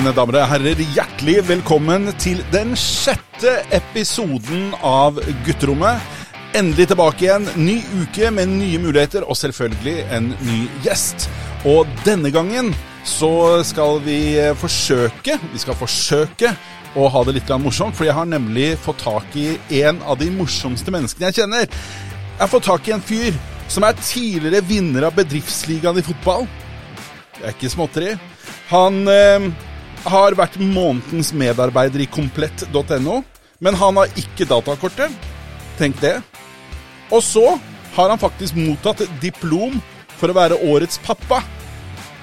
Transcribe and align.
mine 0.00 0.14
damer 0.16 0.38
og 0.38 0.48
herrer, 0.48 0.78
hjertelig 0.94 1.42
velkommen 1.44 2.08
til 2.22 2.38
den 2.54 2.70
sjette 2.78 3.58
episoden 3.76 4.70
av 4.86 5.18
Gutterommet. 5.44 6.00
Endelig 6.56 6.86
tilbake 6.88 7.26
igjen. 7.26 7.44
Ny 7.60 7.74
uke 7.98 8.30
med 8.32 8.48
nye 8.48 8.80
muligheter, 8.80 9.26
og 9.28 9.36
selvfølgelig 9.36 10.06
en 10.16 10.30
ny 10.46 10.56
gjest. 10.86 11.28
Og 11.68 11.90
denne 12.06 12.32
gangen 12.32 12.72
så 13.04 13.60
skal 13.66 14.00
vi 14.04 14.38
forsøke 14.56 15.36
Vi 15.52 15.60
skal 15.60 15.76
forsøke 15.76 16.54
å 16.96 17.12
ha 17.12 17.24
det 17.28 17.36
litt 17.36 17.52
morsomt, 17.60 17.98
for 17.98 18.08
jeg 18.08 18.16
har 18.16 18.30
nemlig 18.30 18.72
fått 18.80 19.04
tak 19.04 19.36
i 19.36 19.58
en 19.82 20.00
av 20.00 20.16
de 20.22 20.32
morsomste 20.32 20.94
menneskene 20.94 21.28
jeg 21.28 21.42
kjenner. 21.42 21.68
Jeg 21.68 22.40
har 22.46 22.54
fått 22.54 22.70
tak 22.72 22.88
i 22.88 22.96
en 22.96 23.04
fyr 23.04 23.36
som 23.68 23.84
er 23.84 24.00
tidligere 24.00 24.64
vinner 24.64 25.10
av 25.10 25.18
Bedriftsligaen 25.20 26.00
i 26.00 26.08
fotball. 26.08 26.48
Det 27.36 27.50
er 27.50 27.58
ikke 27.58 27.74
småtteri. 27.76 28.14
Han 28.70 29.04
eh, 29.10 29.50
har 30.08 30.36
vært 30.38 30.56
månedens 30.60 31.32
medarbeider 31.36 32.04
i 32.04 32.08
komplett.no, 32.08 33.20
men 33.60 33.76
han 33.76 34.00
har 34.00 34.20
ikke 34.20 34.48
datakortet. 34.48 35.12
Tenk 35.80 36.00
det. 36.00 36.16
Og 37.10 37.22
så 37.24 37.44
har 37.96 38.12
han 38.12 38.20
faktisk 38.20 38.56
mottatt 38.56 39.02
diplom 39.20 39.80
for 40.20 40.30
å 40.30 40.36
være 40.36 40.60
årets 40.70 41.00
pappa. 41.04 41.42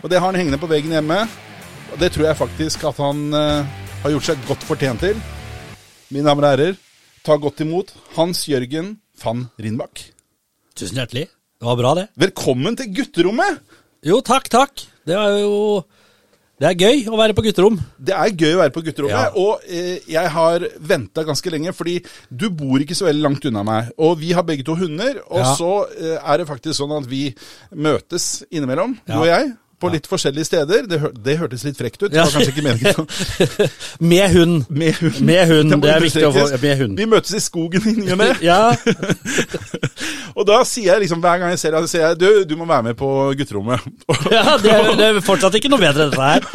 Og 0.01 0.09
det 0.09 0.19
har 0.21 0.29
han 0.29 0.39
hengende 0.39 0.61
på 0.61 0.69
veggen 0.69 0.95
hjemme. 0.95 1.23
Og 1.93 1.99
det 2.01 2.11
tror 2.13 2.29
jeg 2.29 2.39
faktisk 2.39 2.85
at 2.89 2.99
han 3.01 3.23
uh, 3.33 3.65
har 4.03 4.13
gjort 4.13 4.29
seg 4.29 4.45
godt 4.49 4.65
fortjent 4.67 5.03
til. 5.03 5.19
Mine 6.13 6.29
damer 6.29 6.47
og 6.47 6.53
herrer, 6.53 6.77
ta 7.25 7.35
godt 7.41 7.65
imot 7.65 7.91
Hans 8.15 8.45
Jørgen 8.47 8.95
van 9.21 9.47
Rindbakk. 9.59 10.05
Tusen 10.77 11.01
hjertelig. 11.01 11.27
Det 11.57 11.65
var 11.65 11.77
bra, 11.79 11.93
det. 11.97 12.07
Velkommen 12.21 12.77
til 12.77 12.91
gutterommet! 12.99 13.63
Jo, 14.05 14.19
takk, 14.21 14.45
takk. 14.53 14.83
Det 15.09 15.15
er 15.17 15.39
jo 15.41 15.81
Det 16.57 16.65
er 16.71 16.73
gøy 16.81 17.03
å 17.13 17.17
være 17.19 17.35
på 17.37 17.43
gutterom. 17.45 17.75
Det 18.01 18.15
er 18.17 18.31
gøy 18.33 18.55
å 18.55 18.61
være 18.63 18.73
på 18.73 18.81
gutterommet, 18.81 19.13
Ja. 19.13 19.29
og 19.37 19.61
eh, 19.69 19.99
jeg 20.09 20.29
har 20.33 20.63
venta 20.81 21.21
ganske 21.23 21.51
lenge, 21.53 21.69
fordi 21.77 21.99
du 22.33 22.47
bor 22.49 22.81
ikke 22.81 22.97
så 22.97 23.05
veldig 23.05 23.21
langt 23.21 23.45
unna 23.45 23.61
meg. 23.63 23.91
Og 24.01 24.17
vi 24.17 24.31
har 24.33 24.41
begge 24.47 24.65
to 24.65 24.73
hunder, 24.75 25.19
og 25.29 25.37
Ja. 25.43 25.53
så 25.53 25.85
eh, 25.93 26.17
er 26.17 26.37
det 26.41 26.47
faktisk 26.49 26.79
sånn 26.81 26.95
at 26.97 27.05
vi 27.05 27.35
møtes 27.75 28.43
innimellom, 28.49 28.97
du 29.05 29.13
og 29.19 29.27
jeg, 29.29 29.53
på 29.79 29.89
litt 29.93 30.07
forskjellige 30.09 30.45
steder. 30.49 30.87
Det, 30.89 30.97
hør, 31.03 31.11
det 31.25 31.35
hørtes 31.37 31.63
litt 31.67 31.77
frekt 31.77 32.01
ut, 32.01 32.09
det 32.11 32.17
var 32.21 32.31
kanskje 32.33 32.53
ikke 32.53 32.65
meningen. 32.65 33.07
Med 34.11 34.31
hund. 34.33 34.63
Med 34.69 34.93
hund. 35.01 35.19
Med 35.21 35.43
hund, 35.51 35.71
Det, 35.75 35.81
det 35.83 35.91
er 35.93 36.05
viktig 36.05 36.25
å 36.27 36.31
få 36.33 36.45
med 36.63 36.77
hund. 36.81 36.97
Vi 36.97 37.05
møtes 37.09 37.35
i 37.37 37.41
skogen 37.43 37.85
i 37.91 37.93
ny 37.99 38.11
og 38.15 38.21
ne. 38.23 38.29
Ja, 38.41 38.61
Og 40.37 40.45
da 40.45 40.59
sier 40.69 40.91
jeg 40.93 41.01
liksom, 41.05 41.21
hver 41.23 41.39
gang 41.41 41.49
jeg 41.53 41.59
ser 41.61 41.73
deg, 41.73 41.87
sier 41.89 42.03
jeg 42.11 42.17
du, 42.21 42.27
du 42.45 42.53
må 42.59 42.67
være 42.69 42.85
med 42.91 42.97
på 42.99 43.07
gutterommet. 43.39 43.85
ja 44.35 44.57
det, 44.61 44.69
er, 44.73 44.89
det 44.99 45.07
er 45.07 45.19
fortsatt 45.25 45.55
ikke 45.57 45.71
noe 45.73 45.81
bedre, 45.81 46.09
dette 46.11 46.21
her. 46.21 46.45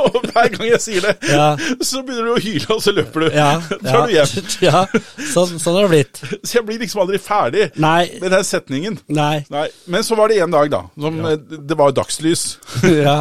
og 0.00 0.16
hver 0.30 0.48
gang 0.54 0.64
jeg 0.70 0.80
sier 0.84 1.04
det, 1.04 1.14
Ja. 1.28 1.48
så 1.84 2.00
begynner 2.06 2.30
du 2.30 2.34
å 2.36 2.40
hyle, 2.40 2.68
og 2.76 2.80
så 2.84 2.94
løper 2.96 3.26
du. 3.26 3.28
Ja, 3.36 3.50
ja. 3.84 4.00
du 4.06 4.14
hjem. 4.14 4.48
ja. 4.64 4.84
Sånn, 5.32 5.56
sånn 5.60 5.76
har 5.76 5.86
det 5.88 5.92
blitt. 5.92 6.22
Så 6.40 6.58
jeg 6.58 6.64
blir 6.68 6.80
liksom 6.80 7.02
aldri 7.04 7.20
ferdig 7.20 7.68
Nei. 7.82 8.06
med 8.22 8.32
den 8.32 8.46
setningen. 8.48 8.98
Nei. 9.12 9.42
Nei, 9.52 9.66
Men 9.92 10.06
så 10.06 10.16
var 10.18 10.32
det 10.32 10.40
en 10.46 10.56
dag, 10.56 10.72
da. 10.72 10.82
Som, 10.96 11.20
ja. 11.20 11.36
Det 11.36 11.76
var 11.78 11.92
dagslys. 11.96 12.25
Ja. 13.06 13.16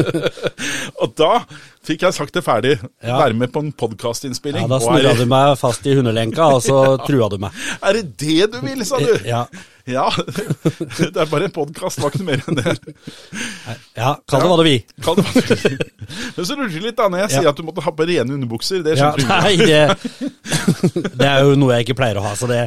Og 1.00 1.12
da 1.18 1.32
fikk 1.86 2.04
jeg 2.04 2.12
sagt 2.16 2.34
det 2.36 2.42
ferdig. 2.44 2.76
Ja. 3.02 3.16
Være 3.22 3.34
med 3.40 3.50
på 3.54 3.62
en 3.64 3.72
podkastinnspilling. 3.72 4.66
ja, 4.66 4.70
da 4.70 4.78
snurra 4.82 5.14
du 5.16 5.24
meg 5.30 5.54
fast 5.60 5.86
i 5.88 5.94
hundelenka, 5.96 6.50
og 6.56 6.62
så 6.64 6.80
trua 7.08 7.30
du 7.32 7.38
meg. 7.42 7.56
Er 7.80 7.96
det 8.00 8.04
det 8.20 8.50
du 8.52 8.58
vil, 8.64 8.84
sa 8.86 9.00
du? 9.00 9.12
Ja. 9.26 9.46
Ja. 9.88 10.04
Det 11.00 11.16
er 11.18 11.26
bare 11.26 11.48
en 11.48 11.54
podkast, 11.54 11.98
var 12.02 12.12
ikke 12.12 12.20
noe 12.20 12.28
mer 12.28 12.42
enn 12.46 12.58
det. 12.60 12.74
Ja, 13.96 14.12
kall 14.28 14.44
det 14.44 14.50
hva 14.52 14.58
du 14.60 14.64
vil. 14.68 14.84
Kan 15.02 15.18
det 15.18 15.24
være? 15.34 15.78
Men 16.36 16.46
så 16.46 16.54
lurte 16.58 16.74
det 16.76 16.82
litt 16.84 16.98
da 17.00 17.08
når 17.10 17.22
jeg 17.24 17.32
sier 17.32 17.48
at 17.50 17.58
du 17.58 17.64
måtte 17.66 17.82
ha 17.82 17.90
på 17.96 18.06
rene 18.06 18.36
underbukser. 18.36 18.84
Det 18.86 18.94
skjønner 19.00 19.18
du. 19.18 19.26
nei, 19.32 19.56
det, 19.64 21.08
det 21.16 21.26
er 21.30 21.48
jo 21.48 21.56
noe 21.58 21.78
jeg 21.78 21.88
ikke 21.88 21.96
pleier 22.02 22.20
å 22.20 22.26
ha, 22.28 22.36
så 22.38 22.46
det 22.50 22.60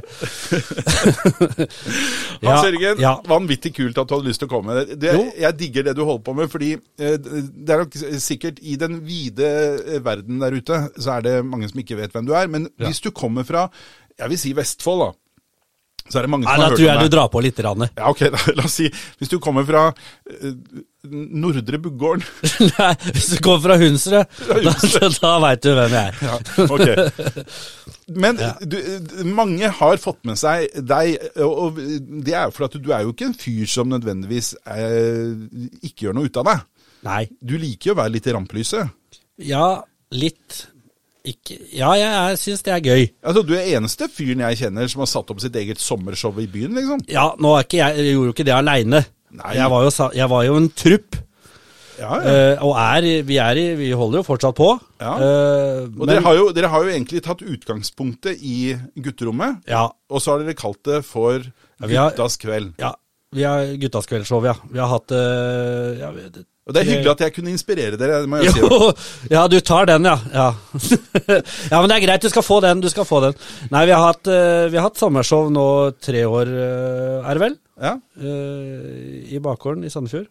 Hans 2.44 2.66
Jørgen, 2.66 3.00
ja. 3.06 3.14
vanvittig 3.30 3.72
kult 3.78 3.98
at 4.02 4.10
du 4.10 4.18
hadde 4.18 4.28
lyst 4.28 4.44
til 4.44 4.50
å 4.50 4.54
komme. 4.58 4.82
Det, 4.90 5.14
Jo. 5.14 5.24
Jeg 5.44 5.60
digger 5.60 5.88
det 5.88 5.96
du 5.98 6.04
holder 6.08 6.24
på 6.26 6.36
med, 6.38 6.50
fordi 6.52 6.72
eh, 6.76 7.18
det 7.18 7.74
er 7.74 7.84
nok 7.84 7.98
sikkert 8.24 8.62
i 8.62 8.78
den 8.80 9.02
vide 9.06 9.50
eh, 9.84 10.00
verden 10.06 10.42
der 10.42 10.56
ute, 10.56 10.80
så 10.98 11.18
er 11.18 11.28
det 11.28 11.36
mange 11.46 11.70
som 11.70 11.82
ikke 11.84 12.00
vet 12.00 12.16
hvem 12.16 12.30
du 12.30 12.34
er. 12.38 12.50
Men 12.52 12.70
hvis 12.82 13.04
du 13.04 13.12
kommer 13.12 13.46
fra, 13.48 13.68
jeg 14.20 14.30
vil 14.32 14.40
si 14.40 14.54
Vestfold, 14.58 15.04
da, 15.04 15.12
så 16.10 16.20
er 16.20 16.26
det 16.26 16.32
mange 16.34 16.48
Nei, 16.48 16.56
som 16.58 16.64
da 16.64 16.76
tror 16.76 16.88
jeg 16.88 17.04
du 17.06 17.14
drar 17.14 17.30
på 17.32 17.42
litt. 17.44 17.60
Ranne. 17.64 17.88
Ja, 17.96 18.10
ok, 18.12 18.26
da, 18.34 18.42
la 18.58 18.66
oss 18.68 18.76
si, 18.82 18.90
hvis 19.20 19.32
du 19.32 19.38
kommer 19.44 19.66
fra 19.68 19.86
uh, 19.94 20.50
Nordre 21.04 21.80
Buggården 21.84 22.24
Nei, 22.78 22.90
hvis 23.10 23.30
du 23.34 23.38
kommer 23.44 23.64
fra 23.66 23.78
Hunsre 23.82 24.24
da, 24.68 24.74
da 25.16 25.32
veit 25.46 25.64
du 25.64 25.72
hvem 25.78 25.96
jeg 25.96 26.12
er. 26.12 26.20
Ja, 26.28 26.68
ok. 26.68 27.48
Men 28.20 28.42
du, 28.68 28.78
mange 29.32 29.72
har 29.80 30.02
fått 30.02 30.22
med 30.28 30.40
seg 30.40 30.68
deg, 30.84 31.16
og 31.40 31.54
og 31.64 31.80
det 32.26 32.36
er 32.36 32.50
jo 32.50 32.56
for 32.56 32.68
at 32.68 32.76
du 32.76 32.92
er 32.92 33.06
jo 33.06 33.14
ikke 33.14 33.30
en 33.30 33.38
fyr 33.38 33.70
som 33.70 33.92
nødvendigvis 33.92 34.54
eh, 34.76 35.32
ikke 35.86 36.10
gjør 36.10 36.18
noe 36.18 36.28
ut 36.28 36.40
av 36.42 36.50
deg. 36.50 36.68
Nei. 37.08 37.24
Du 37.40 37.56
liker 37.60 37.92
jo 37.92 37.96
å 37.96 38.02
være 38.02 38.16
litt 38.16 38.28
i 38.28 38.36
rampelyset. 38.36 39.20
Ja, 39.44 39.68
litt 40.16 40.66
ikke 41.24 41.56
Ja, 41.72 41.94
jeg, 41.96 42.38
syns 42.42 42.64
det 42.66 42.74
er 42.76 42.82
gøy. 42.84 43.04
Altså, 43.24 43.44
Du 43.48 43.54
er 43.56 43.70
eneste 43.78 44.10
fyren 44.12 44.44
jeg 44.44 44.60
kjenner 44.60 44.90
som 44.92 45.04
har 45.06 45.12
satt 45.12 45.30
opp 45.32 45.40
sitt 45.44 45.56
eget 45.56 45.80
sommershow 45.80 46.36
i 46.44 46.48
byen, 46.52 46.76
liksom. 46.76 47.04
Ja, 47.12 47.30
nå 47.40 47.54
er 47.56 47.68
jeg, 47.72 48.00
jeg 48.00 48.16
gjorde 48.16 48.32
jo 48.32 48.36
ikke 48.36 48.48
det 48.50 48.56
aleine. 48.58 49.06
Jeg, 49.34 49.70
var 49.72 49.86
jo 49.86 50.10
jeg 50.14 50.30
var 50.30 50.44
jo 50.46 50.58
en 50.60 50.68
trupp, 50.78 51.16
Ja, 51.94 52.10
ja. 52.18 52.34
Uh, 52.58 52.64
og 52.68 52.72
er, 52.82 53.06
vi, 53.26 53.38
er 53.42 53.58
i, 53.62 53.66
vi 53.78 53.92
holder 53.94 54.20
jo 54.20 54.26
fortsatt 54.28 54.58
på. 54.58 54.70
Ja. 55.02 55.14
Uh, 55.14 55.90
Og 56.02 56.08
dere 56.10 56.24
har, 56.26 56.38
jo, 56.38 56.48
dere 56.54 56.70
har 56.74 56.86
jo 56.86 56.94
egentlig 56.94 57.22
tatt 57.26 57.42
utgangspunktet 57.46 58.42
i 58.42 58.74
gutterommet, 58.98 59.62
ja, 59.70 59.88
og 60.10 60.22
så 60.22 60.34
har 60.34 60.44
dere 60.44 60.58
kalt 60.58 60.82
det 60.90 61.04
for 61.08 61.46
Guttas 61.84 62.38
kveld. 62.42 62.74
ja, 62.82 62.94
vi 63.34 63.46
har 63.48 63.76
Guttas 63.82 64.10
kveldsshow, 64.10 64.44
ja. 64.46 64.58
Vi 64.70 64.82
har 64.82 64.90
hatt 64.92 65.14
uh, 65.14 66.44
Og 66.64 66.72
det 66.72 66.80
er 66.80 66.88
hyggelig 66.94 67.12
at 67.12 67.22
jeg 67.26 67.34
kunne 67.36 67.52
inspirere 67.52 67.98
dere. 68.00 68.22
må 68.30 68.40
jeg 68.40 68.54
si. 68.56 68.62
Ja, 69.34 69.44
du 69.52 69.58
tar 69.60 69.90
den, 69.90 70.06
ja. 70.08 70.16
ja. 70.32 70.46
ja, 71.74 71.82
men 71.82 71.90
det 71.92 71.98
er 71.98 72.06
greit, 72.06 72.24
du 72.24 72.32
skal 72.32 72.46
få 72.46 72.62
den. 72.64 72.84
Du 72.84 72.88
skal 72.92 73.08
få 73.08 73.20
den. 73.26 73.36
Nei, 73.74 73.84
vi 73.90 73.96
har 73.96 74.06
hatt, 74.06 74.30
eh, 74.32 74.70
vi 74.72 74.80
har 74.80 74.88
hatt 74.88 75.02
sommershow 75.02 75.50
nå 75.52 75.66
tre 76.00 76.24
år, 76.24 76.54
eh, 76.54 77.18
er 77.20 77.36
det 77.36 77.44
vel? 77.44 77.58
Ja. 77.84 77.98
eh, 78.16 79.36
I 79.36 79.44
bakgården 79.44 79.84
i 79.84 79.92
Sandefjord. 79.92 80.30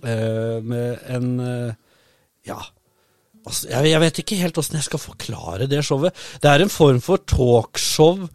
Med 0.00 1.02
en 1.10 1.32
Ja. 2.46 2.60
Altså, 3.40 3.66
jeg, 3.72 4.00
vet 4.04 4.18
ikke 4.20 4.38
helt 4.38 4.58
åssen 4.60 4.76
jeg 4.76 4.86
skal 4.86 5.00
forklare 5.02 5.66
det 5.66 5.82
showet. 5.84 6.14
Det 6.40 6.46
er 6.46 6.62
en 6.62 6.70
form 6.70 7.00
for 7.02 7.18
talkshow, 7.26 8.28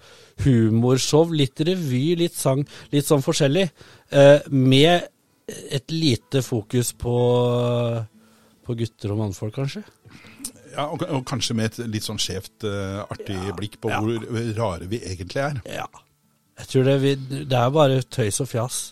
humorshow, 0.44 1.32
litt 1.32 1.62
revy, 1.64 2.18
litt 2.20 2.36
sang, 2.36 2.66
litt 2.92 3.08
sånn 3.08 3.24
forskjellig. 3.24 3.70
med 4.50 5.08
et 5.48 5.92
lite 5.94 6.42
fokus 6.42 6.94
på, 6.98 7.18
på 8.66 8.78
gutter 8.80 9.14
og 9.14 9.22
mannfolk, 9.22 9.56
kanskje. 9.60 9.84
Ja, 10.76 10.90
og, 10.90 11.06
og 11.06 11.22
kanskje 11.28 11.56
med 11.56 11.72
et 11.72 11.86
litt 11.92 12.06
sånn 12.06 12.20
skjevt, 12.20 12.66
uh, 12.68 13.06
artig 13.06 13.38
blikk 13.56 13.78
på 13.84 13.94
ja. 13.94 14.02
hvor 14.02 14.42
rare 14.58 14.90
vi 14.92 15.00
egentlig 15.06 15.44
er. 15.46 15.62
Ja. 15.70 15.88
Jeg 16.60 16.72
tror 16.72 16.86
det, 16.88 17.00
vi, 17.04 17.16
det 17.46 17.58
er 17.60 17.74
bare 17.76 18.04
tøys 18.04 18.42
og 18.44 18.50
fjas. 18.52 18.84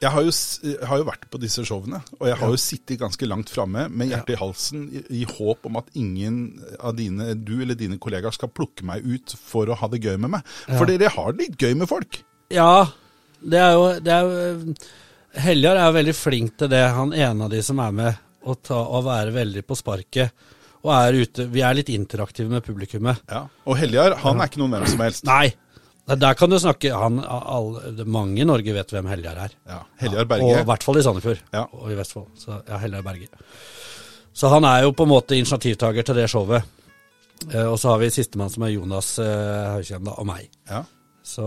Jeg 0.00 0.14
har 0.14 0.24
jo, 0.24 0.32
jeg 0.64 0.86
har 0.88 1.00
jo 1.02 1.04
vært 1.10 1.26
på 1.28 1.38
disse 1.42 1.62
showene, 1.68 1.98
og 2.16 2.22
jeg 2.30 2.38
har 2.40 2.52
jo 2.54 2.60
sittet 2.60 3.00
ganske 3.02 3.26
langt 3.28 3.50
framme 3.52 3.84
med 3.92 4.08
hjertet 4.08 4.32
i 4.32 4.38
halsen 4.40 4.86
i, 4.88 5.02
i 5.20 5.26
håp 5.28 5.68
om 5.68 5.76
at 5.76 5.90
ingen 6.00 6.38
av 6.78 6.94
dine, 6.96 7.34
du 7.36 7.58
eller 7.58 7.76
dine 7.76 7.98
kollegaer 8.00 8.32
skal 8.32 8.52
plukke 8.54 8.86
meg 8.88 9.04
ut 9.04 9.34
for 9.36 9.68
å 9.68 9.76
ha 9.76 9.90
det 9.92 10.00
gøy 10.00 10.16
med 10.16 10.38
meg. 10.38 10.54
For 10.70 10.88
dere 10.88 11.12
har 11.12 11.36
det 11.36 11.50
litt 11.50 11.60
gøy 11.60 11.76
med 11.82 11.90
folk. 11.90 12.22
Ja, 12.54 12.88
det 13.44 13.60
er 13.60 13.76
jo, 13.76 13.84
det 14.00 14.16
er 14.16 14.24
jo 14.24 14.78
Heljar 15.38 15.78
er 15.78 15.92
veldig 15.94 16.14
flink 16.16 16.56
til 16.58 16.70
det, 16.72 16.82
han 16.96 17.12
ene 17.14 17.46
av 17.46 17.50
de 17.52 17.60
som 17.62 17.78
er 17.82 17.92
med, 17.94 18.18
å 18.42 18.54
ta, 18.56 18.78
å 18.80 19.02
være 19.04 19.34
veldig 19.34 19.62
på 19.68 19.76
sparket. 19.78 20.32
Og 20.80 20.92
er 20.96 21.18
ute 21.20 21.44
Vi 21.52 21.60
er 21.60 21.74
litt 21.76 21.90
interaktive 21.92 22.48
med 22.48 22.64
publikummet. 22.64 23.20
Ja. 23.28 23.44
Og 23.68 23.76
Heljar, 23.76 24.16
han 24.22 24.40
er 24.40 24.48
ikke 24.48 24.62
noen 24.62 24.78
hvem 24.78 24.86
som 24.88 25.04
helst. 25.04 25.26
Nei! 25.28 25.52
Der- 26.10 26.34
kan 26.34 26.50
du 26.50 26.56
snakke 26.58 26.90
han, 26.90 27.20
alle, 27.22 28.04
Mange 28.04 28.40
i 28.42 28.44
Norge 28.48 28.72
vet 28.74 28.90
hvem 28.90 29.06
Heljar 29.06 29.36
er. 29.44 29.52
Ja, 29.68 29.82
Heljar 30.00 30.26
Og 30.40 30.56
i 30.58 30.64
hvert 30.66 30.82
fall 30.82 30.98
i 30.98 31.02
Sandefjord 31.02 31.38
Ja. 31.52 31.66
og 31.70 31.90
i 31.92 31.94
Vestfold. 31.94 32.32
Så 32.40 32.62
ja, 32.66 32.78
Heljar 32.78 33.02
Berge. 33.02 33.28
Så 34.34 34.48
han 34.48 34.64
er 34.64 34.82
jo 34.82 34.92
på 34.92 35.04
en 35.04 35.12
måte 35.12 35.36
initiativtaker 35.36 36.02
til 36.02 36.14
det 36.16 36.28
showet. 36.30 36.64
Eh, 37.52 37.66
og 37.66 37.78
så 37.78 37.92
har 37.92 37.98
vi 38.02 38.10
sistemann 38.10 38.50
som 38.50 38.64
er 38.66 38.74
Jonas 38.74 39.18
eh, 39.18 39.76
Haukjem 39.76 40.08
og 40.12 40.26
meg. 40.26 40.48
Ja. 40.68 40.82
Så 41.30 41.44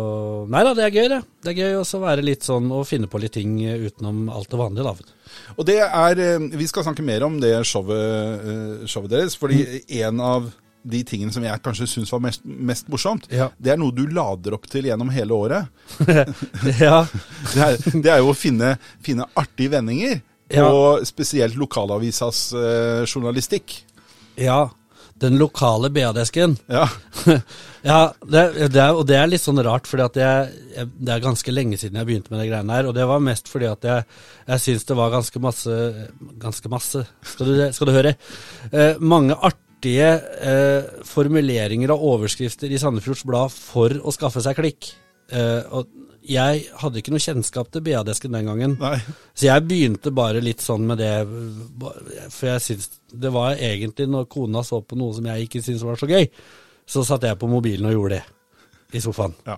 Nei 0.54 0.62
da, 0.64 0.72
det 0.78 0.86
er 0.86 0.94
gøy, 0.96 1.08
det. 1.12 1.20
Det 1.44 1.52
er 1.52 1.58
gøy 1.60 1.78
også 1.82 2.00
å 2.00 2.04
være 2.06 2.24
litt 2.24 2.46
sånn 2.48 2.70
og 2.72 2.86
finne 2.88 3.10
på 3.12 3.20
litt 3.20 3.34
ting 3.36 3.58
eh, 3.66 3.82
utenom 3.90 4.30
alt 4.32 4.48
det 4.54 4.60
vanlige, 4.62 4.94
da. 4.94 5.16
Og 5.58 5.66
det 5.68 5.80
er 5.84 6.22
eh, 6.24 6.46
Vi 6.56 6.68
skal 6.72 6.86
snakke 6.88 7.04
mer 7.04 7.26
om 7.28 7.40
det 7.44 7.52
showet, 7.68 8.46
eh, 8.48 8.86
showet 8.88 9.12
deres, 9.12 9.36
fordi 9.40 9.64
en 10.04 10.22
av 10.24 10.48
de 10.84 11.00
tingene 11.08 11.32
som 11.32 11.44
jeg 11.46 11.62
kanskje 11.64 11.86
syns 11.88 12.10
var 12.12 12.20
mest, 12.26 12.42
mest 12.44 12.90
morsomt, 12.92 13.28
Ja. 13.32 13.46
det 13.56 13.72
er 13.72 13.78
noe 13.80 13.96
du 13.96 14.02
lader 14.12 14.56
opp 14.58 14.66
til 14.72 14.84
gjennom 14.90 15.12
hele 15.16 15.32
året. 15.32 15.70
ja. 16.84 16.98
Det 17.54 17.62
er, 17.64 17.78
det 18.04 18.12
er 18.12 18.20
jo 18.20 18.34
å 18.34 18.36
finne, 18.36 18.74
finne 19.04 19.28
artige 19.40 19.72
vendinger. 19.78 20.20
ja. 20.54 20.68
og 20.68 21.06
spesielt 21.08 21.56
lokalavisas 21.58 22.42
eh, 22.54 23.04
journalistikk. 23.08 23.78
Ja, 24.38 24.66
den 25.24 25.40
lokale 25.42 25.92
BA-desken. 25.94 26.58
Ja. 26.72 26.88
Ja, 27.84 28.14
det, 28.24 28.70
det 28.72 28.84
og 28.96 29.02
det 29.10 29.18
er 29.20 29.28
litt 29.28 29.44
sånn 29.44 29.60
rart, 29.60 29.90
jeg, 29.92 30.52
det 30.80 31.12
er 31.12 31.24
ganske 31.24 31.52
lenge 31.52 31.76
siden 31.76 31.98
jeg 32.00 32.08
begynte 32.08 32.32
med 32.32 32.40
de 32.40 32.46
greiene 32.48 32.78
her. 32.78 32.88
Og 32.88 32.96
det 32.96 33.04
var 33.10 33.20
mest 33.20 33.52
fordi 33.52 33.68
at 33.68 33.84
jeg, 33.84 34.06
jeg 34.48 34.64
syns 34.64 34.88
det 34.88 34.96
var 34.96 35.12
ganske 35.12 35.42
masse 35.44 35.76
Ganske 36.40 36.72
masse, 36.72 37.02
skal 37.28 37.50
du, 37.50 37.58
skal 37.76 37.90
du 37.90 37.92
høre. 37.92 38.14
Eh, 38.72 39.02
mange 39.04 39.36
artige 39.36 40.14
eh, 40.48 40.96
formuleringer 41.12 41.92
og 41.92 42.08
overskrifter 42.14 42.72
i 42.72 42.80
Sandefjords 42.80 43.26
Blad 43.28 43.52
for 43.52 44.00
å 44.00 44.16
skaffe 44.16 44.40
seg 44.48 44.56
klikk. 44.62 44.94
Eh, 45.36 45.68
og 45.76 45.92
jeg 46.28 46.66
hadde 46.80 47.00
ikke 47.02 47.12
noe 47.12 47.20
kjennskap 47.24 47.70
til 47.72 47.82
BA-desken 47.86 48.32
den 48.32 48.46
gangen. 48.48 48.78
Nei. 48.80 48.98
Så 49.36 49.48
jeg 49.50 49.66
begynte 49.68 50.12
bare 50.16 50.42
litt 50.42 50.62
sånn 50.64 50.86
med 50.88 50.98
det, 51.04 51.12
for 52.32 52.48
jeg 52.54 52.62
syns 52.68 52.90
det 53.14 53.32
var 53.34 53.56
egentlig 53.60 54.08
når 54.10 54.30
kona 54.32 54.64
så 54.66 54.80
på 54.86 54.98
noe 55.00 55.14
som 55.18 55.26
jeg 55.30 55.48
ikke 55.48 55.62
syntes 55.64 55.84
var 55.84 55.96
så 56.00 56.08
gøy, 56.10 56.30
så 56.88 57.04
satt 57.08 57.24
jeg 57.28 57.40
på 57.40 57.48
mobilen 57.52 57.86
og 57.90 57.96
gjorde 57.98 58.20
det 58.20 58.98
i 59.00 59.02
sofaen. 59.04 59.34
Ja. 59.48 59.58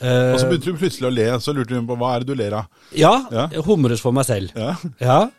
Eh, 0.00 0.32
Og 0.34 0.40
så 0.40 0.48
begynte 0.48 0.70
du 0.72 0.78
plutselig 0.78 1.08
å 1.08 1.14
le, 1.14 1.28
så 1.42 1.52
lurte 1.56 1.74
du 1.74 1.86
på 1.88 1.96
hva 1.98 2.14
er 2.16 2.20
det 2.24 2.28
du 2.30 2.34
ler 2.38 2.52
av. 2.60 2.66
ja, 2.94 3.14
Ja. 3.32 3.48
jeg 3.52 3.64
humres 3.66 4.00
for 4.00 4.12
meg 4.12 4.24
selv. 4.26 4.52
Ja, 4.56 4.76
Ja, 5.00 5.30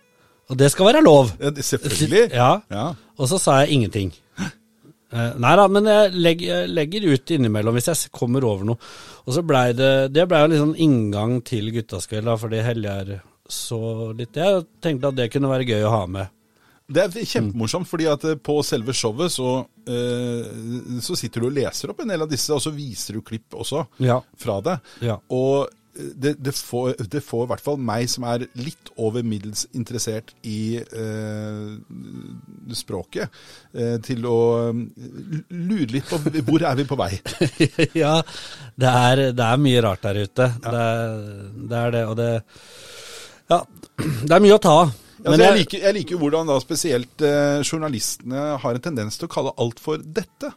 og 0.49 0.57
det 0.57 0.71
skal 0.71 0.85
være 0.93 1.03
lov. 1.03 1.31
ja 1.39 1.51
Selvfølgelig. 1.51 2.31
Ja, 2.33 2.61
Ja. 2.69 2.93
og 3.17 3.27
så 3.29 3.39
sa 3.39 3.59
jeg 3.61 3.69
ingenting. 3.77 4.11
Eh, 5.09 5.31
nei 5.41 5.53
da, 5.57 5.65
men 5.71 5.87
jeg 5.89 6.11
legger, 6.13 6.67
legger 6.69 7.07
ut 7.09 7.31
innimellom 7.33 7.73
hvis 7.77 7.89
jeg 7.89 8.11
kommer 8.13 8.45
over 8.45 8.67
noe. 8.69 8.89
Og 9.25 9.33
så 9.33 9.41
blei 9.45 9.71
det 9.73 10.11
Det 10.13 10.27
blei 10.29 10.43
jo 10.45 10.59
sånn 10.61 10.75
inngang 10.77 11.39
til 11.45 11.71
Guttastkveld, 11.73 12.29
da, 12.29 12.35
fordi 12.37 12.61
Heljar 12.65 13.15
så 13.49 13.79
litt. 14.13 14.37
Jeg 14.37 14.67
tenkte 14.83 15.09
at 15.09 15.17
det 15.17 15.31
kunne 15.33 15.49
være 15.49 15.65
gøy 15.65 15.87
å 15.87 15.95
ha 15.95 16.03
med. 16.05 16.29
Det 16.89 17.03
er 17.03 17.25
kjempemorsomt, 17.31 17.85
fordi 17.89 18.07
at 18.09 18.23
eh, 18.25 18.37
på 18.41 18.59
selve 18.65 18.93
showet 18.97 19.33
så, 19.33 19.49
uh, 19.89 21.01
så 21.05 21.17
sitter 21.17 21.43
du 21.43 21.49
og 21.51 21.53
leser 21.57 21.91
opp 21.93 21.99
en 22.01 22.09
del 22.09 22.25
av 22.25 22.29
disse, 22.31 22.49
og 22.53 22.61
så 22.63 22.73
viser 22.73 23.17
du 23.17 23.21
klipp 23.25 23.53
også 23.53 23.83
Ja. 24.01 24.19
fra 24.37 24.55
det. 24.65 24.79
Ja. 25.05 25.19
Og 25.29 25.69
det, 25.99 26.33
det, 26.39 26.53
får, 26.55 26.93
det 27.11 27.21
får 27.25 27.45
i 27.45 27.49
hvert 27.51 27.63
fall 27.63 27.79
meg 27.81 28.09
som 28.11 28.25
er 28.29 28.45
litt 28.59 28.91
over 28.99 29.25
middels 29.25 29.65
interessert 29.77 30.31
i 30.47 30.79
eh, 30.79 31.73
språket, 32.77 33.41
eh, 33.73 33.97
til 34.05 34.27
å 34.29 34.39
lure 34.71 35.89
litt 35.91 36.09
på 36.09 36.21
hvor 36.47 36.65
er 36.69 36.79
vi 36.79 36.87
på 36.89 36.99
vei. 36.99 37.11
ja, 38.03 38.15
det 38.79 38.93
er, 39.09 39.25
det 39.35 39.49
er 39.49 39.61
mye 39.65 39.83
rart 39.85 40.05
der 40.07 40.23
ute. 40.23 40.49
Det, 40.63 40.85
er, 40.85 41.19
det 41.73 41.83
er 41.83 41.93
det, 41.97 42.05
og 42.07 42.17
det 42.19 42.31
Ja, 43.49 43.61
det 44.27 44.33
er 44.35 44.43
mye 44.45 44.57
å 44.57 44.63
ta 44.63 44.79
av. 44.85 44.95
Altså, 45.19 45.41
jeg, 45.43 45.57
liker, 45.57 45.81
jeg 45.83 45.95
liker 45.97 46.19
hvordan 46.21 46.47
da 46.47 46.55
spesielt 46.63 47.27
eh, 47.27 47.59
journalistene 47.65 48.53
har 48.63 48.77
en 48.77 48.83
tendens 48.83 49.19
til 49.19 49.27
å 49.27 49.33
kalle 49.33 49.51
alt 49.59 49.81
for 49.83 49.99
dette. 49.99 50.53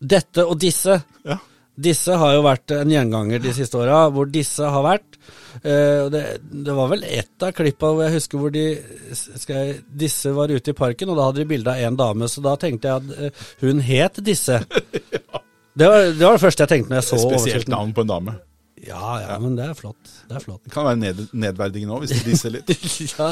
dette 0.00 0.46
og 0.46 0.58
disse 0.58 0.98
Ja. 1.22 1.38
Disse 1.72 2.16
har 2.20 2.34
jo 2.36 2.42
vært 2.44 2.74
en 2.76 2.90
gjenganger 2.92 3.40
de 3.40 3.52
siste 3.56 3.78
åra, 3.80 4.04
hvor 4.12 4.28
disse 4.28 4.66
har 4.74 4.84
vært. 4.84 5.16
Eh, 5.62 6.04
det, 6.12 6.22
det 6.66 6.76
var 6.76 6.90
vel 6.92 7.04
ett 7.08 7.44
av 7.44 7.54
klippa 7.56 7.92
hvor 7.92 8.04
jeg 8.04 8.16
husker 8.18 8.40
hvor 8.40 8.52
de 8.52 8.66
jeg, 8.72 9.80
Disse 9.88 10.32
var 10.36 10.52
ute 10.52 10.72
i 10.72 10.76
parken, 10.76 11.12
og 11.12 11.18
da 11.18 11.30
hadde 11.30 11.42
de 11.42 11.48
bilde 11.48 11.72
av 11.72 11.80
en 11.88 11.98
dame, 11.98 12.28
så 12.28 12.44
da 12.44 12.54
tenkte 12.60 12.92
jeg 12.92 13.00
at 13.00 13.18
eh, 13.32 13.50
hun 13.64 13.80
het 13.84 14.20
Disse. 14.24 14.60
det, 15.78 15.86
var, 15.88 16.08
det 16.12 16.24
var 16.24 16.36
det 16.36 16.44
første 16.44 16.66
jeg 16.66 16.74
tenkte 16.76 16.92
når 16.92 17.00
jeg 17.00 17.08
så 17.08 17.20
Spesielt 17.24 17.72
navn 17.72 17.96
på 17.96 18.04
en 18.04 18.12
dame. 18.16 18.38
Ja, 18.82 19.20
ja, 19.22 19.36
men 19.38 19.54
det 19.54 19.68
er 19.70 19.76
flott. 19.78 20.00
Det 20.26 20.36
er 20.36 20.42
flott. 20.42 20.64
Det 20.66 20.72
kan 20.74 20.88
være 20.88 20.98
ned, 20.98 21.20
nedverdigende 21.38 21.94
òg, 21.94 22.02
hvis 22.02 22.18
du 22.18 22.30
disser 22.32 22.50
litt. 22.50 22.72
ja, 23.14 23.28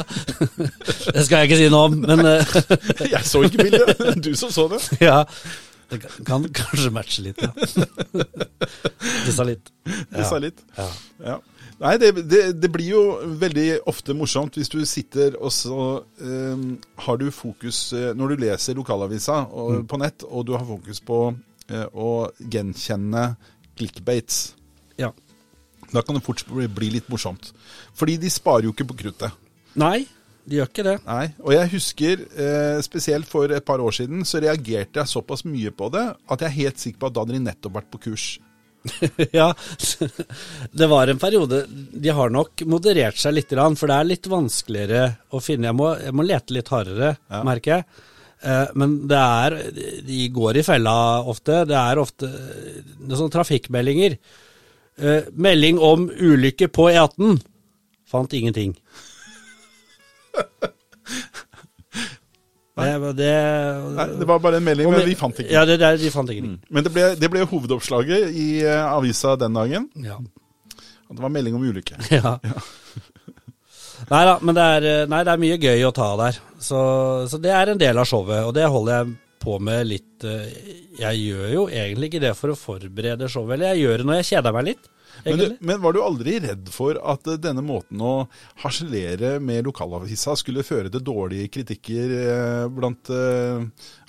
det 1.11 1.25
skal 1.27 1.41
jeg 1.41 1.49
ikke 1.49 1.59
si 1.59 1.67
noe 1.73 1.89
om, 1.89 1.97
men 2.05 2.23
eh, 2.29 2.53
Jeg 3.17 3.25
så 3.27 3.43
ikke 3.45 3.65
bildet, 3.67 4.15
du 4.23 4.31
som 4.39 4.53
så 4.53 4.69
det. 4.71 4.79
ja. 5.03 5.25
Det 5.91 5.99
kan, 6.01 6.11
kan 6.25 6.45
kanskje 6.61 6.91
matche 6.95 7.23
litt, 7.25 7.41
ja. 7.43 7.51
Dissa 9.25 9.43
litt. 9.47 9.71
Dissa 10.15 10.37
litt. 10.41 10.61
Ja. 10.77 10.87
Ja. 11.25 11.37
Nei, 11.81 11.95
det, 11.97 12.11
det, 12.29 12.41
det 12.61 12.69
blir 12.69 12.91
jo 12.91 13.01
veldig 13.41 13.65
ofte 13.89 14.13
morsomt 14.13 14.57
hvis 14.59 14.69
du 14.69 14.79
sitter 14.85 15.33
og 15.41 15.49
så 15.55 15.77
eh, 16.21 16.65
har 17.07 17.17
du 17.17 17.25
fokus 17.33 17.79
eh, 17.97 18.11
Når 18.13 18.35
du 18.35 18.43
leser 18.43 18.77
lokalavisa 18.77 19.39
og, 19.49 19.71
Mm. 19.79 19.87
på 19.89 19.97
nett, 20.03 20.25
og 20.29 20.45
du 20.45 20.53
har 20.53 20.65
fokus 20.67 21.01
på 21.01 21.17
eh, 21.71 21.87
å 21.97 22.29
gjenkjenne 22.53 23.23
clickbaits, 23.79 24.53
ja. 25.01 25.09
da 25.89 26.03
kan 26.05 26.19
det 26.19 26.23
fort 26.27 26.43
bli, 26.51 26.67
bli 26.69 26.91
litt 26.99 27.07
morsomt. 27.09 27.49
Fordi 27.97 28.17
de 28.21 28.29
sparer 28.29 28.67
jo 28.69 28.75
ikke 28.75 28.85
på 28.91 28.99
kruttet. 29.01 29.33
Nei, 29.81 30.03
de 30.47 30.57
gjør 30.57 30.69
ikke 30.71 30.83
det. 30.87 30.95
Nei, 31.05 31.25
Og 31.43 31.51
jeg 31.53 31.69
husker, 31.75 32.21
eh, 32.35 32.81
spesielt 32.81 33.27
for 33.29 33.51
et 33.53 33.65
par 33.65 33.79
år 33.79 33.91
siden, 33.93 34.23
så 34.25 34.41
reagerte 34.41 34.99
jeg 35.01 35.07
såpass 35.11 35.45
mye 35.45 35.71
på 35.71 35.91
det 35.93 36.05
at 36.29 36.39
jeg 36.41 36.49
er 36.49 36.57
helt 36.63 36.79
sikker 36.81 36.99
på 36.99 37.07
at 37.11 37.13
da 37.13 37.23
hadde 37.25 37.37
de 37.37 37.43
nettopp 37.45 37.73
vært 37.77 37.91
på 37.93 38.01
kurs. 38.07 38.25
ja, 39.37 39.51
det 40.79 40.87
var 40.89 41.07
en 41.11 41.19
periode 41.21 41.59
De 41.69 42.09
har 42.17 42.31
nok 42.33 42.63
moderert 42.65 43.19
seg 43.21 43.35
litt, 43.37 43.51
for 43.77 43.91
det 43.91 43.97
er 43.99 44.07
litt 44.09 44.25
vanskeligere 44.31 45.03
å 45.31 45.41
finne. 45.43 45.69
Jeg 45.69 45.77
må, 45.77 45.91
jeg 46.01 46.15
må 46.17 46.25
lete 46.25 46.55
litt 46.57 46.71
hardere, 46.73 47.11
Ja. 47.29 47.43
merker 47.45 47.75
jeg. 47.75 47.85
Eh, 48.41 48.67
Men 48.73 48.95
det 49.07 49.19
er 49.21 49.57
De 50.07 50.23
går 50.33 50.57
i 50.57 50.63
fella 50.65 50.95
ofte. 51.29 51.59
Det 51.69 51.77
er 51.77 52.01
ofte 52.01 52.25
det 52.31 53.11
er 53.13 53.19
sånne 53.19 53.35
trafikkmeldinger. 53.37 54.17
Eh, 54.97 55.29
Melding 55.37 55.77
om 55.77 56.09
ulykke 56.09 56.67
på 56.73 56.89
E18. 56.89 57.37
Fant 58.09 58.33
ingenting. 58.33 58.73
Det, 62.81 63.13
det, 63.13 63.31
Nei, 63.93 64.05
Det 64.17 64.25
var 64.25 64.39
bare 64.41 64.57
en 64.57 64.63
melding, 64.65 64.89
men 64.89 65.03
vi 65.05 65.15
fant 65.19 65.37
ikke. 65.37 65.51
Ja, 65.53 65.65
det, 65.67 65.75
det, 65.81 65.91
de 66.01 66.09
fant 66.09 66.29
ingenting. 66.31 66.55
Men 66.71 66.85
det 66.85 66.93
ble, 66.95 67.03
det 67.19 67.29
ble 67.29 67.43
hovedoppslaget 67.45 68.31
i 68.31 68.47
uh, 68.65 68.95
avisa 68.95 69.35
den 69.37 69.57
dagen. 69.59 69.89
Ja. 70.01 70.17
Og 71.11 71.17
det 71.17 71.25
var 71.25 71.33
melding 71.33 71.57
om 71.57 71.65
ulykke. 71.67 71.99
Ja. 72.15 72.37
Nei 74.09 74.21
da, 74.25 74.37
men 74.41 74.57
det 74.57 74.63
er, 74.65 74.85
eh, 74.89 75.03
nei, 75.11 75.19
det 75.27 75.29
er 75.29 75.41
mye 75.43 75.57
gøy 75.61 75.83
å 75.85 75.91
ta 75.93 76.07
der. 76.17 76.39
Så, 76.57 76.79
så 77.29 77.37
det 77.37 77.51
er 77.53 77.69
en 77.69 77.79
del 77.79 77.99
av 78.01 78.07
showet, 78.09 78.47
og 78.47 78.55
det 78.57 78.65
holder 78.65 78.95
jeg 78.95 79.11
på 79.41 79.57
med 79.61 79.87
litt 79.89 80.25
eh, 80.27 80.47
Jeg 80.97 81.19
gjør 81.21 81.53
jo 81.53 81.65
egentlig 81.69 82.09
ikke 82.09 82.23
det 82.23 82.31
for 82.37 82.53
å 82.53 82.57
forberede 82.57 83.29
showet, 83.29 83.53
eller 83.55 83.75
jeg 83.75 83.83
gjør 83.85 84.01
det 84.01 84.07
når 84.09 84.19
jeg 84.19 84.29
kjeder 84.31 84.57
meg 84.57 84.67
litt. 84.71 84.89
Men, 85.25 85.37
du, 85.37 85.57
men 85.59 85.81
var 85.83 85.95
du 85.95 86.01
aldri 86.03 86.37
redd 86.43 86.71
for 86.73 86.97
at 87.13 87.27
eh, 87.29 87.39
denne 87.41 87.63
måten 87.65 88.01
å 88.01 88.15
harselere 88.63 89.37
med 89.43 89.67
lokalavisa 89.67 90.35
skulle 90.39 90.65
føre 90.65 90.91
til 90.91 91.03
dårlige 91.05 91.51
kritikker 91.53 92.17
eh, 92.17 92.65
blant 92.73 93.11
uh, 93.13 93.63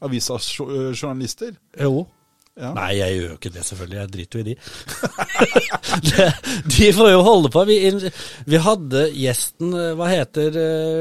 avisas 0.05 0.49
eh, 0.65 0.91
journalister? 0.93 1.55
Jo. 1.79 2.07
Ja. 2.53 2.75
Nei, 2.77 2.91
jeg 2.99 3.15
gjør 3.17 3.31
jo 3.31 3.37
ikke 3.39 3.53
det, 3.55 3.63
selvfølgelig. 3.65 3.99
Jeg 3.99 4.13
driter 4.13 4.39
jo 4.39 4.43
i 4.43 4.49
de. 4.51 4.57
de 6.75 6.91
får 6.99 7.09
jo 7.15 7.23
holde 7.25 7.51
på. 7.55 7.63
Vi, 7.71 7.79
vi 8.45 8.61
hadde 8.61 9.07
gjesten, 9.17 9.73
hva 9.97 10.11
heter 10.11 10.59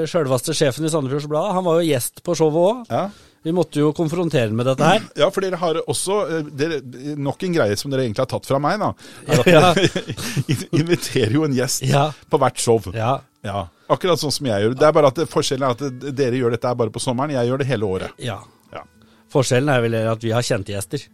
sjølveste 0.07 0.55
sjefen 0.55 0.87
i 0.87 0.93
Sandefjords 0.93 1.27
Blad? 1.27 1.51
Han 1.57 1.67
var 1.67 1.81
jo 1.81 1.89
gjest 1.89 2.23
på 2.23 2.37
showet 2.39 2.61
òg. 2.61 2.87
Ja. 2.87 3.09
Vi 3.43 3.51
måtte 3.57 3.79
jo 3.81 3.89
konfrontere 3.97 4.47
ham 4.51 4.57
med 4.59 4.67
dette 4.69 4.85
her. 4.85 5.01
Ja, 5.17 5.29
for 5.33 5.41
dere 5.41 5.57
har 5.57 5.79
også 5.89 6.17
eh, 6.29 6.49
dere, 6.59 6.75
Nok 7.17 7.41
en 7.47 7.55
greie 7.55 7.77
som 7.79 7.89
dere 7.89 8.03
egentlig 8.05 8.21
har 8.21 8.29
tatt 8.29 8.45
fra 8.45 8.59
meg, 8.61 8.77
da. 8.81 8.91
Er 9.25 9.41
at 9.41 9.47
dere 9.49 10.67
inviterer 10.81 11.33
jo 11.39 11.45
en 11.47 11.55
gjest 11.57 11.81
Ja. 11.89 12.03
på 12.29 12.37
hvert 12.41 12.61
show. 12.61 12.77
Ja, 12.93 13.15
Ja, 13.41 13.63
Akkurat 13.91 14.21
sånn 14.21 14.31
som 14.31 14.45
jeg 14.45 14.61
gjør. 14.67 14.75
Det 14.77 14.85
er 14.87 14.93
bare 14.93 15.09
at 15.09 15.17
Forskjellen 15.31 15.65
er 15.65 15.73
at 15.73 16.13
dere 16.15 16.37
gjør 16.37 16.53
dette 16.53 16.75
bare 16.77 16.93
på 16.93 17.01
sommeren, 17.01 17.33
jeg 17.33 17.49
gjør 17.49 17.63
det 17.63 17.67
hele 17.71 17.89
året. 17.89 18.13
ja. 18.21 18.37
Ja, 18.71 18.85
Forskjellen 19.33 19.73
er 19.73 19.81
vel 19.83 19.97
at 20.03 20.21
vi 20.23 20.31
har 20.37 20.45
kjente 20.45 20.71
gjester. 20.75 21.07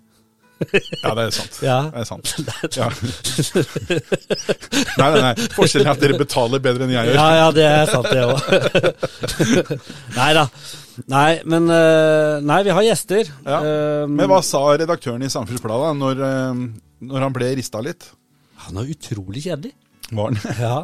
ja 0.58 1.12
det 1.16 1.24
er 1.24 1.32
sant. 1.38 1.58
Ja. 1.70 1.78
Det 1.94 2.02
er 2.02 2.08
sant. 2.10 2.28
Ja. 2.76 2.90
Nei, 4.98 5.10
nei, 5.14 5.22
nei. 5.22 5.34
Forskjellen 5.56 5.88
er 5.88 5.94
at 5.96 6.02
dere 6.04 6.18
betaler 6.20 6.60
bedre 6.64 6.86
enn 6.88 6.94
jeg 6.96 7.08
gjør. 7.12 7.18
Ja, 7.22 7.28
ja, 7.40 7.48
det 7.56 7.66
er 7.70 7.86
sant, 7.92 8.12
det 8.12 8.24
òg. 8.26 8.38
nei 10.18 10.32
da. 10.38 10.46
Nei, 11.06 11.40
men 11.46 11.70
eh, 11.70 12.40
Nei, 12.46 12.62
vi 12.66 12.74
har 12.74 12.86
gjester. 12.88 13.30
Ja. 13.46 13.60
Eh, 13.62 14.06
Men 14.10 14.30
hva 14.32 14.42
sa 14.46 14.64
redaktøren 14.74 15.24
i 15.26 15.30
Samfunnsbladet 15.32 15.94
når, 16.00 16.24
eh, 16.26 16.62
når 17.12 17.28
han 17.28 17.36
ble 17.36 17.52
rista 17.60 17.82
litt? 17.86 18.10
Han 18.66 18.82
er 18.82 18.90
utrolig 18.96 19.46
kjedelig. 19.46 19.76
Var 20.08 20.32
han? 20.32 20.38
Ja. 20.64 20.76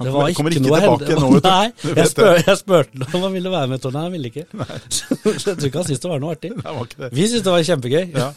Han 0.00 0.08
Det 0.08 0.10
var 0.10 0.32
kommer 0.34 0.50
ikke 0.50 0.64
noe 0.64 0.78
tilbake 0.82 1.16
nå, 1.20 1.26
vet 1.36 1.44
du. 1.44 1.48
Nei, 1.52 1.66
jeg, 2.00 2.10
spør, 2.10 2.40
jeg 2.42 2.58
spurte 2.58 3.06
om 3.14 3.26
han 3.28 3.34
ville 3.36 3.52
være 3.52 3.70
med, 3.70 3.84
Nei, 3.94 4.02
Han 4.02 4.14
ville 4.16 4.32
ikke. 4.32 4.46
Nei 4.58 4.66
jeg 4.74 5.42
tror 5.44 5.68
ikke 5.68 5.78
han 5.78 5.86
syntes 5.86 6.02
det 6.02 6.10
var 6.10 6.24
noe 6.24 6.34
artig. 6.34 6.50
Nei, 6.56 6.72
var 6.80 6.88
ikke 6.88 7.02
det. 7.04 7.10
Vi 7.14 7.26
syntes 7.28 7.44
det 7.46 7.54
var 7.54 7.68
kjempegøy. 7.68 8.04
Ja. 8.18 8.30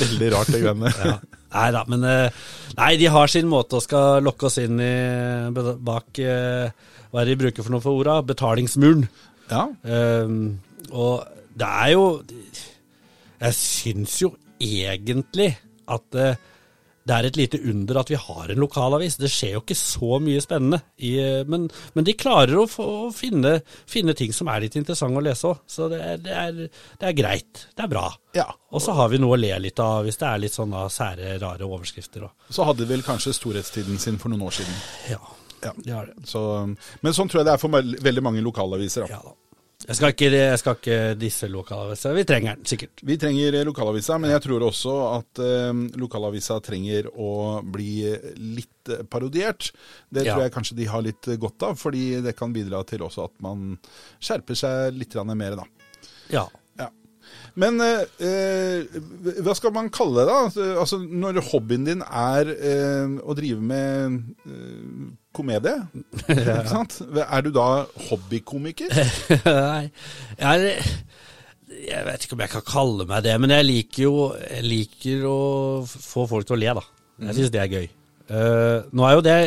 Veldig 0.00 0.32
rart, 0.34 0.50
det 0.50 0.62
greiene. 0.64 0.94
Ja. 0.98 1.14
Nei 1.54 1.68
da, 1.76 1.84
men 1.90 2.08
Nei, 2.08 2.90
de 2.98 3.12
har 3.14 3.30
sin 3.30 3.46
måte 3.50 3.78
og 3.78 3.86
skal 3.86 4.24
lokke 4.26 4.50
oss 4.50 4.58
inn 4.62 4.82
i 4.82 4.90
bak 5.86 6.18
eh, 6.24 6.89
Hva 7.10 7.22
er 7.22 7.28
det 7.28 7.36
de 7.36 7.44
bruker 7.44 7.66
for 7.66 7.74
noe 7.74 7.84
for 7.84 8.00
orda? 8.00 8.20
Betalingsmuren. 8.26 9.08
Ja. 9.50 9.66
Ehm, 9.82 10.60
og 10.90 11.26
det 11.58 11.66
er 11.66 11.88
jo 11.92 12.04
Jeg 13.40 13.54
syns 13.56 14.20
jo 14.20 14.34
egentlig 14.60 15.54
at 15.90 16.04
det, 16.14 16.34
det 17.08 17.14
er 17.16 17.26
et 17.26 17.38
lite 17.38 17.58
under 17.66 17.98
at 17.98 18.10
vi 18.12 18.18
har 18.20 18.50
en 18.52 18.60
lokalavis. 18.60 19.16
Det 19.18 19.30
skjer 19.32 19.54
jo 19.56 19.62
ikke 19.64 19.76
så 19.78 20.18
mye 20.22 20.42
spennende, 20.44 20.78
i, 21.02 21.14
men, 21.48 21.64
men, 21.96 22.06
de 22.06 22.14
klarer 22.14 22.60
å, 22.60 22.66
få, 22.70 22.86
å 23.08 23.10
finne, 23.16 23.56
finne, 23.88 24.14
ting 24.14 24.34
som 24.36 24.52
er 24.52 24.66
litt 24.66 24.76
interessante 24.78 25.18
å 25.18 25.24
lese 25.24 25.48
òg. 25.48 25.64
Så 25.66 25.88
det, 25.90 26.02
det, 26.26 26.36
er, 26.36 26.60
det, 26.60 27.00
er, 27.00 27.16
greit. 27.16 27.64
Det 27.74 27.86
er 27.86 27.90
bra. 27.90 28.06
Ja. 28.36 28.46
Og 28.70 28.84
så 28.84 28.94
har 29.00 29.10
vi 29.10 29.18
noe 29.24 29.34
å 29.34 29.40
le 29.40 29.56
litt 29.64 29.82
av 29.82 30.04
hvis 30.06 30.20
det 30.20 30.28
er 30.28 30.44
litt 30.44 30.54
sånne 30.60 30.86
sære, 30.92 31.34
rare 31.42 31.66
overskrifter. 31.66 32.28
Også. 32.28 32.54
Så 32.60 32.68
hadde 32.68 32.84
de 32.84 32.92
vel 32.92 33.06
kanskje 33.08 33.34
storhetstiden 33.40 33.98
sin 33.98 34.20
for 34.20 34.30
noen 34.30 34.46
år 34.46 34.60
siden. 34.60 34.82
Ja, 35.16 35.24
ja. 35.62 35.74
de 35.76 35.94
har 35.94 36.10
det. 36.10 36.26
Så, 36.28 36.42
men 37.04 37.16
sånn 37.16 37.30
tror 37.30 37.42
jeg 37.42 37.50
det 37.50 37.54
er 37.56 37.62
for 37.62 37.92
veldig 38.08 38.24
mange 38.24 38.44
lokalaviser. 38.44 39.06
Da. 39.06 39.18
Ja, 39.18 39.22
da. 39.32 39.50
Jeg 39.80 39.96
skal 39.96 40.12
ikke, 40.12 40.28
jeg 40.28 40.58
skal 40.60 40.74
ikke 40.76 40.96
disse 41.16 41.48
lokalavisene. 41.48 42.12
Vi 42.18 42.24
trenger 42.28 42.58
den 42.58 42.68
sikkert. 42.68 43.00
Vi 43.06 43.16
trenger 43.20 43.56
lokalavisa, 43.64 44.18
men 44.20 44.34
jeg 44.34 44.42
tror 44.44 44.66
også 44.66 44.96
at 45.14 45.40
eh, 45.40 45.80
lokalavisa 46.02 46.58
trenger 46.64 47.08
å 47.16 47.30
bli 47.64 47.94
litt 48.58 48.92
parodiert. 49.08 49.70
Det 50.12 50.26
tror 50.26 50.44
ja. 50.44 50.44
jeg 50.44 50.54
kanskje 50.54 50.76
de 50.82 50.88
har 50.90 51.04
litt 51.06 51.30
godt 51.40 51.64
av, 51.70 51.80
fordi 51.80 52.20
det 52.26 52.36
kan 52.36 52.52
bidra 52.52 52.82
til 52.84 53.06
også 53.06 53.24
at 53.30 53.34
man 53.40 53.72
skjerper 54.20 54.58
seg 54.58 55.00
litt 55.00 55.16
mer, 55.32 55.56
da. 55.62 55.64
Ja. 56.30 56.44
ja. 56.76 56.90
Men 57.56 57.80
eh, 57.80 58.84
hva 59.40 59.56
skal 59.56 59.72
man 59.74 59.88
kalle 59.88 60.20
det, 60.20 60.28
da? 60.28 60.76
Altså, 60.84 61.00
når 61.00 61.40
hobbyen 61.54 61.88
din 61.88 62.04
er 62.04 62.52
eh, 62.52 63.16
å 63.24 63.38
drive 63.38 63.64
med 63.64 64.20
komedie. 65.36 65.76
Ikke 66.28 66.66
sant? 66.70 67.00
Er 67.22 67.46
du 67.46 67.52
da 67.54 67.68
hobbykomiker? 68.08 68.92
Nei, 69.46 69.90
jeg, 70.40 70.74
jeg, 71.76 72.02
vet 72.08 72.26
ikke 72.26 72.36
om 72.38 72.44
jeg 72.44 72.54
kan 72.56 72.66
kalle 72.66 73.06
meg 73.10 73.24
det, 73.26 73.36
men 73.42 73.54
jeg 73.54 73.68
liker 73.68 74.06
jo 74.06 74.16
jeg 74.40 74.66
liker 74.66 75.24
å 75.30 75.38
få 75.86 76.26
folk 76.30 76.48
til 76.48 76.58
å 76.58 76.62
le, 76.64 76.76
da. 76.80 76.86
Jeg 77.28 77.36
syns 77.36 77.54
det 77.54 77.62
er 77.62 77.74
gøy. 77.74 77.88
Uh, 78.30 78.86
nå 78.94 79.02
er 79.08 79.16
jo 79.16 79.22
det, 79.26 79.38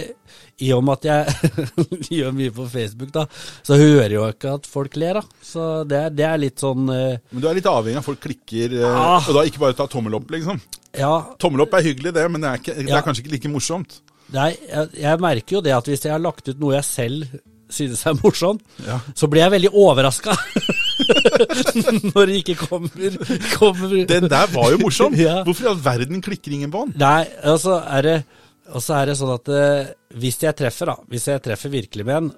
i 0.63 0.69
og 0.75 0.81
med 0.83 0.99
at 0.99 1.05
jeg 1.07 1.69
gjør 2.19 2.33
mye 2.35 2.51
på 2.55 2.65
Facebook, 2.67 3.13
da, 3.15 3.23
så 3.63 3.77
hører 3.79 4.17
jo 4.17 4.25
ikke 4.27 4.57
at 4.59 4.67
folk 4.67 4.97
ler, 4.99 5.21
da. 5.21 5.43
Så 5.43 5.67
det, 5.87 6.01
det 6.17 6.25
er 6.27 6.41
litt 6.41 6.63
sånn 6.63 6.91
uh, 6.91 7.15
Men 7.31 7.43
du 7.43 7.47
er 7.47 7.59
litt 7.59 7.69
avhengig 7.71 7.95
av 7.95 8.03
at 8.03 8.09
folk 8.09 8.23
klikker, 8.25 8.75
uh, 8.83 8.89
ah, 8.91 9.23
og 9.23 9.39
da 9.39 9.45
ikke 9.47 9.63
bare 9.63 9.77
ta 9.79 9.87
tommel 9.91 10.19
opp, 10.19 10.27
liksom? 10.35 10.59
Ja. 10.99 11.13
Tommel 11.41 11.63
opp 11.63 11.77
er 11.79 11.87
hyggelig, 11.87 12.11
det, 12.15 12.27
men 12.29 12.43
det 12.43 12.51
er, 12.51 12.59
ikke, 12.59 12.75
det 12.81 12.97
er 12.99 13.07
kanskje 13.07 13.23
ikke 13.23 13.35
like 13.37 13.53
morsomt? 13.55 14.01
Nei, 14.33 14.51
jeg, 14.67 14.93
jeg, 14.97 15.21
merker 15.21 15.57
jo 15.57 15.63
det 15.65 15.73
at 15.75 15.89
hvis 15.89 16.05
jeg 16.07 16.13
har 16.13 16.21
lagt 16.21 16.47
ut 16.49 16.61
noe 16.61 16.77
jeg 16.77 16.87
selv 16.87 17.41
synes 17.73 18.03
er 18.05 18.17
morsomt, 18.19 18.61
ja. 18.85 18.99
så 19.17 19.27
blir 19.31 19.41
jeg 19.41 19.53
veldig 19.55 19.71
overraska 19.81 20.35
når 22.13 22.29
det 22.29 22.35
ikke 22.43 22.55
kommer, 22.59 23.17
kommer, 23.55 23.95
Den 24.09 24.29
der 24.29 24.51
var 24.53 24.69
jo 24.73 24.79
morsom! 24.83 25.15
ja. 25.27 25.39
Hvorfor 25.47 25.65
i 25.65 25.71
all 25.71 25.81
verden 25.81 26.21
klikker 26.21 26.53
ingen 26.53 26.73
på 26.73 26.85
den? 26.85 26.95
Nei, 27.01 27.23
altså 27.49 27.79
er 27.81 28.05
det, 28.05 28.15
og 28.69 28.83
så 28.83 28.99
er 28.99 29.09
det 29.09 29.17
sånn 29.19 29.33
at 29.33 29.53
eh, 29.53 29.93
hvis 30.21 30.37
jeg 30.43 30.57
treffer, 30.59 30.93
da, 30.93 30.97
hvis 31.09 31.27
jeg 31.31 31.43
treffer 31.47 31.73
virkelig 31.73 32.05
med 32.07 32.19
en, 32.19 32.29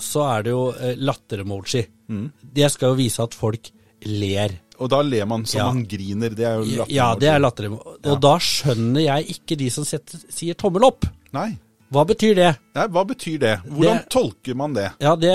så 0.00 0.24
er 0.30 0.46
det 0.46 0.54
jo 0.54 0.64
eh, 0.72 0.96
latter-emoji. 0.96 1.84
Mm. 2.08 2.24
Det 2.60 2.72
skal 2.72 2.94
jo 2.94 3.00
vise 3.02 3.24
at 3.24 3.36
folk 3.36 3.70
ler. 4.08 4.56
Og 4.78 4.90
da 4.92 5.00
ler 5.02 5.26
man 5.26 5.46
som 5.48 5.60
ja. 5.60 5.68
man 5.72 5.84
griner. 5.90 6.34
Det 6.38 6.46
er 6.46 6.58
jo 6.60 6.66
latter. 6.82 6.94
Ja, 6.94 7.08
det 7.18 7.30
er 7.32 7.40
latterlig 7.42 7.72
Og 7.74 7.96
ja. 8.04 8.18
da 8.22 8.34
skjønner 8.42 9.02
jeg 9.02 9.38
ikke 9.38 9.58
de 9.58 9.70
som 9.74 9.86
setter, 9.88 10.20
sier 10.30 10.58
tommel 10.58 10.86
opp. 10.86 11.08
Nei. 11.34 11.50
Hva 11.88 12.04
betyr 12.04 12.34
det? 12.36 12.48
Nei, 12.76 12.84
hva 12.92 13.02
betyr 13.08 13.38
det? 13.40 13.54
Hvordan 13.64 14.02
det, 14.02 14.08
tolker 14.12 14.56
man 14.60 14.74
det? 14.76 14.90
Ja, 15.00 15.14
det 15.16 15.32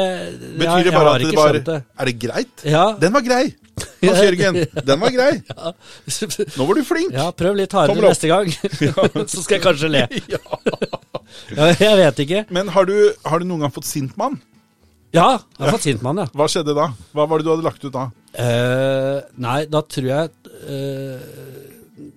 Betyr 0.59 0.67
ja, 0.67 0.83
det 0.85 0.93
bare 0.93 1.13
at 1.15 1.23
det 1.25 1.37
var 1.37 1.57
det. 1.57 1.77
Er 1.97 2.09
det 2.11 2.13
greit? 2.21 2.65
Ja. 2.69 2.83
Den 3.01 3.15
var 3.15 3.25
grei! 3.25 3.43
Hans 4.03 4.19
Jørgen, 4.27 4.59
den 4.85 5.01
var 5.01 5.13
grei. 5.15 5.31
Ja. 5.49 5.73
Nå 6.59 6.67
var 6.69 6.77
du 6.77 6.83
flink. 6.85 7.15
Ja, 7.15 7.31
prøv 7.33 7.57
litt 7.57 7.73
hardere 7.73 8.05
neste 8.05 8.29
gang. 8.29 8.51
Så 9.33 9.41
skal 9.41 9.57
jeg 9.57 9.63
kanskje 9.65 9.89
le. 9.89 10.05
ja. 10.29 11.69
jeg 11.81 11.95
vet 12.03 12.21
ikke. 12.27 12.43
Men 12.53 12.69
har 12.75 12.85
du, 12.89 12.95
har 13.25 13.41
du 13.41 13.49
noen 13.49 13.65
gang 13.65 13.73
fått 13.73 13.89
sint 13.89 14.13
mann? 14.19 14.37
Ja, 15.13 15.39
jeg 15.57 15.65
har 15.65 15.73
fått 15.73 15.87
sint 15.89 16.05
mann, 16.05 16.21
ja. 16.21 16.29
Hva 16.37 16.45
skjedde 16.49 16.77
da? 16.77 16.91
Hva 17.13 17.25
var 17.29 17.41
det 17.41 17.49
du 17.49 17.53
hadde 17.55 17.65
lagt 17.65 17.81
ut 17.81 17.93
da? 17.93 18.11
Uh, 18.33 19.19
nei, 19.45 19.59
da 19.69 19.83
tror 19.85 20.07
jeg 20.09 20.29
uh, 20.65 21.25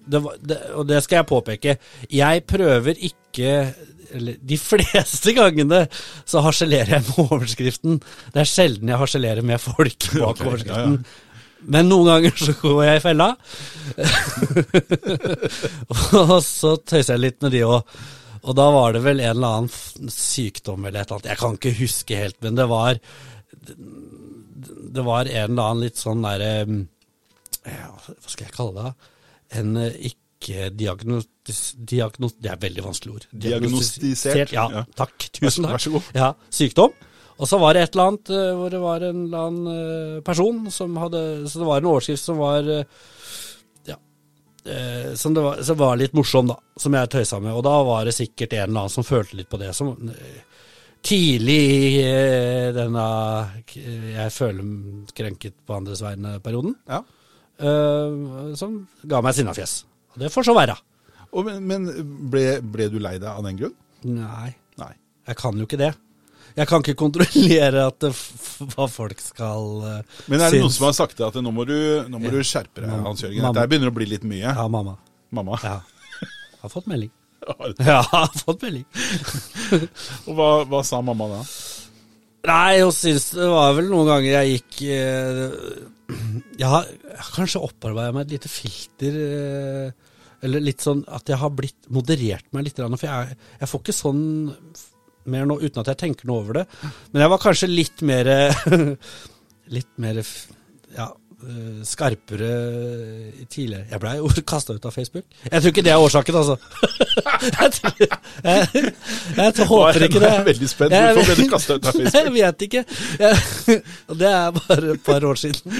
det 0.07 0.21
var, 0.25 0.39
det, 0.41 0.57
Og 0.81 0.87
det 0.89 1.03
skal 1.05 1.21
jeg 1.21 1.29
påpeke. 1.29 1.77
Jeg 2.09 2.45
prøver 2.49 2.97
ikke 3.11 3.53
eller 4.17 4.39
de 4.41 4.59
fleste 4.71 5.35
gangene 5.37 5.85
så 6.25 6.43
harselerer 6.45 6.97
jeg 6.97 7.07
med 7.09 7.21
overskriften. 7.27 8.01
Det 8.33 8.43
er 8.43 8.51
sjelden 8.51 8.93
jeg 8.93 9.01
harselerer 9.03 9.47
med 9.47 9.63
folk 9.63 10.09
bak 10.15 10.35
okay, 10.35 10.51
overskriften. 10.51 10.99
Ja, 11.01 11.07
ja. 11.07 11.23
Men 11.67 11.89
noen 11.91 12.07
ganger 12.07 12.37
så 12.39 12.53
går 12.61 12.83
jeg 12.85 12.99
i 12.99 13.03
fella. 13.03 13.31
og 16.21 16.37
så 16.45 16.77
tøyser 16.79 17.17
jeg 17.17 17.23
litt 17.25 17.41
med 17.43 17.57
de 17.57 17.63
òg. 17.67 17.97
Og 18.47 18.55
da 18.55 18.67
var 18.71 18.95
det 18.95 19.01
vel 19.03 19.23
en 19.25 19.33
eller 19.33 19.57
annen 19.63 20.13
sykdom 20.13 20.85
eller 20.85 21.01
et 21.01 21.09
eller 21.09 21.17
annet. 21.17 21.31
Jeg 21.33 21.41
kan 21.41 21.57
ikke 21.57 21.79
huske 21.81 22.21
helt, 22.21 22.39
men 22.45 22.61
det 22.61 22.69
var 22.71 23.01
Det 24.97 25.05
var 25.07 25.29
en 25.29 25.51
eller 25.51 25.71
annen 25.71 25.85
litt 25.87 26.01
sånn 26.01 26.25
derre 26.25 26.53
ja, 27.67 27.91
Hva 27.97 28.31
skal 28.31 28.47
jeg 28.47 28.55
kalle 28.55 28.85
det? 28.85 29.11
En 29.61 29.77
eh, 29.81 29.99
ikke-diagnos... 30.13 31.29
Diagnos, 31.77 32.35
det 32.43 32.51
er 32.51 32.63
veldig 32.63 32.83
vanskelig 32.83 33.13
ord. 33.15 33.27
Diagnostisert? 33.31 34.55
Ja, 34.55 34.65
ja, 34.73 34.83
takk. 34.99 35.29
Tusen 35.37 35.63
takk. 35.67 35.77
Vær 35.77 35.85
så 35.85 35.93
god. 35.95 36.09
Ja, 36.17 36.33
Sykdom. 36.51 36.97
Og 37.37 37.51
så 37.51 37.61
var 37.61 37.77
det 37.77 37.85
et 37.85 37.95
eller 37.95 38.11
annet 38.11 38.33
eh, 38.33 38.49
hvor 38.57 38.73
det 38.73 38.81
var 38.83 39.05
en 39.07 39.21
eller 39.27 39.51
annen 39.51 39.71
eh, 39.71 40.23
person 40.27 40.65
som 40.73 40.97
hadde 40.99 41.21
Så 41.47 41.61
det 41.61 41.69
var 41.69 41.83
en 41.83 41.89
overskrift 41.93 42.25
som 42.25 42.41
var 42.41 42.71
Ja. 43.87 43.99
Som, 45.15 45.37
det 45.37 45.45
var, 45.45 45.61
som 45.63 45.79
var 45.79 46.01
litt 46.01 46.17
morsom, 46.17 46.49
da. 46.51 46.57
Som 46.81 46.97
jeg 46.99 47.13
tøysa 47.13 47.39
med. 47.39 47.55
Og 47.55 47.63
da 47.63 47.77
var 47.87 48.09
det 48.09 48.17
sikkert 48.17 48.57
en 48.57 48.65
eller 48.65 48.87
annen 48.87 48.97
som 48.97 49.07
følte 49.07 49.39
litt 49.39 49.53
på 49.53 49.61
det. 49.63 49.71
Som 49.79 49.93
tidlig 51.07 51.61
i 52.01 52.07
denne 52.77 53.05
Jeg 53.73 54.33
føler 54.35 54.65
krenket 55.17 55.57
på 55.67 55.77
andres 55.77 56.03
vegne-perioden. 56.05 56.77
Ja. 56.91 57.03
Uh, 57.57 58.53
som 58.59 58.83
ga 59.09 59.23
meg 59.25 59.37
sinnafjes. 59.37 59.85
Og 60.15 60.25
det 60.25 60.33
får 60.33 60.51
så 60.51 60.57
være. 60.57 60.77
Og, 61.33 61.47
men, 61.47 61.63
men 61.69 61.87
ble, 62.31 62.59
ble, 62.61 62.89
du 62.93 62.99
lei 63.03 63.17
deg 63.21 63.31
av 63.33 63.45
den 63.47 63.61
grunn? 63.61 63.77
Nei. 64.09 64.51
Nei. 64.81 64.93
Jeg 65.29 65.41
kan 65.41 65.57
jo 65.59 65.67
ikke 65.69 65.81
det. 65.81 65.93
Jeg 66.57 66.71
kan 66.71 66.81
ikke 66.81 66.97
kontrollere 66.97 67.83
hva 68.01 68.87
folk 68.89 69.19
skal 69.21 69.67
uh, 69.83 70.21
Men 70.31 70.41
er 70.41 70.55
det 70.55 70.63
noen 70.63 70.73
som 70.73 70.87
har 70.89 70.95
sagt 70.97 71.19
det, 71.19 71.27
at 71.27 71.37
nå 71.45 71.53
må 71.53 71.67
du, 71.69 71.77
nå 72.09 72.21
må 72.21 72.31
ja. 72.31 72.37
du 72.39 72.47
skjerpe 72.47 72.85
deg, 72.85 72.95
Hans 73.05 73.25
Jørgen? 73.25 73.45
Dette 73.51 73.69
begynner 73.69 73.93
å 73.93 73.97
bli 73.97 74.09
litt 74.15 74.25
mye. 74.25 74.47
Ja, 74.47 74.65
mamma. 74.73 74.97
Mamma? 75.37 75.61
Ja. 75.65 75.81
Jeg 76.23 76.63
har 76.63 76.73
fått 76.73 76.89
melding. 76.89 77.13
Ja, 77.47 77.67
jeg 77.81 78.05
har 78.11 78.33
fått 78.41 78.65
melding. 78.67 78.87
Og 80.27 80.33
hva, 80.39 80.49
hva, 80.69 80.83
sa 80.87 81.03
mamma 81.05 81.29
da? 81.31 81.43
Nei, 82.47 82.81
hun 82.83 82.95
syntes 82.95 83.33
det 83.35 83.47
var 83.51 83.75
vel 83.77 83.89
noen 83.91 84.11
ganger 84.11 84.37
jeg 84.37 84.57
gikk 84.57 84.83
eh, 84.95 85.87
jeg 86.61 86.69
har, 86.71 86.91
kanskje 87.35 87.63
opparbeida 87.67 88.15
meg 88.15 88.27
et 88.27 88.37
lite 88.37 88.51
filter. 88.51 89.17
Eh, 89.27 90.13
eller 90.47 90.63
litt 90.63 90.85
sånn 90.85 91.03
at 91.11 91.27
jeg 91.31 91.41
har 91.41 91.55
blitt 91.55 91.89
moderert 91.91 92.47
meg 92.55 92.69
litt. 92.69 92.79
For 92.79 93.09
jeg, 93.09 93.39
jeg 93.63 93.71
får 93.71 93.83
ikke 93.83 93.97
sånn 93.97 94.25
mer 95.27 95.49
nå 95.49 95.57
uten 95.59 95.83
at 95.83 95.91
jeg 95.91 96.03
tenker 96.05 96.29
noe 96.29 96.45
over 96.45 96.61
det. 96.61 96.67
Men 97.11 97.25
jeg 97.25 97.33
var 97.33 97.43
kanskje 97.43 97.73
litt 97.73 98.05
mer 98.07 98.31
Litt 99.77 99.97
mer 99.99 100.21
ja, 100.95 101.09
skarpere 101.85 102.49
tidligere. 103.51 103.85
Jeg 103.91 104.01
blei 104.01 104.15
jo 104.17 104.31
kasta 104.53 104.77
ut 104.77 104.87
av 104.89 104.95
Facebook. 104.95 105.25
Jeg 105.45 105.61
tror 105.63 105.73
ikke 105.73 105.85
det 105.85 105.93
er 105.93 106.01
årsaken, 106.01 106.39
altså. 106.41 106.57
jeg, 107.61 107.73
tror, 107.77 107.93
jeg, 108.01 108.93
jeg, 109.37 109.67
håper 109.69 110.07
ikke 110.07 110.23
det. 110.23 110.31
Jeg 110.31 110.41
er 110.41 110.49
veldig 110.49 110.71
spent. 110.73 110.97
Hvorfor 110.97 111.29
ble 111.29 111.37
du 111.45 111.53
kasta 111.53 111.77
ut 111.77 111.87
av 111.87 111.93
Facebook? 111.93 112.17
Jeg 112.17 112.33
vet 112.33 112.65
ikke. 112.67 112.83
Jeg, 113.21 113.79
det 114.21 114.31
er 114.33 114.57
bare 114.57 114.95
et 114.95 115.05
par 115.07 115.25
år 115.29 115.39
siden. 115.41 115.79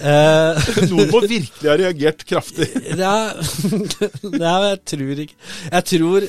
Uh, 0.00 0.66
Noen 0.90 1.12
må 1.12 1.22
virkelig 1.26 1.70
ha 1.70 1.76
reagert 1.78 2.24
kraftig. 2.28 2.68
ja, 2.96 3.14
jeg 3.36 4.78
tror 4.88 5.22
ikke 5.22 5.34
Jeg 5.72 5.84
tror 5.92 6.26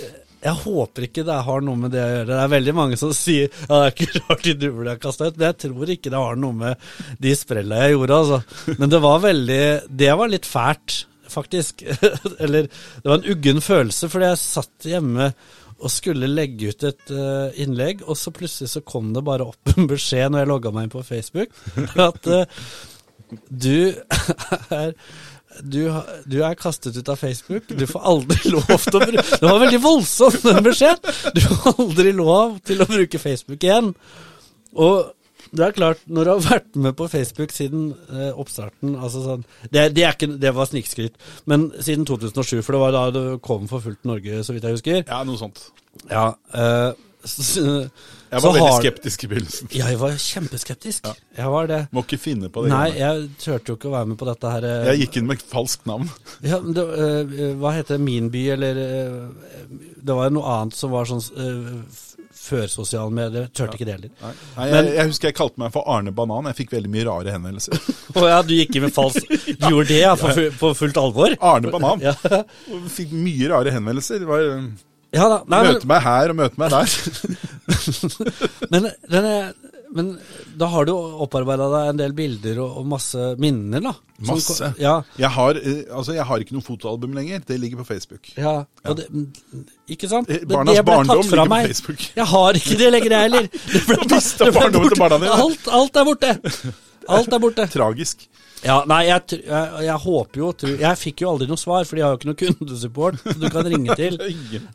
jeg 0.48 0.62
håper 0.64 1.08
ikke 1.08 1.26
det 1.28 1.38
har 1.48 1.66
noe 1.66 1.82
med 1.82 1.94
det 1.94 2.04
å 2.04 2.08
gjøre. 2.14 2.30
Det 2.32 2.40
er 2.44 2.54
veldig 2.56 2.76
mange 2.78 3.00
som 3.00 3.14
sier 3.16 3.52
ja, 3.52 3.68
det 3.74 3.84
er 3.84 3.94
ikke 3.94 4.24
rart 4.24 4.50
de 4.64 4.72
ble 4.80 4.96
kasta 5.04 5.28
ut, 5.28 5.38
men 5.38 5.50
jeg 5.50 5.60
tror 5.66 5.94
ikke 5.94 6.14
det 6.14 6.24
har 6.24 6.42
noe 6.42 6.58
med 6.64 6.90
de 7.24 7.36
sprella 7.38 7.84
jeg 7.84 7.98
gjorde, 7.98 8.24
altså. 8.24 8.74
Men 8.80 8.94
det 8.94 9.04
var 9.04 9.22
veldig 9.28 9.62
Det 10.04 10.10
var 10.22 10.34
litt 10.34 10.50
fælt, 10.50 10.98
faktisk. 11.32 11.86
Eller 12.44 12.68
det 12.68 13.08
var 13.08 13.20
en 13.20 13.32
uggen 13.36 13.64
følelse, 13.64 14.12
fordi 14.12 14.32
jeg 14.32 14.44
satt 14.44 14.92
hjemme 14.94 15.32
og 15.78 15.94
skulle 15.94 16.30
legge 16.32 16.72
ut 16.72 16.84
et 16.90 17.12
uh, 17.14 17.54
innlegg, 17.62 18.02
og 18.10 18.18
så 18.18 18.34
plutselig 18.34 18.72
så 18.72 18.82
kom 18.82 19.12
det 19.14 19.22
bare 19.26 19.46
opp 19.46 19.76
en 19.76 19.90
beskjed 19.90 20.34
når 20.34 20.42
jeg 20.42 20.50
logga 20.50 20.72
meg 20.74 20.88
inn 20.88 20.94
på 20.96 21.04
Facebook, 21.06 21.54
at 22.08 22.30
uh, 22.34 22.64
du 23.50 23.94
er 24.74 24.96
du, 25.64 25.82
du, 26.26 26.40
er 26.46 26.58
kastet 26.60 26.98
ut 26.98 27.10
av 27.10 27.20
Facebook. 27.20 27.68
Du 27.70 27.86
får 27.90 28.08
aldri 28.12 28.52
lov 28.56 28.66
til 28.70 28.98
å 29.00 29.04
bruke 29.04 29.26
Det 29.28 29.50
var 29.50 29.62
veldig 29.66 29.84
voldsomt, 29.84 30.42
den 30.50 30.64
beskjeden! 30.66 31.20
Du 31.36 31.44
får 31.44 31.84
aldri 31.84 32.16
lov 32.16 32.58
til 32.68 32.84
å 32.84 32.90
bruke 32.90 33.22
Facebook 33.22 33.64
igjen. 33.68 33.94
Og 34.78 35.14
Det 35.48 35.64
er 35.64 35.76
klart, 35.76 36.02
når 36.12 36.28
du 36.28 36.32
har 36.34 36.44
vært 36.44 36.80
med 36.84 36.96
på 37.00 37.08
Facebook 37.08 37.54
siden 37.56 37.90
eh, 38.12 38.32
oppstarten 38.36 38.98
altså 39.00 39.22
sånn, 39.24 39.46
det, 39.72 39.86
det, 39.96 40.04
er 40.04 40.18
ikke, 40.18 40.34
det 40.44 40.52
var 40.58 40.68
snikskryt, 40.68 41.16
men 41.48 41.70
siden 41.80 42.04
2007, 42.10 42.60
for 42.66 42.76
det 42.76 42.82
var 42.82 42.96
da 42.96 43.04
du 43.16 43.22
kom 43.40 43.70
for 43.72 43.86
fullt 43.86 44.04
Norge, 44.10 44.42
så 44.44 44.56
vidt 44.56 44.68
jeg 44.68 44.76
husker. 44.76 45.00
Ja, 45.06 45.22
noe 45.28 45.40
sånt. 45.40 45.70
Ja, 46.12 46.34
eh, 46.52 46.92
Jeg 48.32 48.42
så 48.42 48.48
var 48.50 48.56
veldig 48.58 48.72
har- 48.74 48.82
skeptisk 48.84 49.24
i 49.24 49.28
begynnelsen. 49.32 49.70
Jeg 49.72 49.98
var 50.02 50.16
kjempeskeptisk. 50.20 51.06
Jeg 51.38 51.52
var 51.54 51.68
det. 51.72 51.82
Må 51.96 52.04
ikke 52.04 52.20
finne 52.20 52.50
på 52.52 52.64
det. 52.66 52.72
Nei, 52.74 52.90
jeg 52.98 53.30
turte 53.40 53.72
jo 53.72 53.78
ikke 53.78 53.88
å 53.88 53.96
være 53.98 54.08
med 54.12 54.18
på 54.20 54.28
dette 54.28 54.52
her. 54.52 54.64
eh, 54.68 54.90
Jeg 54.92 55.06
gikk 55.08 55.18
inn 55.22 55.28
med 55.28 55.44
falskt 55.48 55.86
navn. 55.88 56.10
Ja, 56.44 56.60
men 56.60 56.74
det, 56.76 56.84
uh, 56.84 57.54
hva 57.62 57.72
heter 57.78 57.96
det? 57.98 58.02
Min 58.04 58.30
by, 58.34 58.44
eller 58.58 58.76
uh, 58.76 59.30
Det 60.04 60.16
var 60.16 60.30
noe 60.36 60.44
annet 60.58 60.76
som 60.76 60.92
var 60.92 61.06
sånn 61.08 61.24
uh, 61.38 62.04
før 62.38 62.68
sosiale 62.72 63.12
medier. 63.12 63.48
Turte 63.52 63.76
ikke 63.76 63.86
det 63.88 63.96
heller. 63.98 64.12
Nei, 64.22 64.34
Nei, 64.58 64.68
jeg, 64.72 64.92
jeg 64.96 65.08
husker 65.10 65.28
jeg 65.32 65.36
kalte 65.36 65.60
meg 65.60 65.72
for 65.74 65.84
Arne 65.92 66.12
Banan. 66.16 66.46
Jeg 66.52 66.56
fikk 66.62 66.76
veldig 66.78 66.92
mye 66.94 67.06
rare 67.08 67.32
henvendelser. 67.36 67.80
Å 68.18 68.28
ja, 68.28 68.42
du 68.44 68.54
gikk 68.56 68.76
inn 68.78 68.86
med 68.88 68.94
falsk 68.96 69.24
Du 69.62 69.66
gjorde 69.72 69.88
det, 69.90 70.02
ja? 70.04 70.14
For, 70.20 70.44
på 70.62 70.74
fullt 70.84 71.00
alvor? 71.02 71.36
Arne 71.44 71.72
Banan. 71.74 72.04
Ja, 72.04 72.14
Fikk 72.98 73.12
mye 73.16 73.50
rare 73.52 73.72
henvendelser. 73.76 74.20
Det 74.24 74.30
var 74.30 74.46
ja 75.16 75.28
da. 75.32 75.38
Nei, 75.48 75.62
men, 75.64 75.74
Møte 75.78 75.88
meg 75.94 76.02
her 76.04 76.34
og 76.34 76.36
møte 76.42 76.60
meg 76.60 76.74
der. 76.74 76.88
men, 78.74 78.88
den 79.12 79.28
er, 79.30 79.54
men 79.96 80.10
da 80.60 80.68
har 80.74 80.88
du 80.90 80.92
opparbeida 80.96 81.68
deg 81.72 81.92
en 81.94 82.02
del 82.02 82.16
bilder 82.18 82.60
og, 82.64 82.80
og 82.82 82.90
masse 82.92 83.30
minner, 83.42 83.84
da. 83.88 83.94
Som- 84.18 84.34
Masse. 84.40 84.72
Ja, 84.82 84.96
Jeg 85.22 85.30
har, 85.36 85.60
eh, 85.62 85.84
altså, 85.94 86.16
jeg 86.18 86.26
har 86.26 86.42
ikke 86.42 86.56
noe 86.58 86.66
fotoalbum 86.66 87.14
lenger. 87.14 87.44
Det 87.46 87.60
ligger 87.62 87.84
på 87.84 87.86
Facebook. 87.92 88.32
ja, 88.36 88.56
og 88.84 88.98
det, 88.98 89.06
ikke 89.94 90.10
sant? 90.10 90.30
Eh, 90.34 90.42
Barnas 90.50 90.82
barndom 90.88 91.22
ligger 91.22 91.46
på. 91.46 91.62
Facebook. 91.70 92.08
Jeg 92.18 92.26
har 92.34 92.58
ikke 92.58 92.78
det 92.82 92.92
lenger, 92.96 93.14
jeg 93.14 93.28
heller. 93.28 93.48
Det 93.54 93.86
ble, 93.86 94.02
det 94.02 94.10
ble, 94.10 94.20
det 94.42 94.52
ble 94.58 94.74
det 94.74 94.98
ble 94.98 95.08
borte. 95.22 95.32
Alt, 95.38 95.70
alt 95.80 96.02
er 96.02 96.10
borte. 96.10 96.34
Alt 97.08 97.34
er 97.38 97.40
borte. 97.46 97.68
Tragisk. 97.78 98.28
Ja, 98.66 98.80
nei, 98.90 99.04
jeg, 99.06 99.38
jeg, 99.46 99.84
jeg 99.86 100.02
håper 100.02 100.42
jo 100.42 100.48
tror, 100.58 100.72
Jeg 100.82 100.98
fikk 100.98 101.22
jo 101.22 101.30
aldri 101.30 101.48
noe 101.50 101.62
svar, 101.62 101.86
for 101.86 101.98
de 101.98 102.04
har 102.06 102.16
jo 102.16 102.20
ikke 102.20 102.30
noe 102.32 102.40
kundesupport 102.44 103.28
du 103.38 103.46
kan 103.54 103.70
ringe 103.70 103.98
til. 104.02 104.18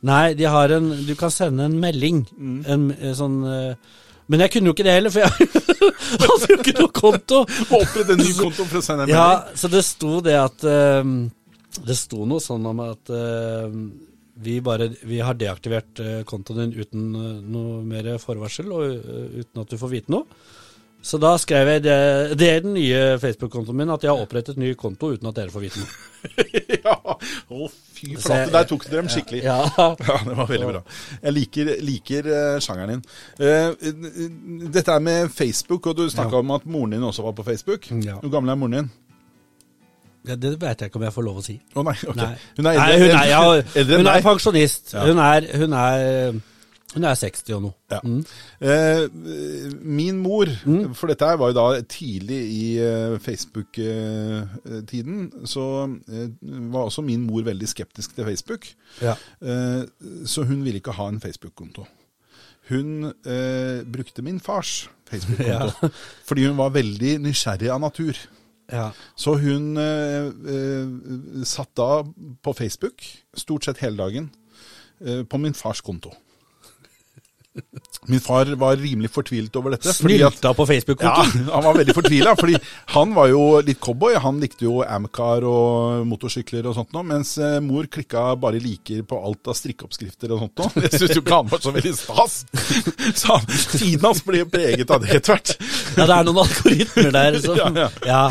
Nei, 0.06 0.34
de 0.38 0.46
har 0.54 0.76
en 0.76 0.92
Du 1.08 1.12
kan 1.18 1.34
sende 1.34 1.66
en 1.66 1.76
melding. 1.82 2.22
Mm. 2.36 2.60
En, 2.62 2.86
en 2.94 3.18
sånn 3.18 3.40
eh, 3.48 3.98
Men 4.30 4.46
jeg 4.46 4.54
kunne 4.54 4.70
jo 4.70 4.76
ikke 4.76 4.86
det 4.86 4.96
heller, 4.98 5.14
for 5.14 5.26
jeg 5.26 5.50
hadde 6.22 6.52
jo 6.52 6.60
ikke 6.60 6.78
noe 6.78 6.94
konto. 6.94 7.42
Opprette 7.68 8.14
en 8.14 8.22
ny 8.22 8.30
konto 8.38 8.68
for 8.68 8.80
å 8.80 8.86
sende 8.86 9.08
en 9.08 9.14
Ja, 9.16 9.28
så 9.58 9.70
det 9.72 9.82
sto 9.88 10.20
det 10.24 10.38
at 10.38 10.64
um, 11.02 11.26
Det 11.82 11.98
sto 11.98 12.26
noe 12.28 12.42
sånn 12.44 12.70
om 12.70 12.86
at 12.86 13.12
um, 13.12 13.84
vi 14.42 14.60
bare 14.64 14.88
Vi 15.02 15.20
har 15.20 15.36
deaktivert 15.38 16.00
eh, 16.00 16.22
kontoen 16.28 16.64
din 16.64 16.80
uten 16.80 17.14
eh, 17.14 17.38
noe 17.52 17.82
mer 17.86 18.08
forvarsel, 18.22 18.70
og 18.72 18.84
eh, 18.88 19.42
uten 19.42 19.62
at 19.62 19.70
du 19.70 19.78
får 19.80 19.92
vite 19.92 20.12
noe. 20.14 20.24
Så 21.02 21.18
da 21.18 21.32
skrev 21.40 21.66
jeg 21.66 21.82
det, 21.82 21.98
det 22.38 22.48
er 22.48 22.60
den 22.62 22.76
nye 22.76 23.18
Facebook-kontoen 23.18 23.80
min, 23.80 23.90
at 23.90 24.04
jeg 24.06 24.12
har 24.12 24.22
opprettet 24.22 24.58
ny 24.60 24.70
konto 24.78 25.10
uten 25.10 25.26
at 25.28 25.38
dere 25.38 25.50
får 25.50 25.64
vite 25.64 25.82
noe. 25.82 26.10
ja. 26.86 26.94
Å, 27.50 27.68
fy 27.96 28.14
flate. 28.14 28.52
Der 28.54 28.68
tok 28.70 28.86
dere 28.86 29.00
dem 29.00 29.10
skikkelig. 29.10 29.42
Ja. 29.42 29.58
Ja, 29.82 30.18
det 30.22 30.36
var 30.38 30.50
veldig 30.50 30.68
bra. 30.70 30.82
Jeg 31.18 31.34
liker, 31.34 31.72
liker 31.82 32.28
eh, 32.30 32.56
sjangeren 32.62 32.94
din. 32.94 33.04
Eh, 33.42 33.74
eh, 33.74 34.26
dette 34.72 34.94
er 34.94 35.02
med 35.02 35.34
Facebook, 35.34 35.90
og 35.90 35.98
du 35.98 36.06
snakka 36.10 36.38
om 36.38 36.54
at 36.54 36.66
moren 36.70 36.94
din 36.94 37.06
også 37.10 37.26
var 37.26 37.34
på 37.38 37.46
Facebook. 37.50 37.90
Ja. 38.06 38.20
Hvor 38.22 38.36
gammel 38.36 38.54
er 38.54 38.60
moren 38.62 38.78
din? 38.78 38.92
Ja, 40.28 40.36
det 40.38 40.54
vet 40.62 40.80
jeg 40.80 40.90
ikke 40.90 41.00
om 41.00 41.04
jeg 41.08 41.14
får 41.16 41.24
lov 41.26 41.38
å 41.40 41.42
si. 41.42 41.56
Å 41.74 41.82
nei, 41.82 41.96
ok. 41.98 42.18
Nei. 42.20 42.32
Hun 42.58 42.62
er 42.62 42.68
Nei, 42.68 42.74
eldre, 42.78 42.98
hun 43.02 43.16
er, 43.16 43.28
ja, 43.32 43.40
eldre 43.82 43.98
hun 43.98 44.10
er 44.12 44.26
pensjonist. 44.28 44.92
Ja. 44.94 45.06
Hun, 45.08 45.18
er, 45.18 45.48
hun, 45.58 45.72
er, 45.74 46.36
hun 46.94 47.04
er 47.08 47.14
60 47.16 47.54
og 47.56 47.62
noe. 47.64 47.72
Ja. 47.92 48.00
Mm. 48.04 48.24
Eh, 48.60 49.04
min 49.80 50.18
mor, 50.22 50.46
for 50.98 51.06
dette 51.12 51.24
var 51.40 51.48
jo 51.52 51.56
da 51.56 51.80
tidlig 51.88 52.40
i 52.52 52.78
eh, 52.82 53.18
Facebook-tiden, 53.22 55.16
så 55.48 55.64
eh, 55.88 56.28
var 56.74 56.82
også 56.84 57.02
min 57.06 57.26
mor 57.26 57.42
veldig 57.48 57.68
skeptisk 57.70 58.14
til 58.16 58.24
Facebook. 58.28 58.62
Ja. 59.00 59.14
Eh, 59.40 59.82
så 60.28 60.44
hun 60.48 60.64
ville 60.64 60.78
ikke 60.82 60.98
ha 60.98 61.08
en 61.08 61.20
Facebook-konto. 61.22 61.82
Hun 62.68 63.04
eh, 63.10 63.82
brukte 63.92 64.22
min 64.22 64.40
fars 64.40 64.90
Facebook-konto, 65.10 65.88
fordi 66.28 66.46
hun 66.46 66.58
var 66.60 66.68
veldig 66.76 67.18
nysgjerrig 67.24 67.70
av 67.72 67.80
natur. 67.82 68.16
Ja. 68.72 68.90
Så 69.16 69.34
hun 69.40 69.76
eh, 69.76 70.26
eh, 70.54 70.88
satt 71.44 71.72
da 71.76 72.02
på 72.42 72.54
Facebook 72.56 73.04
stort 73.36 73.64
sett 73.66 73.82
hele 73.84 74.00
dagen 74.00 74.30
eh, 75.04 75.24
på 75.24 75.40
min 75.40 75.54
fars 75.54 75.80
konto. 75.84 76.14
Min 78.08 78.20
far 78.24 78.48
var 78.56 78.76
rimelig 78.80 79.10
fortvilet 79.12 79.54
over 79.60 79.74
dette. 79.74 79.92
Snylta 79.92 80.54
på 80.56 80.64
Facebook-kontoen. 80.66 81.44
han 81.52 81.64
var 81.66 81.76
veldig 81.76 81.94
fortvila, 81.94 82.32
fordi 82.38 82.56
han 82.94 83.12
var 83.14 83.28
jo 83.28 83.42
litt 83.62 83.78
cowboy. 83.84 84.14
Han 84.24 84.38
likte 84.40 84.64
jo 84.64 84.78
Amcar 84.82 85.44
og 85.46 86.06
motorsykler 86.08 86.64
og 86.70 86.74
sånt 86.78 86.94
noe, 86.96 87.04
mens 87.06 87.34
eh, 87.38 87.58
mor 87.62 87.86
klikka 87.92 88.24
bare 88.40 88.58
liker 88.62 89.04
på 89.06 89.18
alt 89.20 89.52
av 89.52 89.58
strikkeoppskrifter 89.58 90.32
og 90.32 90.46
sånt 90.46 90.62
noe. 90.64 90.84
Jeg 90.86 90.94
syns 91.02 91.14
jo 91.18 91.22
ikke 91.22 91.38
han 91.42 91.50
var 91.52 91.62
så 91.66 91.74
veldig 91.76 91.92
stas. 91.98 92.38
Så 93.20 93.28
han, 93.36 93.46
tiden 93.76 94.08
hans 94.08 94.24
ble 94.26 94.42
preget 94.50 94.90
av 94.96 95.04
det 95.04 95.12
etter 95.20 95.36
hvert. 95.36 95.54
Ja, 95.98 96.08
det 96.08 96.16
er 96.16 96.26
noen 96.30 96.40
algoritmer 96.46 97.12
der 97.18 97.38
som 97.44 97.60
Ja, 97.60 97.68
ja. 97.76 97.88
ja. 98.08 98.22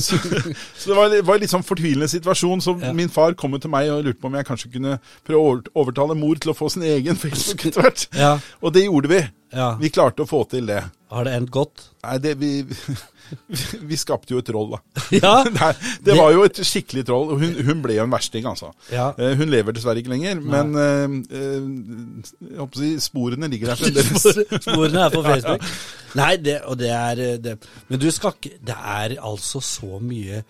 Så, 0.00 0.16
så 0.16 0.90
det 0.90 0.96
var, 0.96 1.14
var 1.28 1.36
en 1.36 1.42
litt 1.44 1.52
sånn 1.52 1.66
fortvilende 1.66 2.08
situasjon, 2.10 2.64
så 2.64 2.74
Ja. 2.80 2.94
min 2.96 3.10
far 3.12 3.34
kom 3.36 3.52
jo 3.52 3.60
til 3.60 3.70
meg 3.72 3.90
og 3.92 4.04
lurte 4.06 4.20
på 4.22 4.30
om 4.30 4.36
jeg 4.38 4.46
kanskje 4.48 4.70
kunne 4.72 4.96
prøve 5.26 5.40
å 5.60 5.82
overtale 5.82 6.16
mor 6.16 6.38
til 6.40 6.52
å 6.54 6.56
få 6.56 6.70
sin 6.72 6.84
egen 6.88 7.18
Facebook 7.20 7.66
etter 7.68 7.84
hvert. 7.84 8.06
Ja. 8.16 8.32
Og 8.64 8.69
det 8.74 8.86
gjorde 8.86 9.08
vi. 9.10 9.20
Ja. 9.56 9.72
Vi 9.80 9.90
klarte 9.90 10.22
å 10.22 10.28
få 10.30 10.44
til 10.50 10.66
det. 10.70 10.82
Har 11.10 11.26
det 11.26 11.32
endt 11.34 11.50
godt? 11.50 11.88
Nei, 12.06 12.18
det, 12.22 12.36
vi, 12.38 12.50
vi 13.90 13.96
skapte 13.98 14.30
jo 14.34 14.38
et 14.42 14.46
troll, 14.46 14.76
da. 14.76 14.80
Ja. 15.18 15.32
Nei, 15.56 15.70
det 16.06 16.14
var 16.18 16.30
jo 16.36 16.44
et 16.46 16.60
skikkelig 16.66 17.02
troll. 17.08 17.32
og 17.34 17.42
Hun, 17.42 17.56
hun 17.66 17.80
ble 17.82 17.96
jo 17.98 18.04
en 18.06 18.14
versting, 18.14 18.46
altså. 18.46 18.70
Ja. 18.94 19.08
Eh, 19.18 19.34
Hun 19.40 19.50
lever 19.50 19.74
dessverre 19.74 19.98
ikke 20.02 20.12
lenger, 20.14 20.38
men 20.44 20.70
jeg 20.78 22.60
håper 22.60 22.78
å 22.78 22.82
si, 22.84 22.92
sporene 23.02 23.50
ligger 23.50 23.72
der 23.72 23.80
fremdeles. 23.82 24.22
Spor- 24.28 24.62
Sporene 24.68 25.02
er 25.08 25.14
på 25.16 25.24
Facebook. 25.26 25.66
Nei, 26.20 26.30
det, 26.42 26.56
og 26.70 26.78
det 26.80 26.92
er 26.94 27.24
det. 27.42 27.56
Men 27.90 28.02
du 28.02 28.08
skal 28.14 28.34
ikke 28.38 28.56
Det 28.70 28.74
er 28.78 29.16
altså 29.18 29.60
så 29.62 29.98
mye 30.02 30.42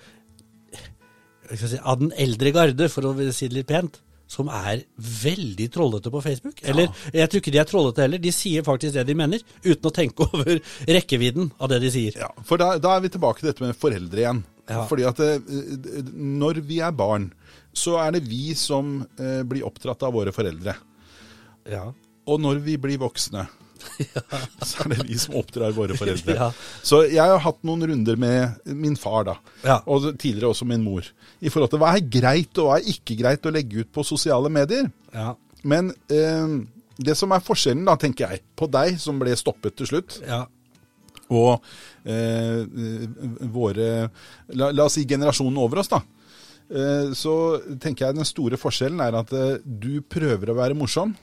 si, 1.56 1.80
av 1.82 1.98
den 2.04 2.12
eldre 2.20 2.52
garde, 2.54 2.88
for 2.92 3.08
å 3.10 3.14
si 3.34 3.48
det 3.50 3.56
litt 3.62 3.68
pent, 3.72 3.98
som 4.30 4.50
er 4.54 4.84
veldig 4.96 5.66
trollete 5.74 6.12
på 6.12 6.22
Facebook. 6.22 6.62
Eller 6.62 6.90
jeg 7.10 7.30
tror 7.30 7.42
ikke 7.42 7.54
de 7.54 7.60
er 7.62 7.68
trollete 7.68 8.04
heller, 8.04 8.22
de 8.22 8.32
sier 8.34 8.64
faktisk 8.66 8.94
det 8.94 9.06
de 9.08 9.16
mener, 9.18 9.42
uten 9.64 9.90
å 9.90 9.94
tenke 9.94 10.26
over 10.28 10.60
rekkevidden 10.86 11.50
av 11.58 11.72
det 11.72 11.80
de 11.84 11.92
sier. 11.94 12.18
Ja, 12.20 12.30
for 12.46 12.62
da, 12.62 12.76
da 12.82 12.94
er 12.94 13.04
vi 13.04 13.12
tilbake 13.16 13.42
til 13.42 13.50
dette 13.50 13.66
med 13.66 13.78
foreldre 13.78 14.24
igjen. 14.24 14.44
Ja. 14.70 14.84
Fordi 14.86 15.06
at 15.08 15.18
eh, 15.24 15.40
når 16.14 16.62
vi 16.68 16.78
er 16.84 16.94
barn, 16.94 17.32
så 17.74 17.96
er 18.02 18.14
det 18.14 18.22
vi 18.28 18.52
som 18.58 19.00
eh, 19.18 19.40
blir 19.46 19.66
oppdratt 19.66 20.06
av 20.06 20.14
våre 20.14 20.34
foreldre. 20.34 20.76
Ja. 21.70 21.88
Og 22.30 22.38
når 22.42 22.62
vi 22.62 22.76
blir 22.78 23.00
voksne, 23.02 23.48
så 24.68 24.84
er 24.84 24.92
det 24.94 25.06
vi 25.08 25.18
som 25.20 25.36
oppdrar 25.40 25.74
våre 25.76 25.96
foreldre. 25.98 26.36
Ja. 26.36 26.50
Så 26.86 27.02
jeg 27.08 27.22
har 27.22 27.42
hatt 27.44 27.60
noen 27.66 27.86
runder 27.90 28.18
med 28.20 28.74
min 28.76 28.98
far, 29.00 29.24
da. 29.28 29.36
Ja. 29.64 29.78
Og 29.90 30.10
tidligere 30.14 30.52
også 30.52 30.68
min 30.68 30.84
mor. 30.84 31.06
I 31.40 31.52
forhold 31.52 31.72
til 31.72 31.82
hva 31.82 31.94
er 31.96 32.10
greit 32.18 32.60
og 32.60 32.70
hva 32.70 32.78
er 32.80 32.92
ikke 32.92 33.18
greit 33.20 33.46
å 33.46 33.54
legge 33.54 33.84
ut 33.84 33.92
på 33.94 34.06
sosiale 34.06 34.52
medier. 34.52 34.90
Ja. 35.14 35.34
Men 35.62 35.92
eh, 36.12 36.56
det 37.00 37.16
som 37.18 37.32
er 37.32 37.44
forskjellen, 37.44 37.86
da, 37.88 37.96
tenker 38.00 38.28
jeg, 38.28 38.44
på 38.56 38.68
deg 38.70 39.00
som 39.00 39.20
ble 39.20 39.34
stoppet 39.38 39.76
til 39.78 39.88
slutt, 39.88 40.20
ja. 40.26 40.44
og 41.32 41.60
eh, 42.04 42.64
våre 43.52 43.90
la, 44.52 44.70
la 44.70 44.86
oss 44.86 44.98
si 44.98 45.06
generasjonen 45.08 45.60
over 45.60 45.82
oss, 45.82 45.92
da. 45.92 46.02
Eh, 46.70 47.10
så 47.18 47.34
tenker 47.82 48.06
jeg 48.06 48.18
den 48.20 48.28
store 48.28 48.60
forskjellen 48.60 49.00
er 49.02 49.16
at 49.18 49.32
eh, 49.34 49.58
du 49.64 50.04
prøver 50.06 50.52
å 50.52 50.58
være 50.60 50.78
morsom, 50.78 51.16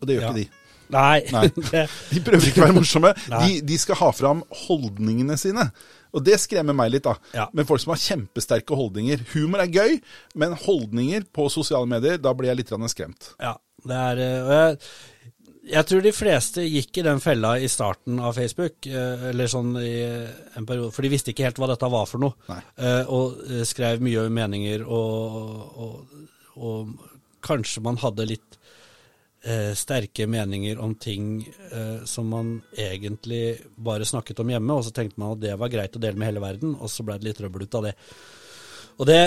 og 0.00 0.08
det 0.08 0.16
gjør 0.16 0.30
ikke 0.30 0.40
de. 0.40 0.48
Nei. 0.92 1.22
Nei. 1.32 1.46
De 2.12 2.22
prøver 2.24 2.48
ikke 2.50 2.62
å 2.62 2.66
være 2.68 2.76
morsomme. 2.78 3.12
De, 3.42 3.58
de 3.66 3.78
skal 3.80 3.98
ha 4.02 4.10
fram 4.16 4.44
holdningene 4.66 5.38
sine. 5.40 5.68
Og 6.12 6.20
det 6.26 6.36
skremmer 6.42 6.76
meg 6.76 6.92
litt, 6.92 7.06
da. 7.06 7.14
Ja. 7.32 7.46
Med 7.56 7.64
folk 7.68 7.80
som 7.80 7.94
har 7.94 8.00
kjempesterke 8.02 8.76
holdninger. 8.76 9.22
Humor 9.32 9.62
er 9.64 9.72
gøy, 9.72 9.94
men 10.36 10.52
holdninger 10.60 11.24
på 11.32 11.46
sosiale 11.52 11.88
medier, 11.88 12.20
da 12.20 12.34
blir 12.36 12.52
jeg 12.52 12.60
litt 12.60 12.74
skremt. 12.92 13.30
Ja, 13.40 13.54
det 13.88 13.96
er 14.10 14.20
eh, 14.20 14.52
jeg, 14.52 14.76
jeg 15.72 15.88
tror 15.88 16.04
de 16.04 16.12
fleste 16.12 16.66
gikk 16.68 17.00
i 17.00 17.06
den 17.06 17.22
fella 17.24 17.54
i 17.56 17.70
starten 17.72 18.20
av 18.20 18.36
Facebook, 18.36 18.84
eh, 18.90 19.24
eller 19.30 19.48
sånn 19.48 19.72
i 19.80 19.94
en 20.58 20.68
periode, 20.68 20.92
for 20.92 21.06
de 21.06 21.14
visste 21.14 21.32
ikke 21.32 21.48
helt 21.48 21.62
hva 21.62 21.70
dette 21.72 21.88
var 21.96 22.04
for 22.10 22.20
noe. 22.26 22.36
Nei. 22.52 22.60
Eh, 22.76 23.08
Og 23.08 23.40
skrev 23.68 24.04
mye 24.04 24.28
meninger, 24.28 24.84
og, 24.84 25.78
og, 25.86 26.26
og 26.60 26.92
kanskje 27.42 27.80
man 27.88 27.96
hadde 28.04 28.28
litt 28.34 28.60
eh, 29.44 29.72
sterke 29.78 30.26
meninger 30.30 30.80
om 30.82 30.94
ting 30.94 31.42
eh, 31.70 32.02
som 32.08 32.28
man 32.32 32.54
egentlig 32.78 33.58
bare 33.76 34.06
snakket 34.08 34.42
om 34.42 34.52
hjemme, 34.54 34.76
og 34.78 34.86
så 34.86 34.94
tenkte 34.94 35.20
man 35.22 35.36
at 35.36 35.44
det 35.44 35.56
var 35.60 35.72
greit 35.72 35.96
å 35.96 36.02
dele 36.02 36.18
med 36.18 36.32
hele 36.32 36.44
verden, 36.44 36.76
og 36.78 36.90
så 36.92 37.06
ble 37.06 37.18
det 37.18 37.30
litt 37.30 37.40
trøbbel 37.42 37.66
ut 37.66 37.78
av 37.80 37.88
det. 37.90 37.94
Og 38.98 39.08
det 39.08 39.22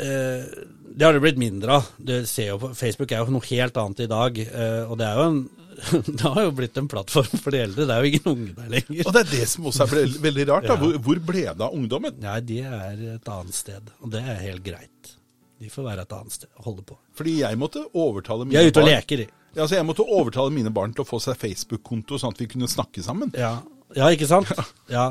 eh, 0.00 0.44
det 0.90 1.06
har 1.06 1.14
det 1.14 1.22
blitt 1.22 1.38
mindre 1.38 1.78
av. 1.78 1.88
Du 1.96 2.12
ser 2.26 2.50
jo 2.50 2.58
på, 2.64 2.72
Facebook 2.74 3.12
er 3.14 3.22
jo 3.22 3.34
noe 3.36 3.46
helt 3.46 3.76
annet 3.78 4.04
i 4.04 4.10
dag. 4.10 4.38
eh, 4.42 4.90
og 4.90 4.98
det 4.98 5.06
er 5.06 5.20
jo 5.20 5.26
en 5.30 5.42
det 6.04 6.20
har 6.26 6.42
jo 6.44 6.50
blitt 6.52 6.76
en 6.76 6.88
plattform 6.90 7.38
for 7.40 7.54
de 7.54 7.62
eldre. 7.62 7.86
Det 7.88 7.94
er 7.94 8.04
jo 8.04 8.10
ingen 8.10 8.26
unge 8.32 8.54
der 8.56 8.72
lenger. 8.74 9.06
Og 9.06 9.14
det 9.14 9.22
er 9.22 9.30
det 9.30 9.46
som 9.48 9.68
også 9.70 9.86
er 9.86 9.92
veldig, 9.94 10.20
veldig 10.26 10.46
rart. 10.50 10.66
da. 10.68 10.76
Hvor, 10.82 10.98
hvor 11.06 11.22
ble 11.30 11.44
det 11.46 11.64
av 11.64 11.76
ungdommen? 11.76 12.18
Nei, 12.20 12.36
de 12.44 12.58
er 12.66 13.04
et 13.14 13.30
annet 13.32 13.56
sted. 13.56 13.92
Og 14.02 14.12
det 14.12 14.20
er 14.20 14.42
helt 14.42 14.64
greit. 14.66 15.12
De 15.60 15.70
får 15.72 15.86
være 15.86 16.04
et 16.04 16.14
annet 16.16 16.36
sted 16.36 16.50
og 16.56 16.66
holde 16.68 16.84
på. 16.90 16.98
Fordi 17.16 17.36
jeg 17.42 17.60
måtte 17.60 17.84
overtale 17.92 18.46
mine 18.48 18.56
De 18.56 18.58
mine 18.58 18.68
er 18.68 18.74
ute 18.74 18.82
og 18.84 18.90
leker, 18.90 19.22
de. 19.22 19.39
Ja, 19.54 19.64
altså 19.64 19.76
jeg 19.76 19.86
måtte 19.86 20.06
overtale 20.06 20.52
mine 20.54 20.70
barn 20.74 20.92
til 20.94 21.02
å 21.02 21.08
få 21.08 21.18
seg 21.22 21.38
Facebook-konto, 21.40 22.20
sånn 22.20 22.34
at 22.34 22.42
vi 22.42 22.48
kunne 22.52 22.70
snakke 22.70 23.02
sammen. 23.02 23.32
Ja, 23.38 23.56
ja 23.96 24.10
ikke 24.14 24.28
sant? 24.30 24.50
Ja. 24.90 25.10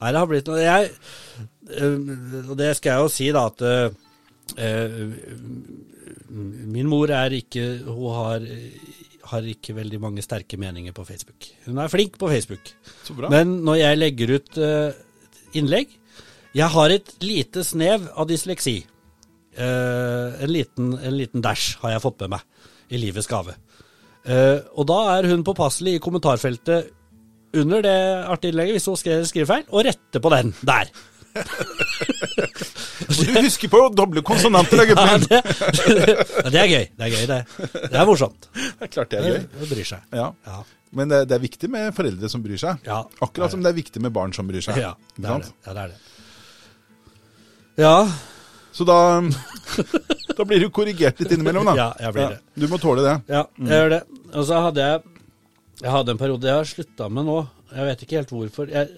Nei, 0.00 0.10
det 0.10 0.20
har 0.20 0.28
blitt 0.28 0.48
noe 0.50 0.58
Jeg 0.60 0.88
øh, 1.78 2.00
Og 2.50 2.56
det 2.58 2.72
skal 2.76 2.90
jeg 2.90 3.04
jo 3.04 3.10
si, 3.12 3.28
da, 3.32 3.44
at 3.46 3.62
uh, 3.62 5.12
Min 6.74 6.90
mor 6.90 7.12
er 7.14 7.36
ikke 7.38 7.62
Hun 7.86 8.16
har, 8.16 8.44
har 9.30 9.46
ikke 9.48 9.76
veldig 9.78 10.00
mange 10.02 10.24
sterke 10.24 10.58
meninger 10.60 10.92
på 10.96 11.06
Facebook. 11.08 11.46
Hun 11.68 11.78
er 11.80 11.92
flink 11.92 12.18
på 12.20 12.28
Facebook. 12.28 12.74
Så 13.06 13.16
bra. 13.16 13.30
Men 13.32 13.60
når 13.64 13.78
jeg 13.80 14.00
legger 14.00 14.34
ut 14.34 14.60
uh, 14.60 14.90
innlegg 15.56 15.94
Jeg 16.56 16.68
har 16.74 16.96
et 16.96 17.14
lite 17.24 17.64
snev 17.64 18.10
av 18.12 18.28
dysleksi. 18.28 18.80
Uh, 19.54 20.34
en, 20.42 20.50
liten, 20.50 20.92
en 20.98 21.16
liten 21.16 21.44
dash 21.44 21.78
har 21.84 21.94
jeg 21.94 22.04
fått 22.04 22.26
med 22.26 22.34
meg 22.34 22.50
i 22.94 23.00
livets 23.02 23.28
gave. 23.30 23.56
Uh, 24.24 24.60
og 24.78 24.86
da 24.88 25.00
er 25.18 25.28
hun 25.32 25.42
påpasselig 25.44 25.98
i 25.98 26.02
kommentarfeltet 26.02 26.92
under 27.54 27.82
det 27.84 27.98
artige 28.30 28.54
innlegget, 28.54 28.78
hvis 28.78 28.88
hun 28.90 28.98
skrev 28.98 29.26
skrivefeil, 29.28 29.66
og 29.70 29.84
rette 29.86 30.22
på 30.22 30.32
den 30.34 30.54
der. 30.64 30.94
Du 33.04 33.24
husker 33.42 33.68
på 33.68 33.80
doble 33.96 34.22
konsonanter, 34.26 34.80
da, 34.80 34.84
gutten 34.88 35.10
min! 35.10 35.24
det, 35.28 35.40
ja, 36.06 36.50
det 36.50 36.60
er 36.60 36.68
gøy. 36.70 36.84
Det 36.94 37.04
er 37.06 37.10
gøy, 37.12 37.24
det. 37.30 37.38
Det 37.74 37.98
er 38.00 38.06
morsomt. 38.08 38.48
Det 38.54 38.86
er 38.86 38.92
klart 38.94 39.10
det 39.12 39.18
er 39.18 39.26
gøy. 39.28 39.44
Hun 39.60 39.70
bryr 39.70 39.88
seg. 39.88 40.06
Ja. 40.14 40.28
Ja. 40.46 40.60
Men 40.94 41.10
det, 41.10 41.20
det 41.28 41.36
er 41.36 41.42
viktig 41.42 41.70
med 41.74 41.90
foreldre 41.96 42.30
som 42.30 42.42
bryr 42.44 42.60
seg. 42.60 42.86
Ja, 42.86 43.00
Akkurat 43.24 43.52
som 43.54 43.64
det 43.64 43.72
er 43.72 43.76
viktig 43.76 44.02
med 44.02 44.14
barn 44.14 44.34
som 44.36 44.48
bryr 44.48 44.62
seg. 44.64 44.78
Ja, 44.80 44.94
det 45.18 45.26
er 45.30 45.42
det. 45.42 45.50
Ja, 45.66 45.74
det, 45.74 45.82
er 45.82 45.88
det. 45.90 45.98
Ja, 47.82 47.96
Så 48.74 48.86
da, 48.86 48.98
da 50.38 50.46
blir 50.48 50.62
du 50.64 50.68
korrigert 50.74 51.20
litt 51.22 51.32
innimellom, 51.34 51.70
da. 51.70 51.74
Ja, 51.78 51.88
jeg 52.06 52.16
blir 52.16 52.34
det. 52.34 52.38
Du 52.62 52.68
må 52.70 52.78
tåle 52.82 53.04
det. 53.06 53.16
ja 53.32 53.42
jeg 53.58 53.80
gjør 53.80 53.92
det. 53.96 54.00
Og 54.34 54.46
så 54.48 54.60
hadde 54.68 54.86
jeg 54.88 55.02
Jeg 55.82 55.90
hadde 55.90 56.14
en 56.14 56.20
periode 56.20 56.48
jeg 56.48 56.60
har 56.60 56.68
slutta 56.70 57.08
med 57.10 57.26
nå. 57.26 57.38
Jeg 57.74 57.86
vet 57.88 58.02
ikke 58.04 58.16
helt 58.20 58.30
hvorfor. 58.30 58.68
Jeg, 58.70 58.88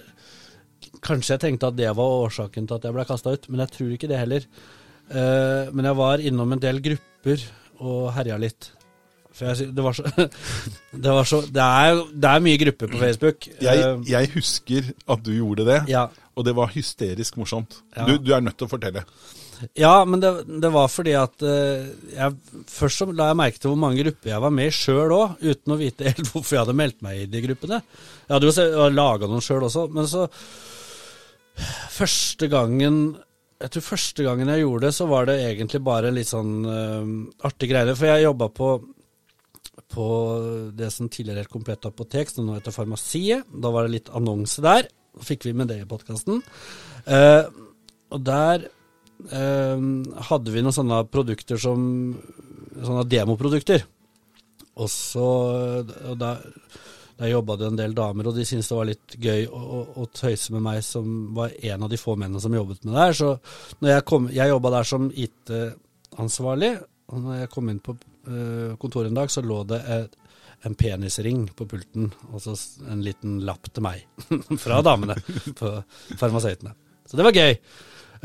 kanskje 1.07 1.35
jeg 1.35 1.41
tenkte 1.47 1.71
at 1.71 1.77
det 1.79 1.93
var 1.97 2.17
årsaken 2.27 2.67
til 2.69 2.77
at 2.77 2.85
jeg 2.85 2.97
ble 2.97 3.05
kasta 3.09 3.33
ut, 3.33 3.47
men 3.49 3.63
jeg 3.65 3.73
tror 3.77 3.95
ikke 3.95 4.11
det 4.11 4.19
heller. 4.21 4.49
Uh, 5.07 5.73
men 5.73 5.87
jeg 5.89 5.97
var 5.97 6.19
innom 6.21 6.53
en 6.53 6.63
del 6.63 6.83
grupper 6.85 7.45
og 7.81 8.11
herja 8.17 8.37
litt. 8.43 8.73
Jeg, 9.37 9.69
det 9.77 9.85
var 9.85 9.93
så 9.97 10.05
Det, 11.05 11.11
var 11.13 11.25
så, 11.29 11.43
det, 11.45 11.63
er, 11.63 11.99
det 12.13 12.31
er 12.31 12.45
mye 12.45 12.61
grupper 12.61 12.93
på 12.93 13.01
Facebook. 13.01 13.49
Jeg, 13.61 13.83
Eh, 13.85 14.05
jeg 14.09 14.31
husker 14.35 14.93
at 15.13 15.25
du 15.25 15.33
gjorde 15.37 15.67
det, 15.69 15.81
ja. 15.93 16.07
og 16.37 16.45
det 16.47 16.55
var 16.57 16.73
hysterisk 16.73 17.37
morsomt. 17.37 17.81
Ja. 17.97 18.07
Du, 18.09 18.17
du 18.17 18.33
er 18.33 18.41
nødt 18.45 18.57
til 18.57 18.69
å 18.69 18.73
fortelle. 18.73 19.05
Ja, 19.79 20.05
men 20.05 20.21
det, 20.21 20.31
det 20.63 20.71
var 20.75 20.89
fordi 20.93 21.15
at 21.17 21.43
uh, 21.45 21.87
jeg, 22.13 22.63
Først 22.71 23.03
så 23.03 23.07
la 23.11 23.31
jeg 23.31 23.39
merke 23.41 23.61
til 23.61 23.73
hvor 23.73 23.81
mange 23.81 24.01
grupper 24.03 24.33
jeg 24.33 24.45
var 24.45 24.55
med 24.55 24.71
i 24.71 24.75
sjøl 24.75 25.15
òg, 25.17 25.37
uten 25.41 25.75
å 25.75 25.79
vite 25.81 26.09
helt 26.09 26.29
hvorfor 26.33 26.57
jeg 26.57 26.65
hadde 26.65 26.79
meldt 26.83 27.05
meg 27.07 27.23
i 27.23 27.29
de 27.31 27.45
gruppene. 27.47 27.83
Jeg 28.27 28.35
hadde 28.35 28.51
jo 28.51 28.89
laga 28.93 29.31
noen 29.31 29.45
sjøl 29.45 29.69
også, 29.69 29.87
men 29.93 30.11
så 30.11 30.27
Første 31.97 32.51
gangen 32.53 32.97
Jeg 33.63 33.73
tror 33.73 33.85
første 33.87 34.25
gangen 34.27 34.51
jeg 34.53 34.61
gjorde 34.61 34.85
det, 34.85 34.93
så 34.93 35.07
var 35.09 35.31
det 35.31 35.39
egentlig 35.47 35.81
bare 35.87 36.13
litt 36.13 36.29
sånn 36.29 36.53
uh, 36.69 37.47
artig 37.49 37.71
greie. 37.73 37.97
For 37.97 38.13
jeg 38.13 38.29
jobba 38.29 38.51
på 38.53 38.75
på 39.93 40.07
det 40.77 40.89
som 40.93 41.09
tidligere 41.09 41.45
het 41.45 41.53
Komplett 41.53 41.87
apotek, 41.89 42.31
som 42.33 42.47
nå 42.47 42.57
heter 42.57 42.75
Farmasiet. 42.75 43.47
Da 43.49 43.71
var 43.73 43.87
det 43.87 43.95
litt 43.95 44.11
annonse 44.17 44.65
der. 44.65 44.89
Så 45.17 45.29
fikk 45.31 45.47
vi 45.49 45.55
med 45.57 45.71
det 45.71 45.81
i 45.83 45.89
podkasten. 45.89 46.43
Uh, 47.07 47.45
og 48.13 48.23
der 48.27 48.67
eh, 48.67 48.76
hadde 49.31 50.53
vi 50.55 50.63
noen 50.63 50.75
sånne 50.77 51.05
produkter 51.11 51.61
som 51.61 51.83
Sånne 52.77 53.07
demoprodukter. 53.09 53.87
Og 54.77 54.91
så 54.93 55.27
og 55.81 56.19
der, 56.21 56.43
der 57.17 57.31
jobba 57.31 57.57
det 57.57 57.71
en 57.71 57.79
del 57.79 57.95
damer, 57.97 58.29
og 58.29 58.37
de 58.37 58.45
syntes 58.45 58.69
det 58.69 58.77
var 58.77 58.89
litt 58.91 59.17
gøy 59.17 59.47
å, 59.49 59.61
å, 59.61 59.79
å 60.03 60.09
tøyse 60.13 60.53
med 60.53 60.65
meg, 60.67 60.83
som 60.85 61.31
var 61.37 61.55
en 61.57 61.87
av 61.87 61.93
de 61.93 62.01
få 62.01 62.19
mennene 62.21 62.43
som 62.43 62.55
jobbet 62.57 62.85
med 62.85 62.93
det 62.93 63.07
her. 63.07 63.17
Så 63.17 63.79
når 63.81 63.95
jeg 63.95 64.07
kom 64.13 64.29
Jeg 64.35 64.53
jobba 64.53 64.75
der 64.77 64.91
som 64.93 65.09
IT-ansvarlig, 65.09 66.75
og 67.07 67.25
når 67.25 67.41
jeg 67.41 67.53
kom 67.55 67.73
inn 67.73 67.81
på 67.81 67.97
eh, 67.97 68.77
kontoret 68.83 69.13
en 69.13 69.21
dag, 69.23 69.33
så 69.33 69.45
lå 69.47 69.63
det 69.73 69.81
et, 69.97 70.17
en 70.67 70.77
penisring 70.77 71.47
på 71.57 71.69
pulten, 71.71 72.11
og 72.33 72.43
så 72.45 72.57
en 72.91 73.05
liten 73.05 73.41
lapp 73.49 73.71
til 73.73 73.87
meg 73.87 74.05
fra 74.65 74.83
damene 74.85 75.17
på 75.57 75.73
farmasøytene. 76.19 76.77
Så 77.07 77.17
det 77.17 77.25
var 77.25 77.39
gøy. 77.39 77.57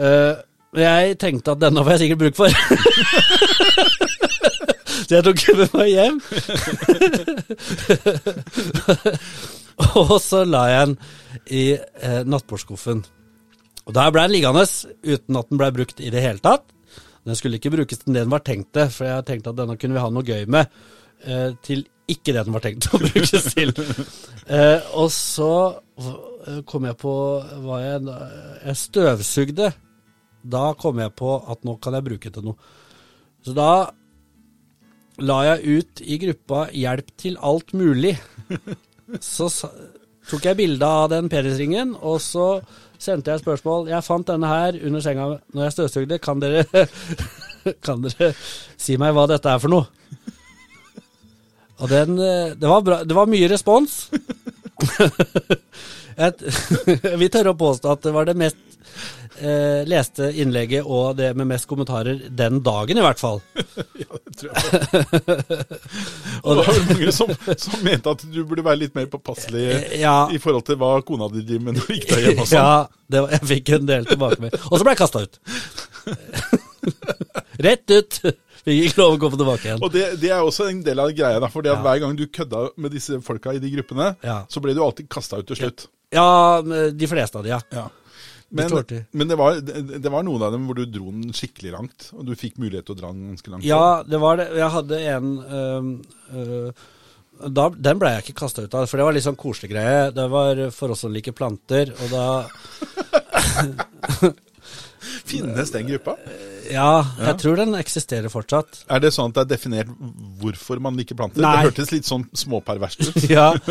Eh, 0.02 0.34
men 0.36 0.51
jeg 0.80 1.18
tenkte 1.20 1.52
at 1.52 1.60
denne 1.60 1.84
får 1.84 1.92
jeg 1.92 2.00
sikkert 2.06 2.22
bruk 2.24 2.36
for. 2.40 2.50
Så 5.12 5.18
jeg 5.18 5.26
tok 5.26 5.42
med 5.60 5.74
meg 5.76 5.90
hjem. 5.92 6.20
og 10.00 10.14
så 10.24 10.44
la 10.48 10.62
jeg 10.70 10.86
den 10.88 10.94
i 11.52 11.64
eh, 11.76 12.22
nattbordskuffen. 12.24 13.02
Og 13.90 13.96
der 13.98 14.14
ble 14.14 14.24
den 14.24 14.36
liggende 14.38 14.64
uten 14.64 15.40
at 15.42 15.50
den 15.50 15.60
ble 15.60 15.72
brukt 15.76 16.00
i 16.00 16.14
det 16.14 16.24
hele 16.24 16.40
tatt. 16.40 16.64
Den 17.28 17.36
skulle 17.36 17.60
ikke 17.60 17.74
brukes 17.74 18.00
til 18.02 18.16
det 18.16 18.24
den 18.24 18.32
var 18.32 18.46
tenkt 18.46 18.72
til, 18.78 18.88
for 18.94 19.10
jeg 19.10 19.28
tenkte 19.28 19.52
at 19.52 19.60
denne 19.60 19.76
kunne 19.82 19.98
vi 19.98 20.06
ha 20.06 20.10
noe 20.14 20.26
gøy 20.26 20.48
med. 20.48 20.82
Eh, 21.28 21.50
til 21.66 21.84
ikke 22.12 22.34
det 22.34 22.46
den 22.48 22.56
var 22.56 22.64
tenkt 22.64 22.88
å 22.88 23.02
brukes 23.04 23.52
til. 23.52 23.76
Eh, 24.48 24.80
og 24.96 25.12
så 25.12 25.54
eh, 26.00 26.62
kom 26.68 26.88
jeg 26.88 26.98
på 27.04 27.14
hva 27.66 27.84
jeg, 27.84 28.20
jeg 28.64 28.84
støvsugde. 28.86 29.74
Da 30.42 30.72
kom 30.80 31.00
jeg 31.02 31.14
på 31.18 31.36
at 31.52 31.66
nå 31.68 31.78
kan 31.82 31.98
jeg 31.98 32.08
bruke 32.08 32.32
til 32.34 32.46
noe. 32.46 32.72
Så 33.46 33.54
da 33.58 33.72
la 35.22 35.40
jeg 35.46 35.78
ut 35.78 36.02
i 36.02 36.18
gruppa 36.22 36.68
'Hjelp 36.72 37.10
til 37.18 37.38
alt 37.42 37.74
mulig'. 37.74 38.18
Så 39.20 39.50
tok 40.30 40.46
jeg 40.46 40.58
bilde 40.58 40.86
av 40.86 41.10
den 41.10 41.30
penisringen, 41.30 41.96
og 42.00 42.22
så 42.22 42.62
sendte 42.98 43.32
jeg 43.32 43.44
spørsmål. 43.44 43.90
'Jeg 43.90 44.04
fant 44.04 44.28
denne 44.28 44.48
her 44.48 44.78
under 44.86 45.02
senga 45.02 45.40
når 45.54 45.64
jeg 45.64 45.72
støvsugde. 45.72 46.20
Kan 46.20 46.40
dere, 46.40 46.66
kan 47.86 48.02
dere 48.02 48.34
si 48.78 48.98
meg 48.98 49.14
hva 49.14 49.28
dette 49.28 49.50
er 49.50 49.60
for 49.60 49.70
noe?' 49.70 49.88
Og 51.82 51.90
den, 51.90 52.20
eh, 52.20 52.54
det, 52.54 52.68
var 52.70 52.82
bra, 52.86 53.04
det 53.04 53.16
var 53.16 53.26
mye 53.26 53.50
respons. 53.50 54.12
Jeg, 56.22 56.34
vi 57.22 57.30
tør 57.32 57.52
å 57.52 57.58
påstå 57.58 57.94
at 57.94 58.04
det 58.06 58.14
var 58.14 58.28
det 58.28 58.38
mest 58.38 58.60
eh, 59.40 59.82
leste 59.88 60.28
innlegget 60.42 60.84
og 60.86 61.16
det 61.18 61.30
med 61.38 61.48
mest 61.52 61.68
kommentarer 61.70 62.20
den 62.30 62.60
dagen, 62.66 62.98
i 62.98 63.06
hvert 63.06 63.20
fall. 63.22 63.40
ja, 64.04 64.20
det 64.26 64.36
tror 64.42 64.52
jeg. 64.52 64.60
Og 66.44 66.58
det 66.58 66.64
var 66.66 66.74
jo 66.76 66.84
mange 66.90 67.12
som, 67.14 67.32
som 67.62 67.84
mente 67.86 68.10
at 68.16 68.24
du 68.34 68.40
burde 68.50 68.64
være 68.66 68.80
litt 68.82 68.96
mer 68.98 69.06
påpasselig 69.12 69.62
Eh, 69.62 70.00
Ja, 70.02 70.16
i 70.34 70.40
forhold 70.42 70.66
til 70.66 70.80
hva 70.82 70.96
kona 71.06 71.28
di 71.30 71.44
driver 71.46 71.68
med 71.68 71.78
når 71.78 71.88
du 71.88 71.94
gikk 71.94 72.08
deg 72.10 72.24
hjem 72.26 72.42
og 72.42 72.48
sånn. 72.50 72.58
ja 72.62 72.88
det 73.12 73.22
var, 73.26 73.34
jeg 73.36 73.48
fikk 73.52 73.70
en 73.76 73.86
del 73.90 74.06
tilbake 74.10 74.40
med. 74.42 74.56
Og 74.72 74.78
så 74.80 74.86
ble 74.88 74.94
jeg 74.96 75.02
kasta 75.04 75.22
ut. 75.28 75.40
Rett 77.62 77.92
ut. 77.92 78.20
Fikk 78.62 78.86
ikke 78.88 79.02
lov 79.02 79.16
å 79.16 79.20
komme 79.22 79.38
tilbake 79.40 79.68
igjen. 79.68 79.82
Og 79.84 79.92
det, 79.94 80.04
det 80.22 80.30
er 80.34 80.42
også 80.46 80.68
en 80.70 80.82
del 80.86 81.00
av 81.02 81.12
greia, 81.18 81.42
fordi 81.50 81.72
at 81.72 81.80
Ja. 81.80 81.82
hver 81.86 82.02
gang 82.04 82.16
du 82.18 82.26
kødda 82.30 82.62
med 82.78 82.94
disse 82.94 83.18
folka 83.26 83.54
i 83.58 83.60
de 83.62 83.72
gruppene, 83.74 84.12
Ja. 84.24 84.40
så 84.50 84.62
ble 84.64 84.74
du 84.78 84.82
alltid 84.86 85.10
kasta 85.10 85.40
ut 85.42 85.48
til 85.50 85.58
slutt. 85.60 85.88
Ja, 86.14 86.62
de 86.62 87.08
fleste 87.10 87.38
av 87.40 87.44
de, 87.46 87.50
ja. 87.56 87.60
Ja. 87.74 87.88
Men, 88.52 88.68
men 89.16 89.30
det, 89.32 89.36
var, 89.40 89.60
det, 89.64 90.10
var 90.12 90.26
noen 90.28 90.42
av 90.44 90.52
dem 90.52 90.66
hvor 90.68 90.76
du 90.76 90.84
dro 90.84 91.08
den 91.08 91.32
skikkelig 91.36 91.72
langt, 91.72 92.10
og 92.12 92.26
du 92.28 92.34
fikk 92.36 92.58
mulighet 92.60 92.84
til 92.90 92.98
å 92.98 93.00
dra 93.00 93.12
den 93.16 93.30
ganske 93.32 93.54
langt. 93.54 93.64
Ja, 93.68 94.04
det 94.04 94.20
var 94.20 94.42
det. 94.42 94.50
Jeg 94.60 94.74
hadde 94.74 95.00
en 95.14 95.30
øh, 95.40 95.88
øh, 96.36 96.84
da, 97.48 97.70
Den 97.72 98.02
ble 98.02 98.12
jeg 98.12 98.26
ikke 98.26 98.42
kasta 98.44 98.66
ut 98.66 98.76
av, 98.76 98.90
for 98.92 99.00
det 99.00 99.08
var 99.08 99.16
litt 99.16 99.26
sånn 99.26 99.40
koselig 99.40 99.72
greie. 99.72 100.12
Det 100.16 100.28
var 100.36 100.66
for 100.76 100.92
oss 100.92 101.06
som 101.06 101.16
liker 101.16 101.36
planter, 101.38 101.96
og 101.96 102.08
da 102.12 102.26
Finnes 105.32 105.72
den 105.72 105.88
gruppa? 105.88 106.20
Ja, 106.70 107.02
jeg 107.18 107.38
tror 107.42 107.58
den 107.60 107.76
eksisterer 107.80 108.32
fortsatt. 108.32 108.84
Er 108.92 109.02
det 109.04 109.14
sånn 109.16 109.32
at 109.32 109.40
det 109.40 109.44
er 109.44 109.52
definert 109.56 109.92
hvorfor 110.42 110.82
man 110.84 110.98
liker 111.00 111.18
planter? 111.18 111.42
Nei. 111.44 111.52
Det 111.58 111.72
hørtes 111.72 111.92
litt 111.94 112.10
sånn 112.10 112.28
småperverst 112.44 113.06
ut. 113.08 113.20
Ja. 113.32 113.52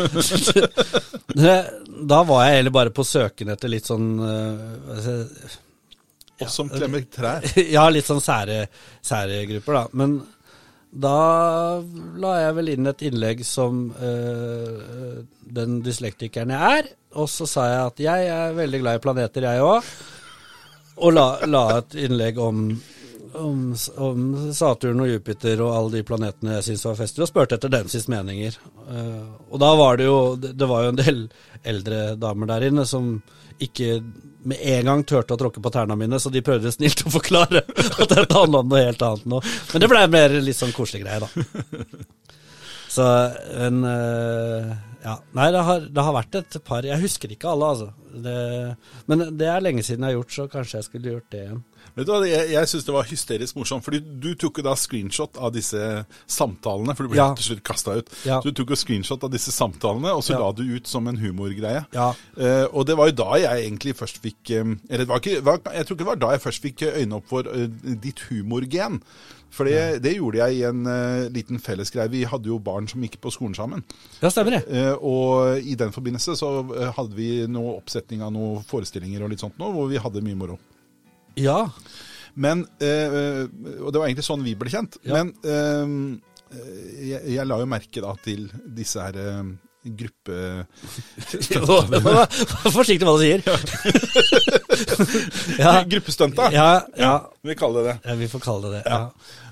Da 2.01 2.17
var 2.27 2.47
jeg 2.47 2.57
heller 2.57 2.73
bare 2.73 2.91
på 2.93 3.03
søken 3.07 3.51
etter 3.53 3.69
litt 3.71 3.87
sånn 3.87 4.07
uh, 4.19 4.95
ja. 6.41 6.47
Og 6.47 6.51
som 6.51 6.69
klemmer 6.71 7.05
trær. 7.13 7.45
Ja, 7.75 7.85
litt 7.93 8.07
sånn 8.09 8.21
sære, 8.23 8.65
sære 9.05 9.43
grupper, 9.49 9.77
da. 9.77 9.83
Men 10.01 10.17
da 10.91 11.17
la 12.19 12.31
jeg 12.41 12.55
vel 12.57 12.71
inn 12.73 12.89
et 12.91 13.03
innlegg 13.07 13.45
som 13.47 13.85
uh, 13.95 15.21
den 15.59 15.79
dyslektikeren 15.85 16.51
jeg 16.55 16.81
er. 16.81 16.89
Og 17.21 17.29
så 17.31 17.47
sa 17.49 17.67
jeg 17.69 17.85
at 17.85 18.01
jeg 18.07 18.33
er 18.33 18.57
veldig 18.57 18.81
glad 18.83 18.99
i 18.99 19.03
planeter, 19.05 19.47
jeg 19.47 19.63
òg. 19.67 19.93
Og 20.97 21.13
la, 21.15 21.27
la 21.47 21.63
et 21.77 21.95
innlegg 22.03 22.39
om 22.41 22.65
om, 23.33 23.75
om 23.95 24.53
Saturn 24.53 25.03
og 25.03 25.07
Jupiter 25.07 25.61
og 25.63 25.75
alle 25.75 25.97
de 25.97 26.03
planetene 26.07 26.57
jeg 26.57 26.65
syntes 26.65 26.87
var 26.87 26.97
fester, 26.99 27.23
og 27.23 27.29
spurte 27.29 27.57
etter 27.57 27.71
deres 27.71 28.07
meninger. 28.11 28.57
Eh, 28.89 29.23
og 29.49 29.61
da 29.61 29.71
var 29.79 29.99
det 29.99 30.09
jo 30.09 30.35
Det 30.35 30.67
var 30.67 30.83
jo 30.83 30.91
en 30.91 30.99
del 30.99 31.21
eldre 31.63 32.15
damer 32.19 32.49
der 32.49 32.67
inne 32.71 32.85
som 32.89 33.13
ikke 33.61 34.01
med 34.43 34.57
en 34.73 34.87
gang 34.89 35.03
turte 35.05 35.35
å 35.35 35.37
tråkke 35.37 35.61
på 35.61 35.69
tærne 35.69 35.95
mine, 35.95 36.17
så 36.19 36.31
de 36.33 36.41
prøvde 36.41 36.71
snilt 36.73 37.03
å 37.05 37.13
forklare 37.13 37.61
at 38.01 38.09
dette 38.09 38.33
handla 38.33 38.63
om 38.63 38.71
noe 38.71 38.87
helt 38.87 39.03
annet 39.05 39.27
nå. 39.29 39.41
Men 39.73 39.83
det 39.83 39.89
ble 39.91 40.05
mer 40.09 40.39
litt 40.41 40.57
sånn 40.57 40.73
koselig 40.73 41.03
greie, 41.05 41.21
da. 41.21 42.07
Så 42.91 43.05
en 43.67 43.85
eh, 43.87 44.71
Ja. 45.03 45.15
Nei, 45.33 45.47
det 45.51 45.61
har, 45.65 45.79
det 45.89 46.03
har 46.05 46.13
vært 46.13 46.35
et 46.37 46.55
par 46.67 46.85
Jeg 46.85 47.01
husker 47.01 47.31
ikke 47.33 47.49
alle, 47.49 47.65
altså. 47.73 47.87
Det, 48.11 48.33
men 49.07 49.21
det 49.39 49.47
er 49.47 49.63
lenge 49.63 49.83
siden 49.87 50.03
jeg 50.03 50.11
har 50.13 50.17
gjort, 50.19 50.33
så 50.35 50.45
kanskje 50.51 50.77
jeg 50.77 50.87
skulle 50.89 51.13
gjort 51.15 51.29
det 51.33 51.39
igjen. 51.45 51.61
Vet 51.95 52.05
du 52.07 52.11
hva, 52.13 52.19
Jeg, 52.27 52.49
jeg 52.53 52.69
syns 52.69 52.85
det 52.87 52.93
var 52.95 53.07
hysterisk 53.09 53.55
morsomt, 53.57 53.83
fordi 53.83 53.99
du 54.23 54.29
tok 54.39 54.59
jo 54.61 54.65
da 54.67 54.75
screenshot 54.79 55.39
av 55.41 55.51
disse 55.55 55.81
samtalene. 56.29 56.95
For 56.95 57.07
du 57.07 57.13
ble 57.15 57.19
Ja. 57.21 57.29
til 57.35 57.49
slutt 57.49 57.63
kasta 57.67 57.97
ut. 57.99 58.11
Ja. 58.27 58.37
Så 58.43 58.51
du 58.51 58.59
tok 58.61 58.75
jo 58.75 58.79
screenshot 58.79 59.23
av 59.25 59.31
disse 59.33 59.51
samtalene, 59.55 60.13
og 60.13 60.23
så 60.23 60.35
Ja. 60.35 60.39
la 60.45 60.51
du 60.51 60.63
ut 60.75 60.87
som 60.87 61.07
en 61.07 61.17
humorgreie. 61.17 61.85
Ja. 61.93 62.11
Uh, 62.37 62.67
og 62.71 62.85
det 62.85 62.95
var 62.97 63.09
jo 63.11 63.17
da 63.23 63.31
jeg 63.41 63.65
egentlig 63.67 63.95
først 63.95 64.21
fikk 64.21 64.51
eh, 64.51 64.63
Eller 64.89 65.05
det 65.05 65.07
var 65.07 65.19
ikke, 65.19 65.41
jeg 65.41 65.85
tror 65.87 65.95
ikke 65.95 66.03
det 66.05 66.11
var 66.11 66.21
da 66.21 66.31
jeg 66.35 66.41
først 66.45 66.61
fikk 66.61 66.81
øynene 66.93 67.15
opp 67.19 67.27
for 67.27 67.47
uh, 67.47 67.67
ditt 68.05 68.19
humorgen. 68.29 69.01
For 69.51 69.67
det, 69.67 69.99
det 70.03 70.13
gjorde 70.15 70.39
jeg 70.39 70.61
i 70.61 70.63
en 70.69 70.85
uh, 70.87 71.27
liten 71.33 71.59
fellesgreie. 71.61 72.11
Vi 72.11 72.23
hadde 72.27 72.47
jo 72.47 72.59
barn 72.63 72.87
som 72.87 73.03
gikk 73.03 73.17
på 73.23 73.33
skolen 73.35 73.55
sammen. 73.57 73.83
Ja, 74.21 74.31
stemmer 74.31 74.57
det. 74.57 74.61
Uh, 74.71 74.95
og 75.03 75.67
i 75.67 75.75
den 75.79 75.91
forbindelse 75.91 76.37
så 76.39 76.53
eh, 76.71 76.91
hadde 76.95 77.17
vi 77.17 77.31
noe 77.51 77.75
oppsetning 77.81 78.23
av 78.23 78.31
noen 78.35 78.63
forestillinger 78.67 79.25
og 79.25 79.33
litt 79.33 79.43
sånt 79.43 79.59
nå, 79.59 79.73
hvor 79.75 79.91
vi 79.91 79.99
hadde 80.01 80.23
mye 80.23 80.39
moro. 80.39 80.57
Ja. 81.39 81.65
Men, 82.39 82.63
uh, 82.79 83.43
Og 83.83 83.91
det 83.91 83.99
var 83.99 84.07
egentlig 84.07 84.27
sånn 84.27 84.47
vi 84.47 84.55
ble 84.55 84.71
kjent. 84.71 84.95
Ja. 85.03 85.19
Men 85.19 85.35
jeg, 86.51 87.19
jeg 87.31 87.47
la 87.47 87.57
jo 87.61 87.67
merke 87.69 88.01
da 88.03 88.11
til 88.23 88.49
disse 88.75 89.03
her 89.03 89.15
gruppe... 89.81 90.65
Forsiktig 92.75 93.05
med 93.05 93.07
hva 93.07 93.15
du 93.17 93.23
sier. 93.23 93.41
ja. 95.63 95.83
Gruppestunta, 95.87 96.51
Ja, 96.53 96.81
ja. 96.97 97.13
vi 97.41 97.55
kaller 97.55 97.83
det 97.83 97.87
det. 97.93 98.09
ja, 98.09 98.15
vi 98.19 98.27
får 98.31 98.39
kalle 98.43 98.69
det 98.69 98.81
det. 98.81 98.83
Ja. 98.91 99.01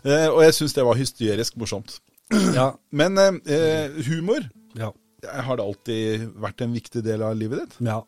Eh, 0.03 0.27
og 0.29 0.43
jeg 0.45 0.55
syns 0.57 0.75
det 0.77 0.85
var 0.87 0.99
hysterisk 0.99 1.59
morsomt. 1.61 1.99
Ja. 2.53 2.71
Men 2.93 3.17
eh, 3.17 3.89
humor 4.05 4.43
ja. 4.77 4.91
har 5.25 5.57
det 5.57 5.65
alltid 5.65 6.27
vært 6.37 6.61
en 6.61 6.75
viktig 6.77 7.01
del 7.01 7.23
av 7.25 7.33
livet 7.39 7.63
ditt? 7.63 7.79
Ja, 7.87 8.03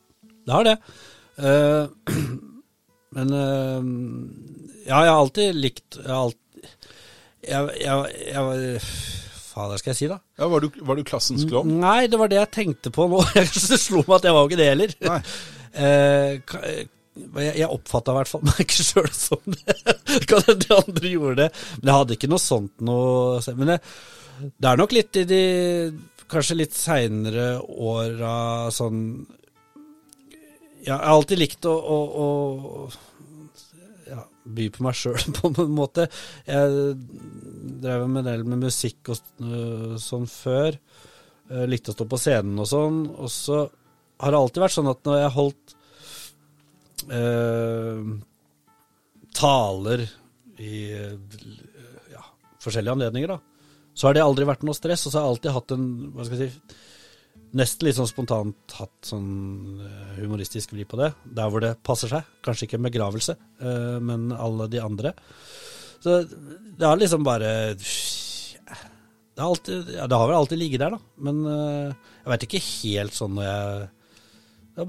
det 0.46 0.54
har 0.54 0.68
det. 0.68 0.76
Eh, 1.42 2.20
men 3.18 3.34
eh, 3.34 3.80
Ja, 4.86 5.00
jeg 5.06 5.10
har 5.10 5.18
alltid 5.18 5.58
likt 5.58 5.98
Jeg 5.98 6.12
har 6.12 6.28
alltid 6.28 6.40
jeg, 7.42 7.72
jeg, 7.82 8.30
jeg, 8.30 8.82
Fader, 9.52 9.80
skal 9.82 9.92
jeg 9.92 9.98
si, 9.98 10.08
da? 10.12 10.20
Ja, 10.40 10.48
Var 10.52 10.64
du, 10.64 10.70
var 10.88 11.00
du 11.00 11.04
klassens 11.08 11.44
klovn? 11.50 11.74
Nei, 11.82 12.06
det 12.12 12.20
var 12.22 12.30
det 12.32 12.38
jeg 12.38 12.52
tenkte 12.56 12.92
på 12.94 13.08
nå. 13.12 13.24
Det 13.36 13.80
slo 13.82 14.04
meg 14.06 14.20
at 14.20 14.30
jeg 14.30 14.38
var 14.38 14.46
jo 14.46 14.52
ikke 14.52 14.62
det 14.62 14.70
heller. 14.76 14.96
Nei. 15.08 15.24
Eh, 15.72 16.34
eh, 16.68 16.80
jeg 17.42 17.58
jeg 17.62 17.70
oppfatta 17.70 18.14
i 18.14 18.20
hvert 18.20 18.32
fall 18.32 18.46
meg 18.48 18.64
ikke 18.64 18.86
sjøl 18.86 19.12
som 19.16 19.44
det. 19.46 19.78
Kan 20.30 20.46
hende 20.48 20.58
de 20.66 20.78
andre 20.78 21.12
gjorde 21.14 21.38
det. 21.44 21.50
Men 21.80 21.92
jeg 21.92 22.00
hadde 22.00 22.18
ikke 22.18 22.32
noe 22.32 22.44
sånt 22.44 22.84
noe 22.88 23.56
Men 23.60 23.74
det, 23.74 23.78
det 24.58 24.72
er 24.72 24.82
nok 24.82 24.96
litt 24.96 25.22
i 25.22 25.28
de 25.30 25.44
kanskje 26.32 26.60
litt 26.62 26.76
seinere 26.78 27.48
åra 27.60 28.72
sånn 28.72 29.02
Jeg 30.82 30.94
har 30.94 31.04
alltid 31.12 31.42
likt 31.42 31.68
å, 31.68 31.74
å, 31.76 31.98
å 32.24 32.28
ja, 34.08 34.24
by 34.44 34.70
på 34.74 34.86
meg 34.86 34.98
sjøl, 34.98 35.20
på 35.38 35.52
en 35.52 35.76
måte. 35.76 36.08
Jeg 36.48 36.96
drev 37.84 38.08
med 38.10 38.28
del 38.28 38.46
med 38.48 38.66
musikk 38.66 39.14
og 39.14 39.46
øh, 39.46 39.96
sånn 40.02 40.28
før. 40.30 40.80
Likte 41.68 41.92
å 41.92 41.96
stå 41.96 42.08
på 42.08 42.20
scenen 42.20 42.64
og 42.64 42.68
sånn. 42.72 43.04
Og 43.12 43.30
så 43.32 43.66
har 44.22 44.34
det 44.34 44.42
alltid 44.42 44.64
vært 44.64 44.78
sånn 44.78 44.92
at 44.92 45.06
når 45.08 45.20
jeg 45.20 45.36
holdt 45.38 45.76
eh, 47.10 48.02
taler 49.38 50.06
i 50.62 50.76
ja, 52.12 52.24
forskjellige 52.62 52.98
anledninger, 52.98 53.32
da, 53.34 53.40
så 53.94 54.08
har 54.08 54.16
det 54.18 54.24
aldri 54.24 54.48
vært 54.48 54.64
noe 54.68 54.78
stress. 54.78 55.06
Og 55.08 55.14
så 55.14 55.20
har 55.20 55.26
jeg 55.26 55.36
alltid 55.36 55.56
hatt 55.58 55.76
en 55.76 55.86
hva 56.16 56.26
skal 56.28 56.44
jeg 56.44 56.52
si, 56.52 56.80
nesten 57.58 57.88
litt 57.88 57.98
sånn 57.98 58.10
spontant 58.10 58.76
hatt 58.78 59.10
sånn 59.12 59.82
eh, 59.84 60.18
humoristisk 60.22 60.76
vri 60.76 60.86
på 60.88 61.00
det. 61.00 61.12
Der 61.26 61.52
hvor 61.52 61.64
det 61.64 61.76
passer 61.86 62.12
seg. 62.12 62.28
Kanskje 62.46 62.70
ikke 62.70 62.82
begravelse, 62.88 63.38
eh, 63.62 63.98
men 64.04 64.32
alle 64.36 64.70
de 64.72 64.82
andre. 64.84 65.14
Så 66.02 66.22
det 66.26 66.88
har 66.88 67.00
liksom 67.00 67.26
bare 67.26 67.50
det 69.32 69.40
har, 69.40 69.48
alltid, 69.48 69.92
ja, 69.96 70.08
det 70.10 70.18
har 70.18 70.28
vel 70.28 70.38
alltid 70.38 70.60
ligget 70.60 70.84
der, 70.84 70.96
da. 70.96 71.00
Men 71.28 71.44
eh, 71.48 72.14
jeg 72.22 72.34
vet 72.34 72.48
ikke 72.48 72.64
helt 72.68 73.18
sånn 73.18 73.36
når 73.38 73.48
jeg 73.48 73.90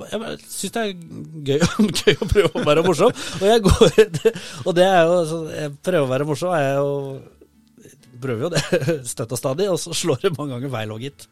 jeg, 0.00 0.38
syns 0.48 0.74
det 0.74 0.82
er 0.82 0.92
gøy, 1.48 1.66
gøy 2.00 2.16
å 2.16 2.28
prøve 2.30 2.50
å 2.54 2.64
være 2.66 2.84
morsom. 2.86 3.12
Og, 3.40 3.46
jeg 3.48 3.64
går, 3.66 3.96
og 4.66 4.76
det 4.78 4.88
er 4.88 5.00
jo 5.06 5.20
sånn 5.28 5.46
Jeg 5.56 5.74
prøver 5.84 6.06
å 6.06 6.12
være 6.12 6.28
morsom, 6.28 6.54
er 6.56 6.74
jo 6.78 6.92
Prøver 8.22 8.46
jo 8.46 8.50
det 8.54 8.62
støtt 9.12 9.34
og 9.34 9.40
stadig, 9.40 9.68
og 9.72 9.80
så 9.82 9.94
slår 9.96 10.22
det 10.26 10.34
mange 10.36 10.56
ganger 10.56 10.72
feil 10.76 10.94
òg, 10.94 11.06
gitt. 11.06 11.26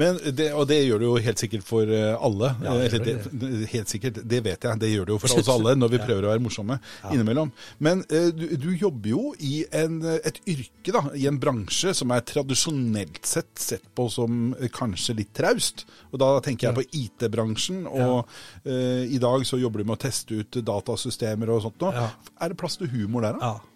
Men 0.00 0.20
det, 0.32 0.48
og 0.56 0.66
det 0.70 0.78
gjør 0.86 1.02
det 1.02 1.08
jo 1.08 1.16
helt 1.26 1.42
sikkert 1.42 1.66
for 1.68 1.90
eh, 1.92 2.12
alle. 2.16 2.52
Ja, 2.64 2.76
det 2.78 3.00
Eller 3.00 3.26
det, 3.42 3.50
helt 3.74 3.92
sikkert, 3.92 4.22
det 4.28 4.42
vet 4.46 4.68
jeg. 4.68 4.80
Det 4.82 4.92
gjør 4.92 5.08
det 5.08 5.16
jo 5.16 5.20
for 5.22 5.36
oss 5.42 5.52
alle 5.52 5.74
når 5.78 5.94
vi 5.96 6.02
prøver 6.04 6.28
å 6.28 6.32
være 6.32 6.44
morsomme 6.44 6.78
innimellom. 7.10 7.52
Men 7.82 8.04
eh, 8.08 8.30
du, 8.36 8.46
du 8.60 8.70
jobber 8.72 9.12
jo 9.12 9.32
i 9.42 9.62
en, 9.76 10.00
et 10.22 10.40
yrke, 10.48 10.94
da, 10.94 11.04
i 11.18 11.28
en 11.30 11.40
bransje 11.42 11.94
som 11.96 12.14
er 12.14 12.24
tradisjonelt 12.28 13.22
sett 13.28 13.52
sett 13.58 13.88
på 13.96 14.08
som 14.12 14.54
eh, 14.60 14.70
kanskje 14.72 15.16
litt 15.20 15.32
traust. 15.36 15.86
Og 16.12 16.20
da 16.22 16.34
tenker 16.44 16.70
jeg 16.70 16.78
på 16.78 17.02
IT-bransjen. 17.02 17.84
Og 17.90 18.22
eh, 18.64 19.04
i 19.12 19.20
dag 19.22 19.46
så 19.48 19.60
jobber 19.60 19.82
du 19.82 19.90
med 19.90 19.98
å 19.98 20.02
teste 20.06 20.42
ut 20.42 20.62
datasystemer 20.62 21.52
og 21.52 21.66
sånt 21.66 21.84
noe. 21.84 21.92
Ja. 21.96 22.08
Er 22.42 22.52
det 22.52 22.60
plass 22.60 22.78
til 22.80 22.90
humor 22.92 23.26
der, 23.26 23.38
da? 23.38 23.52
Ja. 23.52 23.71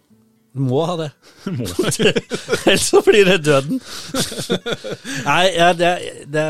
Må 0.56 0.84
ha 0.88 0.94
det. 1.00 1.10
Må. 1.52 1.66
Ellers 2.66 2.86
så 2.88 3.02
blir 3.04 3.28
det 3.28 3.42
døden. 3.44 3.80
Nei, 5.26 5.42
ja, 5.56 5.72
det, 5.76 5.90
det 6.32 6.46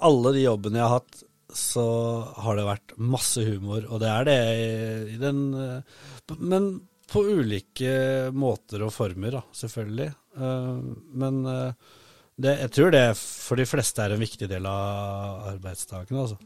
Alle 0.00 0.32
de 0.36 0.44
jobbene 0.44 0.78
jeg 0.80 0.86
har 0.86 1.00
hatt, 1.00 1.24
så 1.56 1.84
har 2.44 2.58
det 2.58 2.68
vært 2.68 2.94
masse 3.02 3.42
humor, 3.42 3.82
og 3.90 3.98
det 4.02 4.10
er 4.12 4.28
det 4.28 4.36
i 5.16 5.18
den 5.18 5.40
eh, 5.58 6.36
Men 6.38 6.68
på 7.10 7.24
ulike 7.26 8.30
måter 8.38 8.84
og 8.86 8.92
former, 8.94 9.34
da, 9.40 9.42
selvfølgelig. 9.58 10.06
Eh, 10.38 10.76
Men 11.24 11.40
eh, 11.50 11.96
det, 12.40 12.54
jeg 12.62 12.72
tror 12.76 12.94
det 12.94 13.04
for 13.18 13.58
de 13.58 13.66
fleste 13.66 14.04
er 14.04 14.14
en 14.14 14.22
viktig 14.22 14.46
del 14.48 14.68
av 14.70 15.50
arbeidsdagen, 15.56 16.22
altså. 16.22 16.38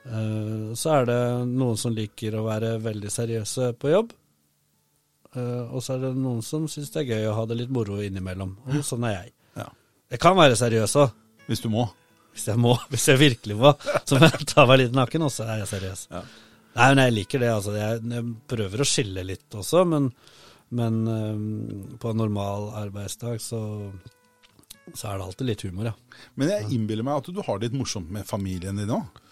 Så 0.00 0.92
er 0.94 1.04
det 1.04 1.16
noen 1.44 1.76
som 1.76 1.92
liker 1.92 2.38
å 2.38 2.46
være 2.46 2.70
veldig 2.80 3.10
seriøse 3.12 3.66
på 3.76 3.90
jobb. 3.92 4.14
Eh, 5.38 5.62
og 5.70 5.82
så 5.84 5.94
er 5.94 6.04
det 6.08 6.10
noen 6.18 6.42
som 6.42 6.66
syns 6.70 6.90
det 6.90 7.04
er 7.04 7.12
gøy 7.14 7.28
å 7.30 7.36
ha 7.38 7.46
det 7.46 7.60
litt 7.60 7.72
moro 7.74 8.00
innimellom. 8.02 8.56
Og 8.66 8.82
sånn 8.86 9.06
er 9.06 9.16
jeg. 9.16 9.32
Ja. 9.60 9.68
Jeg 10.10 10.22
kan 10.22 10.38
være 10.38 10.58
seriøs 10.58 10.96
òg, 10.98 11.16
Hvis 11.46 11.62
du 11.62 11.68
må. 11.70 11.86
hvis 12.34 12.48
jeg 12.50 12.58
må. 12.58 12.76
Hvis 12.92 13.08
jeg 13.10 13.20
virkelig 13.20 13.56
må. 13.58 13.74
Så 14.04 14.18
må 14.18 14.26
jeg 14.26 14.46
ta 14.50 14.66
meg 14.66 14.84
litt 14.84 14.96
naken, 14.96 15.26
og 15.28 15.34
så 15.34 15.46
er 15.46 15.62
jeg 15.62 15.72
seriøs. 15.74 16.06
Ja. 16.10 16.22
Nei, 16.70 16.86
men 16.94 17.02
jeg 17.04 17.16
liker 17.18 17.42
det. 17.42 17.50
Altså. 17.54 17.74
Jeg, 17.78 18.02
jeg 18.14 18.32
prøver 18.50 18.82
å 18.82 18.86
skille 18.86 19.26
litt 19.26 19.58
også, 19.58 19.84
men, 19.90 20.08
men 20.78 21.02
um, 21.06 21.44
på 22.02 22.12
en 22.12 22.20
normal 22.22 22.70
arbeidsdag 22.84 23.42
så, 23.42 23.60
så 24.94 25.10
er 25.10 25.18
det 25.18 25.26
alltid 25.26 25.50
litt 25.50 25.64
humor, 25.66 25.90
ja. 25.90 26.26
Men 26.38 26.54
jeg 26.54 26.70
innbiller 26.76 27.06
meg 27.06 27.22
at 27.22 27.30
du 27.30 27.42
har 27.42 27.58
det 27.58 27.70
litt 27.70 27.78
morsomt 27.78 28.10
med 28.14 28.26
familien 28.28 28.78
din 28.78 28.94
òg? 28.94 29.22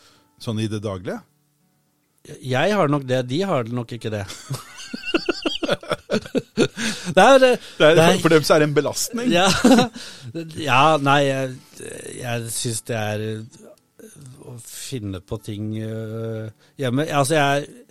Sånn 0.43 0.63
i 0.63 0.69
det 0.71 0.83
daglige? 0.85 1.19
Jeg 2.43 2.75
har 2.75 2.91
nok 2.91 3.07
det, 3.09 3.23
de 3.31 3.39
har 3.47 3.71
nok 3.71 3.95
ikke 3.97 4.11
det. 4.13 4.25
det 7.17 7.25
er, 7.25 7.39
det, 7.43 7.53
Det 7.79 7.89
er, 7.89 8.03
for, 8.03 8.27
for 8.27 8.35
dem 8.35 8.45
så 8.47 8.57
er 8.57 8.63
det 8.63 8.69
en 8.69 8.77
belastning. 8.77 9.33
Ja, 9.33 9.49
ja 10.69 10.83
nei, 11.03 11.21
jeg, 11.29 11.57
jeg 12.19 12.53
syns 12.55 12.85
det 12.89 12.99
er 12.99 13.27
å 14.49 14.57
finne 14.63 15.21
på 15.25 15.39
ting 15.45 15.75
øh, 15.83 16.49
hjemme. 16.81 17.09
Altså, 17.11 17.39
jeg 17.39 17.85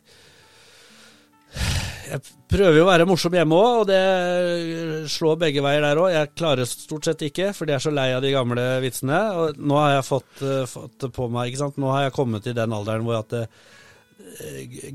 Jeg 2.08 2.22
prøver 2.48 2.78
jo 2.78 2.84
å 2.86 2.88
være 2.88 3.06
morsom 3.10 3.34
hjemme 3.36 3.58
òg, 3.60 3.82
og 3.82 3.88
det 3.90 5.10
slår 5.12 5.40
begge 5.42 5.64
veier 5.66 5.84
der 5.84 6.00
òg. 6.00 6.12
Jeg 6.14 6.30
klarer 6.40 6.70
stort 6.70 7.10
sett 7.10 7.26
ikke, 7.28 7.50
fordi 7.56 7.74
jeg 7.74 7.82
er 7.82 7.84
så 7.84 7.92
lei 7.92 8.06
av 8.16 8.22
de 8.24 8.32
gamle 8.32 8.68
vitsene. 8.84 9.18
Og 9.36 9.60
nå 9.60 9.80
har 9.82 9.98
jeg 9.98 10.06
fått, 10.08 10.46
fått 10.72 10.96
det 11.04 11.10
på 11.18 11.28
meg, 11.34 11.50
ikke 11.52 11.66
sant. 11.66 11.82
Nå 11.82 11.92
har 11.92 12.06
jeg 12.06 12.16
kommet 12.16 12.48
til 12.48 12.56
den 12.56 12.76
alderen 12.78 13.04
hvor 13.04 13.20
at 13.20 13.36
øh, 13.36 13.50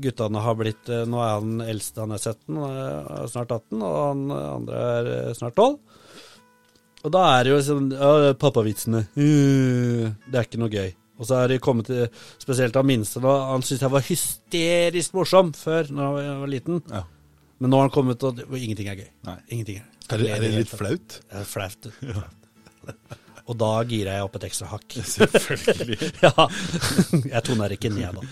guttene 0.03 0.41
har 0.43 0.55
blitt 0.59 0.89
øh, 0.91 1.03
Nå 1.09 1.19
er 1.23 1.35
han 1.37 1.63
eldste, 1.65 2.03
han 2.03 2.15
er 2.15 2.21
17, 2.21 2.57
han 2.57 2.77
er 3.17 3.29
snart 3.31 3.53
18, 3.55 3.81
og 3.81 3.95
han 3.99 4.25
andre 4.37 4.81
er 4.97 5.11
øh, 5.13 5.29
snart 5.37 5.55
12. 5.59 5.77
Og 7.03 7.11
da 7.11 7.23
er 7.33 7.43
det 7.43 7.51
jo 7.51 7.55
liksom 7.59 7.87
ja, 7.91 8.33
Pappavitsene. 8.39 9.01
Uh, 9.17 10.13
det 10.23 10.37
er 10.39 10.45
ikke 10.47 10.61
noe 10.61 10.71
gøy. 10.71 10.93
Og 11.19 11.27
så 11.27 11.41
er 11.41 11.51
det 11.51 11.63
kommet 11.63 11.89
til 11.89 12.05
spesielt 12.41 12.77
han 12.79 12.87
minste. 12.87 13.19
nå. 13.21 13.33
han 13.49 13.65
syntes 13.65 13.83
jeg 13.83 13.93
var 13.93 14.05
hysterisk 14.07 15.17
morsom 15.17 15.51
før, 15.57 15.91
når 15.91 16.21
jeg 16.21 16.37
var 16.39 16.53
liten. 16.53 16.79
Ja. 16.89 17.03
Men 17.59 17.71
nå 17.71 17.79
har 17.79 17.89
han 17.89 17.95
kommet, 17.95 18.23
og, 18.23 18.39
ingenting 18.55 18.89
er 18.91 19.03
gøy. 19.03 19.11
Nei. 19.27 19.37
Ingenting 19.49 19.81
er, 19.81 19.89
Er 20.09 20.23
det, 20.23 20.31
er 20.31 20.41
det 20.43 20.53
litt 20.55 20.71
flaut? 20.71 21.19
Er 21.31 21.45
flaut. 21.47 21.91
Og 23.51 23.57
da 23.59 23.69
girer 23.87 24.17
jeg 24.17 24.25
opp 24.25 24.35
et 24.39 24.45
ekstra 24.47 24.69
hakk. 24.71 24.97
Selvfølgelig. 25.03 26.11
ja. 26.25 26.47
Jeg 27.27 27.43
toner 27.47 27.75
ikke 27.75 27.91
ned 27.91 28.19
da. 28.19 28.27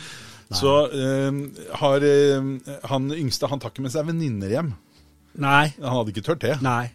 Nei. 0.51 0.59
Så 0.59 0.71
eh, 0.91 1.37
har 1.79 2.03
eh, 2.03 2.47
han 2.91 3.11
yngste 3.15 3.47
Han 3.47 3.61
tar 3.63 3.71
ikke 3.71 3.85
med 3.85 3.93
seg 3.93 4.09
venninner 4.09 4.51
hjem. 4.51 4.73
Nei. 5.39 5.69
Han 5.79 5.95
hadde 5.95 6.11
ikke 6.11 6.25
turt 6.27 6.43
det. 6.43 6.57
Nei. 6.65 6.89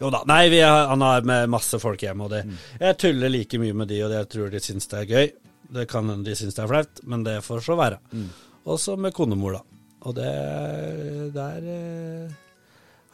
Jo 0.00 0.10
da. 0.12 0.22
Nei, 0.28 0.48
vi 0.52 0.60
har, 0.64 0.86
han 0.90 1.04
har 1.04 1.24
med 1.28 1.48
masse 1.52 1.80
folk 1.80 2.00
hjemme, 2.04 2.26
og 2.26 2.32
det 2.32 2.42
Mm. 2.48 2.56
Jeg 2.80 2.98
tuller 3.00 3.32
like 3.32 3.58
mye 3.60 3.76
med 3.76 3.88
de, 3.88 4.02
og 4.04 4.12
jeg 4.12 4.28
tror 4.32 4.50
de 4.52 4.60
syns 4.60 4.88
det 4.88 4.98
er 5.02 5.08
gøy. 5.12 5.30
Det 5.78 5.84
kan 5.88 6.08
hende 6.08 6.24
de 6.24 6.36
syns 6.36 6.56
det 6.56 6.62
er 6.64 6.68
flaut, 6.70 7.00
men 7.04 7.24
det 7.24 7.38
får 7.44 7.60
så 7.64 7.76
være. 7.76 7.98
Mm. 8.12 8.28
Også 8.64 8.96
med 8.96 9.12
konemor, 9.16 9.58
da. 9.58 9.62
Og 10.08 10.14
det 10.16 10.32
Der 11.34 12.28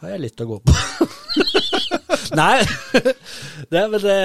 har 0.01 0.15
jeg 0.15 0.23
litt 0.25 0.43
å 0.43 0.47
gå 0.49 0.59
på. 0.65 0.75
nei, 2.39 2.63
det, 3.71 3.81
men 3.81 3.99
det, 4.01 4.15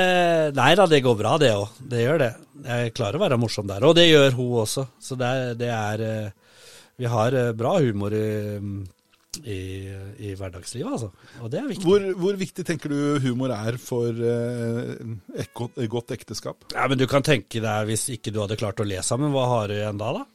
nei 0.56 0.70
da, 0.78 0.86
det 0.90 1.02
går 1.04 1.18
bra, 1.18 1.34
det 1.40 1.50
òg. 1.56 1.80
Det 1.92 2.04
gjør 2.04 2.22
det. 2.22 2.30
Jeg 2.66 2.94
klarer 2.96 3.18
å 3.18 3.24
være 3.24 3.40
morsom 3.40 3.68
der, 3.70 3.84
og 3.86 3.96
det 3.98 4.08
gjør 4.08 4.38
hun 4.38 4.62
også. 4.64 4.86
Så 5.02 5.18
det, 5.20 5.34
det 5.60 5.70
er 5.74 6.06
eh, 6.06 6.56
Vi 7.00 7.08
har 7.10 7.36
eh, 7.36 7.52
bra 7.56 7.76
humor 7.80 8.14
i, 8.16 8.26
i, 9.40 9.60
i 10.26 10.34
hverdagslivet, 10.36 10.90
altså. 10.90 11.10
Og 11.40 11.52
det 11.52 11.62
er 11.62 11.70
viktig. 11.70 11.86
Hvor, 11.86 12.08
hvor 12.24 12.40
viktig 12.40 12.66
tenker 12.66 12.92
du 12.92 13.22
humor 13.24 13.54
er 13.56 13.78
for 13.80 14.10
eh, 14.10 14.94
et, 15.36 15.52
godt, 15.56 15.78
et 15.80 15.90
godt 15.92 16.14
ekteskap? 16.16 16.68
Ja, 16.74 16.88
men 16.90 17.00
du 17.00 17.06
kan 17.10 17.24
tenke 17.26 17.62
deg, 17.62 17.88
hvis 17.88 18.08
ikke 18.16 18.34
du 18.34 18.42
hadde 18.42 18.58
klart 18.60 18.82
å 18.82 18.88
le 18.88 19.00
sammen, 19.06 19.32
hva 19.34 19.46
har 19.54 19.70
du 19.70 19.78
igjen 19.78 20.00
da, 20.00 20.12
da? 20.20 20.26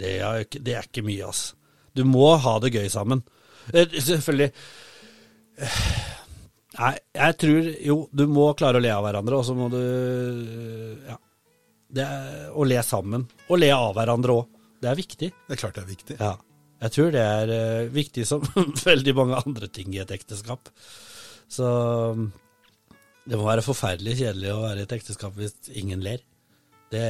Det 0.00 0.14
er, 0.22 0.46
det 0.62 0.78
er 0.78 0.86
ikke 0.86 1.04
mye, 1.04 1.26
altså. 1.28 1.56
Du 1.98 2.04
må 2.06 2.28
ha 2.38 2.52
det 2.62 2.70
gøy 2.70 2.86
sammen. 2.88 3.24
Eh, 3.72 3.98
Selvfølgelig. 4.00 4.50
Eh, 5.60 5.80
Nei, 6.80 6.94
jeg 7.18 7.36
tror 7.42 7.66
jo, 7.84 7.96
du 8.14 8.22
må 8.30 8.46
klare 8.56 8.78
å 8.78 8.82
le 8.82 8.92
av 8.94 9.02
hverandre, 9.04 9.40
og 9.40 9.44
så 9.46 9.56
må 9.58 9.68
du 9.72 9.80
Ja. 11.08 11.18
Det 11.90 12.04
er, 12.06 12.50
å 12.54 12.62
le 12.62 12.78
sammen. 12.86 13.24
Og 13.50 13.58
le 13.58 13.72
av 13.74 13.96
hverandre 13.96 14.36
òg. 14.38 14.58
Det 14.80 14.86
er 14.86 14.98
viktig. 14.98 15.28
Det 15.48 15.56
er 15.56 15.58
klart 15.58 15.74
det 15.74 15.82
er 15.82 15.88
viktig. 15.90 16.16
Ja. 16.20 16.36
Jeg 16.80 16.94
tror 16.94 17.10
det 17.12 17.24
er 17.24 17.50
uh, 17.50 17.88
viktig 17.92 18.22
som 18.28 18.44
veldig 18.90 19.14
mange 19.18 19.40
andre 19.42 19.68
ting 19.74 19.90
i 19.96 19.98
et 20.00 20.12
ekteskap. 20.14 20.70
Så 21.50 21.66
det 23.26 23.36
må 23.36 23.48
være 23.48 23.66
forferdelig 23.66 24.20
kjedelig 24.22 24.52
å 24.54 24.62
være 24.62 24.84
i 24.84 24.86
et 24.86 24.94
ekteskap 25.00 25.34
hvis 25.36 25.56
ingen 25.82 26.00
ler. 26.06 26.22
Det, 26.94 27.02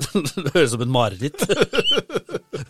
det 0.00 0.54
høres 0.56 0.72
ut 0.72 0.74
som 0.74 0.86
et 0.86 0.94
mareritt. 0.96 1.46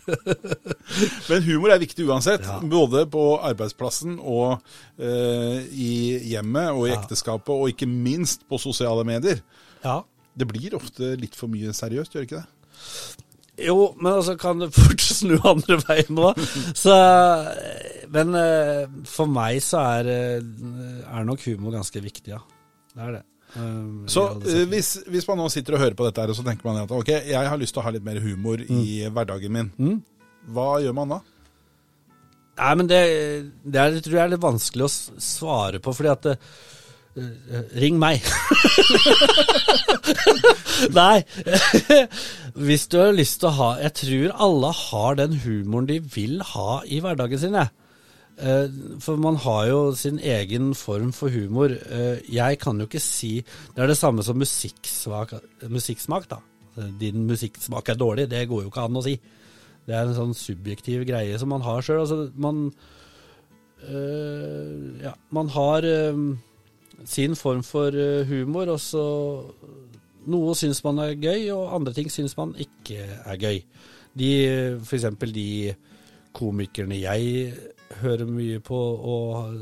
Men 1.30 1.42
humor 1.46 1.72
er 1.74 1.80
viktig 1.82 2.06
uansett. 2.08 2.44
Ja. 2.46 2.58
Både 2.62 3.04
på 3.10 3.24
arbeidsplassen 3.44 4.18
og 4.20 4.58
eh, 4.98 5.62
i 5.72 5.92
hjemmet 6.32 6.70
og 6.72 6.86
i 6.88 6.92
Ja. 6.92 7.00
ekteskapet, 7.00 7.52
og 7.54 7.70
ikke 7.72 7.88
minst 7.90 8.46
på 8.48 8.58
sosiale 8.62 9.04
medier. 9.08 9.42
Ja. 9.84 10.00
Det 10.36 10.48
blir 10.50 10.74
ofte 10.78 11.14
litt 11.20 11.36
for 11.38 11.48
mye 11.52 11.72
seriøst, 11.76 12.12
gjør 12.14 12.24
det 12.24 12.28
ikke 12.30 12.42
det? 12.42 12.48
Jo, 13.66 13.94
men 13.96 14.12
altså 14.18 14.34
kan 14.36 14.58
det 14.60 14.66
fort 14.76 15.00
snu 15.18 15.38
andre 15.48 15.78
veien 15.86 16.18
òg. 16.20 16.36
Men 18.12 18.34
eh, 18.38 18.82
for 19.08 19.30
meg 19.32 19.62
så 19.64 19.80
er, 19.98 20.10
eh, 20.12 21.08
er 21.08 21.24
nok 21.26 21.40
humor 21.48 21.72
ganske 21.78 22.02
viktig, 22.04 22.34
ja. 22.36 22.42
Det 22.96 23.02
er 23.06 23.16
det. 23.18 23.24
Um, 23.56 24.04
Så 24.10 24.26
eh, 24.44 24.64
hvis, 24.68 24.98
hvis 25.08 25.26
man 25.28 25.40
nå 25.40 25.46
sitter 25.52 25.76
og 25.76 25.80
hører 25.80 25.96
på 25.96 26.04
dette 26.06 26.20
her, 26.20 26.32
og 26.32 26.36
så 26.36 26.44
tenker 26.44 26.68
man 26.68 26.82
at 26.82 26.92
ok, 26.92 27.08
jeg 27.30 27.48
har 27.48 27.60
lyst 27.60 27.72
til 27.76 27.80
å 27.80 27.86
ha 27.86 27.94
litt 27.94 28.04
mer 28.04 28.20
humor 28.20 28.60
i 28.60 28.82
hverdagen 29.08 29.54
min. 29.54 29.72
Mm. 29.80 29.98
Hva 30.52 30.76
gjør 30.84 30.96
man 30.96 31.16
da? 31.16 31.20
Nei, 32.56 32.72
men 32.80 32.88
det, 32.88 33.00
det 33.64 33.80
er, 33.82 33.98
tror 34.04 34.16
jeg 34.16 34.24
er 34.24 34.32
litt 34.32 34.44
vanskelig 34.44 34.86
å 34.86 34.92
svare 34.92 35.80
på, 35.84 35.92
fordi 35.96 36.12
at 36.12 36.28
eh, 36.32 36.52
eh, 37.20 37.64
Ring 37.82 37.98
meg. 38.00 38.24
Nei. 41.00 41.24
Hvis 42.66 42.86
du 42.92 42.98
har 43.00 43.16
lyst 43.16 43.40
til 43.42 43.50
å 43.50 43.56
ha 43.56 43.68
Jeg 43.82 43.92
tror 43.98 44.34
alle 44.46 44.70
har 44.76 45.16
den 45.18 45.34
humoren 45.42 45.88
de 45.88 45.98
vil 46.00 46.40
ha 46.54 46.78
i 46.84 47.00
hverdagen 47.04 47.40
sin, 47.42 47.56
jeg. 47.56 47.72
Eh, 48.36 48.68
For 49.00 49.16
man 49.16 49.36
har 49.40 49.66
jo 49.70 49.94
sin 49.96 50.18
egen 50.18 50.74
form 50.76 51.12
for 51.12 51.32
humor. 51.32 51.72
Eh, 51.72 52.20
Jeg 52.34 52.58
kan 52.60 52.78
jo 52.78 52.84
ikke 52.86 53.00
si 53.00 53.40
Det 53.74 53.82
er 53.82 53.86
det 53.86 53.96
samme 53.96 54.22
som 54.22 54.36
musikksmak, 54.36 55.32
musikksmak 55.68 56.28
da. 56.28 56.36
Eh, 56.76 56.90
Din 57.00 57.26
musikksmak 57.26 57.88
er 57.88 57.94
dårlig, 57.94 58.28
det 58.30 58.48
går 58.48 58.62
jo 58.62 58.68
ikke 58.70 58.84
an 58.84 58.96
å 58.96 59.02
si. 59.02 59.18
Det 59.86 59.94
er 59.94 60.02
en 60.02 60.14
sånn 60.14 60.34
subjektiv 60.34 61.06
greie 61.06 61.38
som 61.38 61.48
man 61.48 61.62
har 61.62 61.80
sjøl. 61.80 62.00
Altså, 62.00 62.30
man 62.36 62.72
øh, 63.88 65.02
Ja, 65.02 65.12
man 65.30 65.48
har 65.48 65.82
øh, 65.84 66.36
sin 67.04 67.36
form 67.36 67.62
for 67.62 67.90
humor, 68.24 68.68
og 68.68 68.80
så 68.80 69.44
Noe 70.26 70.54
syns 70.58 70.82
man 70.82 70.98
er 70.98 71.14
gøy, 71.14 71.50
og 71.54 71.74
andre 71.76 71.92
ting 71.94 72.10
syns 72.10 72.36
man 72.36 72.54
ikke 72.58 72.98
er 72.98 73.36
gøy. 73.38 73.60
De, 74.18 74.30
for 74.82 74.96
eksempel 74.96 75.30
de 75.32 75.74
komikerne 76.34 76.98
jeg 76.98 77.52
hører 78.02 78.26
mye 78.28 78.58
på, 78.64 78.76
og 78.76 79.54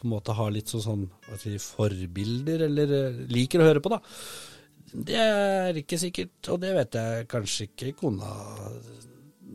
på 0.00 0.06
en 0.06 0.12
måte 0.14 0.32
har 0.38 0.52
litt 0.54 0.70
sånn, 0.72 0.82
sånn 0.86 1.40
si, 1.42 1.56
forbilder, 1.60 2.66
eller 2.70 2.94
øh, 2.96 3.18
liker 3.32 3.60
å 3.60 3.66
høre 3.68 3.82
på, 3.84 3.92
da. 3.92 4.00
Det 4.90 5.18
er 5.22 5.76
ikke 5.82 5.98
sikkert, 6.02 6.38
og 6.50 6.60
det 6.64 6.72
vet 6.74 6.96
jeg 6.98 7.26
kanskje 7.30 7.68
ikke 7.68 7.92
kona 8.00 8.30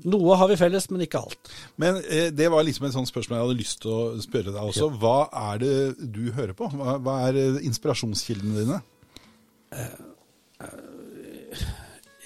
Noe 0.05 0.35
har 0.37 0.47
vi 0.51 0.55
felles, 0.59 0.85
men 0.91 1.01
ikke 1.05 1.17
alt. 1.23 1.49
Men 1.81 1.97
eh, 2.11 2.27
det 2.35 2.45
var 2.51 2.61
liksom 2.67 2.85
et 2.85 2.93
sånt 2.93 3.09
spørsmål 3.09 3.39
jeg 3.39 3.45
hadde 3.47 3.57
lyst 3.57 3.79
til 3.81 3.93
å 3.95 4.01
spørre 4.21 4.51
deg 4.53 4.59
også. 4.69 4.89
Hva 5.01 5.15
er 5.49 5.61
det 5.63 5.75
du 6.13 6.27
hører 6.35 6.53
på? 6.59 6.67
Hva, 6.77 6.97
hva 7.01 7.15
er 7.29 7.39
eh, 7.41 7.57
inspirasjonskildene 7.65 8.59
dine? 8.59 8.81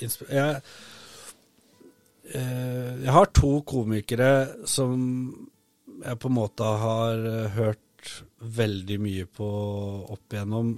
Insp- 0.04 0.26
Jeg, 0.34 0.62
eh, 2.34 2.92
jeg 3.06 3.14
har 3.16 3.32
to 3.38 3.54
komikere 3.70 4.32
som 4.70 4.98
jeg 6.06 6.20
på 6.20 6.30
en 6.30 6.38
måte 6.38 6.70
har 6.84 7.26
eh, 7.28 7.58
hørt 7.58 8.14
veldig 8.40 8.98
mye 9.04 9.28
på 9.28 9.50
opp 10.16 10.34
igjennom, 10.34 10.74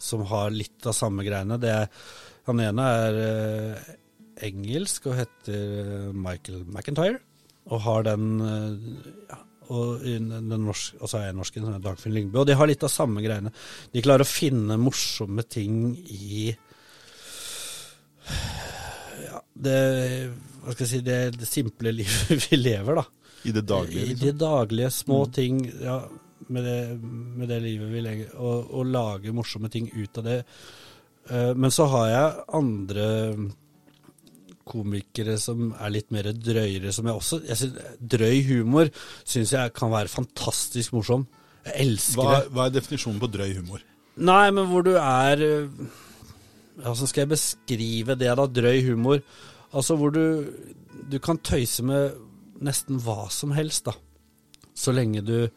som 0.00 0.24
har 0.28 0.54
litt 0.54 0.86
av 0.88 0.96
samme 0.96 1.24
greiene. 1.26 1.58
Det 1.60 1.74
han 2.46 2.62
ene 2.62 2.90
er 3.00 3.20
eh, 3.22 3.88
engelsk 4.46 5.08
og 5.10 5.18
heter 5.18 5.56
eh, 5.56 6.12
Michael 6.14 6.64
McIntyre, 6.68 7.18
og 7.66 7.82
har 7.86 8.06
den 8.06 8.28
eh, 8.46 8.72
ja, 9.32 9.40
og 9.74 10.04
den 10.04 10.28
norsk, 10.62 11.00
og 11.02 11.10
så 11.10 11.24
er 11.24 11.32
norsken, 11.34 11.64
som 11.66 11.74
er 11.74 11.82
Dagfinn 11.82 12.14
Lyngbø. 12.14 12.38
Og 12.38 12.46
de 12.46 12.54
har 12.54 12.68
litt 12.70 12.84
av 12.86 12.92
samme 12.92 13.18
greiene. 13.24 13.50
De 13.90 14.02
klarer 14.04 14.22
å 14.22 14.30
finne 14.30 14.76
morsomme 14.78 15.42
ting 15.42 15.96
i 16.06 16.52
ja, 19.24 19.40
det, 19.66 19.80
hva 20.62 20.70
skal 20.70 20.84
jeg 20.84 20.92
si, 20.92 21.02
det, 21.06 21.18
det 21.40 21.50
simple 21.50 21.90
livet 21.98 22.46
vi 22.46 22.60
lever, 22.60 23.02
da. 23.02 23.25
I 23.46 23.54
det 23.54 23.66
daglige? 23.68 24.06
I 24.12 24.18
det 24.20 24.34
daglige 24.40 24.90
små 24.94 25.20
ting 25.32 25.60
ja, 25.82 26.00
med, 26.48 26.66
det, 26.66 26.80
med 27.38 27.48
det 27.50 27.60
livet 27.64 27.92
vi 27.92 28.02
lever, 28.04 28.34
og, 28.36 28.74
og 28.74 28.90
lage 28.90 29.34
morsomme 29.34 29.70
ting 29.72 29.88
ut 29.94 30.18
av 30.20 30.26
det. 30.26 30.40
Eh, 31.30 31.52
men 31.54 31.72
så 31.74 31.86
har 31.92 32.10
jeg 32.10 32.44
andre 32.58 33.06
komikere 34.66 35.36
som 35.38 35.70
er 35.78 35.92
litt 35.94 36.10
mer 36.14 36.32
drøyere, 36.34 36.92
som 36.94 37.06
jeg 37.06 37.20
også 37.20 37.40
jeg 37.46 37.60
synes, 37.60 37.90
Drøy 38.14 38.40
humor 38.48 38.90
syns 39.22 39.54
jeg 39.54 39.74
kan 39.76 39.92
være 39.92 40.10
fantastisk 40.10 40.96
morsom. 40.96 41.26
Jeg 41.66 41.86
elsker 41.86 42.22
Hva, 42.22 42.40
det. 42.40 42.50
hva 42.54 42.66
er 42.66 42.74
definisjonen 42.74 43.22
på 43.22 43.30
drøy 43.30 43.54
humor? 43.60 43.84
Nei, 44.16 44.50
men 44.54 44.68
hvor 44.70 44.86
du 44.86 44.94
er 44.96 45.42
øh, 45.44 45.86
Hvordan 46.76 47.08
skal 47.08 47.22
jeg 47.22 47.32
beskrive 47.34 48.14
det, 48.16 48.30
da? 48.38 48.46
Drøy 48.46 48.82
humor. 48.90 49.20
Altså 49.72 49.96
hvor 49.96 50.10
du 50.10 50.46
Du 51.10 51.18
kan 51.22 51.38
tøyse 51.38 51.84
med 51.84 52.14
nesten 52.64 52.98
hva 53.02 53.28
som 53.30 53.52
helst, 53.56 53.84
da. 53.88 53.92
Så 54.76 54.92
lenge 54.92 55.22
du 55.24 55.48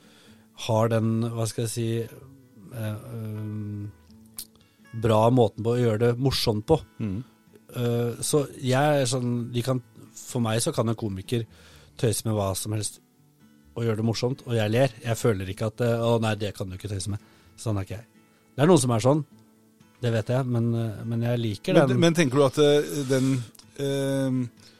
har 0.67 0.89
den, 0.91 1.21
hva 1.35 1.45
skal 1.47 1.65
jeg 1.65 1.71
si 1.73 1.87
eh, 2.03 2.95
øh, 2.95 3.87
Bra 5.03 5.19
måten 5.29 5.61
på 5.63 5.75
å 5.75 5.79
gjøre 5.79 5.99
det 6.01 6.11
morsomt 6.17 6.65
på. 6.65 6.79
Eh, 6.99 8.21
så 8.25 8.45
jeg 8.57 9.01
er 9.03 9.05
sånn 9.09 9.51
de 9.53 9.61
kan, 9.61 9.81
For 10.17 10.41
meg 10.41 10.61
så 10.65 10.71
kan 10.73 10.89
en 10.89 10.97
komiker 10.97 11.43
tøyse 11.99 12.25
med 12.25 12.33
hva 12.37 12.51
som 12.57 12.73
helst 12.73 12.97
og 13.77 13.85
gjøre 13.85 13.99
det 14.01 14.05
morsomt, 14.07 14.41
og 14.47 14.55
jeg 14.57 14.71
ler. 14.73 14.91
Jeg 15.05 15.15
føler 15.15 15.47
ikke 15.53 15.67
at 15.69 15.81
eh, 15.85 16.01
Å 16.03 16.15
nei, 16.19 16.33
det 16.41 16.53
kan 16.57 16.67
du 16.67 16.75
ikke 16.75 16.89
tøyse 16.91 17.11
med. 17.13 17.21
Sånn 17.59 17.77
er 17.77 17.85
ikke 17.85 17.99
jeg. 17.99 18.07
Det 18.57 18.63
er 18.65 18.67
noen 18.71 18.81
som 18.81 18.91
er 18.95 19.03
sånn, 19.05 19.21
det 20.01 20.11
vet 20.15 20.31
jeg, 20.33 20.45
men, 20.49 20.65
eh, 20.75 21.03
men 21.05 21.21
jeg 21.27 21.39
liker 21.39 21.73
den. 21.85 21.99
men 22.01 22.17
tenker 22.17 22.39
du 22.41 22.45
at 22.47 22.57
eh, 22.63 22.89
den 23.07 23.29
eh, 23.77 24.41
k- 24.41 24.78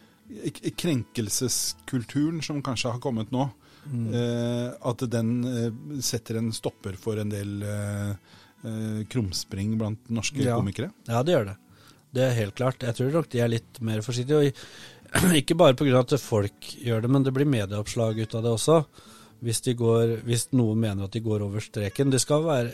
krenkelseskulturen 0.77 2.41
som 2.45 2.61
kanskje 2.63 2.91
har 2.95 2.99
kommet 3.03 3.31
nå, 3.31 3.49
Mm. 3.89 4.09
eh, 4.13 4.73
at 4.85 4.99
den 5.09 5.29
eh, 5.47 6.01
setter 6.03 6.35
en 6.37 6.51
stopper 6.53 6.97
for 6.99 7.17
en 7.17 7.29
del 7.31 7.63
eh, 7.63 8.09
eh, 8.67 9.05
krumspring 9.09 9.77
blant 9.79 10.09
norske 10.13 10.43
Ja. 10.43 10.57
komikere? 10.59 10.91
Ja, 11.07 11.23
det 11.23 11.31
gjør 11.33 11.45
det. 11.47 11.55
Det 12.13 12.21
er 12.25 12.35
helt 12.35 12.55
klart. 12.55 12.83
Jeg 12.83 12.93
tror 12.97 13.11
nok 13.15 13.29
de 13.31 13.39
er 13.39 13.47
litt 13.47 13.79
mer 13.81 14.01
forsiktige. 14.01 14.51
Og 15.15 15.33
ikke 15.41 15.55
bare 15.57 15.73
pga. 15.79 15.99
at 16.03 16.19
folk 16.19 16.59
gjør 16.83 17.01
det, 17.01 17.09
men 17.09 17.23
det 17.23 17.33
blir 17.33 17.45
medieoppslag 17.49 18.19
ut 18.19 18.35
av 18.35 18.43
det 18.43 18.51
også. 18.51 18.85
Hvis, 19.41 19.61
de 19.61 19.73
går, 19.73 20.19
hvis 20.27 20.49
noen 20.51 20.77
mener 20.83 21.05
at 21.07 21.11
de 21.15 21.21
går 21.21 21.41
over 21.47 21.59
streken. 21.63 22.11
Det 22.11 22.19
skal 22.21 22.43
være 22.43 22.71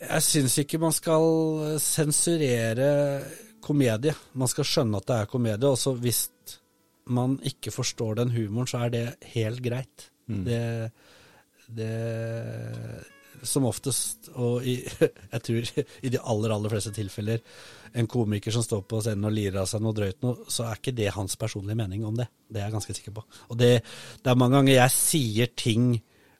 Jeg 0.00 0.22
syns 0.22 0.58
ikke 0.60 0.78
man 0.78 0.92
skal 0.92 1.78
sensurere 1.80 3.24
komedie. 3.66 4.14
Man 4.38 4.50
skal 4.50 4.68
skjønne 4.68 5.00
at 5.00 5.08
det 5.10 5.18
er 5.18 5.30
komedie. 5.30 5.70
Og 5.70 5.78
så 5.80 5.94
hvis 5.98 6.26
man 7.12 7.36
ikke 7.46 7.74
forstår 7.74 8.20
den 8.20 8.32
humoren, 8.34 8.70
så 8.70 8.86
er 8.86 8.94
det 8.94 9.04
helt 9.34 9.62
greit. 9.64 10.08
Det, 10.26 10.90
det 11.70 11.90
Som 13.46 13.68
oftest, 13.68 14.30
og 14.34 14.64
i, 14.66 14.80
jeg 15.34 15.42
tror 15.48 15.68
i 16.02 16.10
de 16.10 16.18
aller, 16.18 16.54
aller 16.54 16.72
fleste 16.72 16.90
tilfeller, 16.96 17.42
en 17.96 18.08
komiker 18.10 18.52
som 18.52 18.64
står 18.64 18.82
på 18.88 19.00
scenen 19.04 19.28
og 19.28 19.36
lirer 19.36 19.60
av 19.62 19.68
seg 19.70 19.84
noe 19.84 19.94
drøyt 19.96 20.24
noe, 20.24 20.48
så 20.52 20.66
er 20.66 20.80
ikke 20.80 20.96
det 20.96 21.12
hans 21.14 21.36
personlige 21.40 21.78
mening 21.78 22.02
om 22.04 22.16
det. 22.18 22.26
Det 22.48 22.60
er 22.60 22.66
jeg 22.66 22.74
ganske 22.74 22.96
sikker 22.98 23.14
på. 23.16 23.24
Og 23.52 23.60
det, 23.60 23.70
det 24.24 24.32
er 24.32 24.40
mange 24.40 24.58
ganger 24.58 24.74
jeg 24.74 24.96
sier 24.96 25.52
ting 25.56 25.94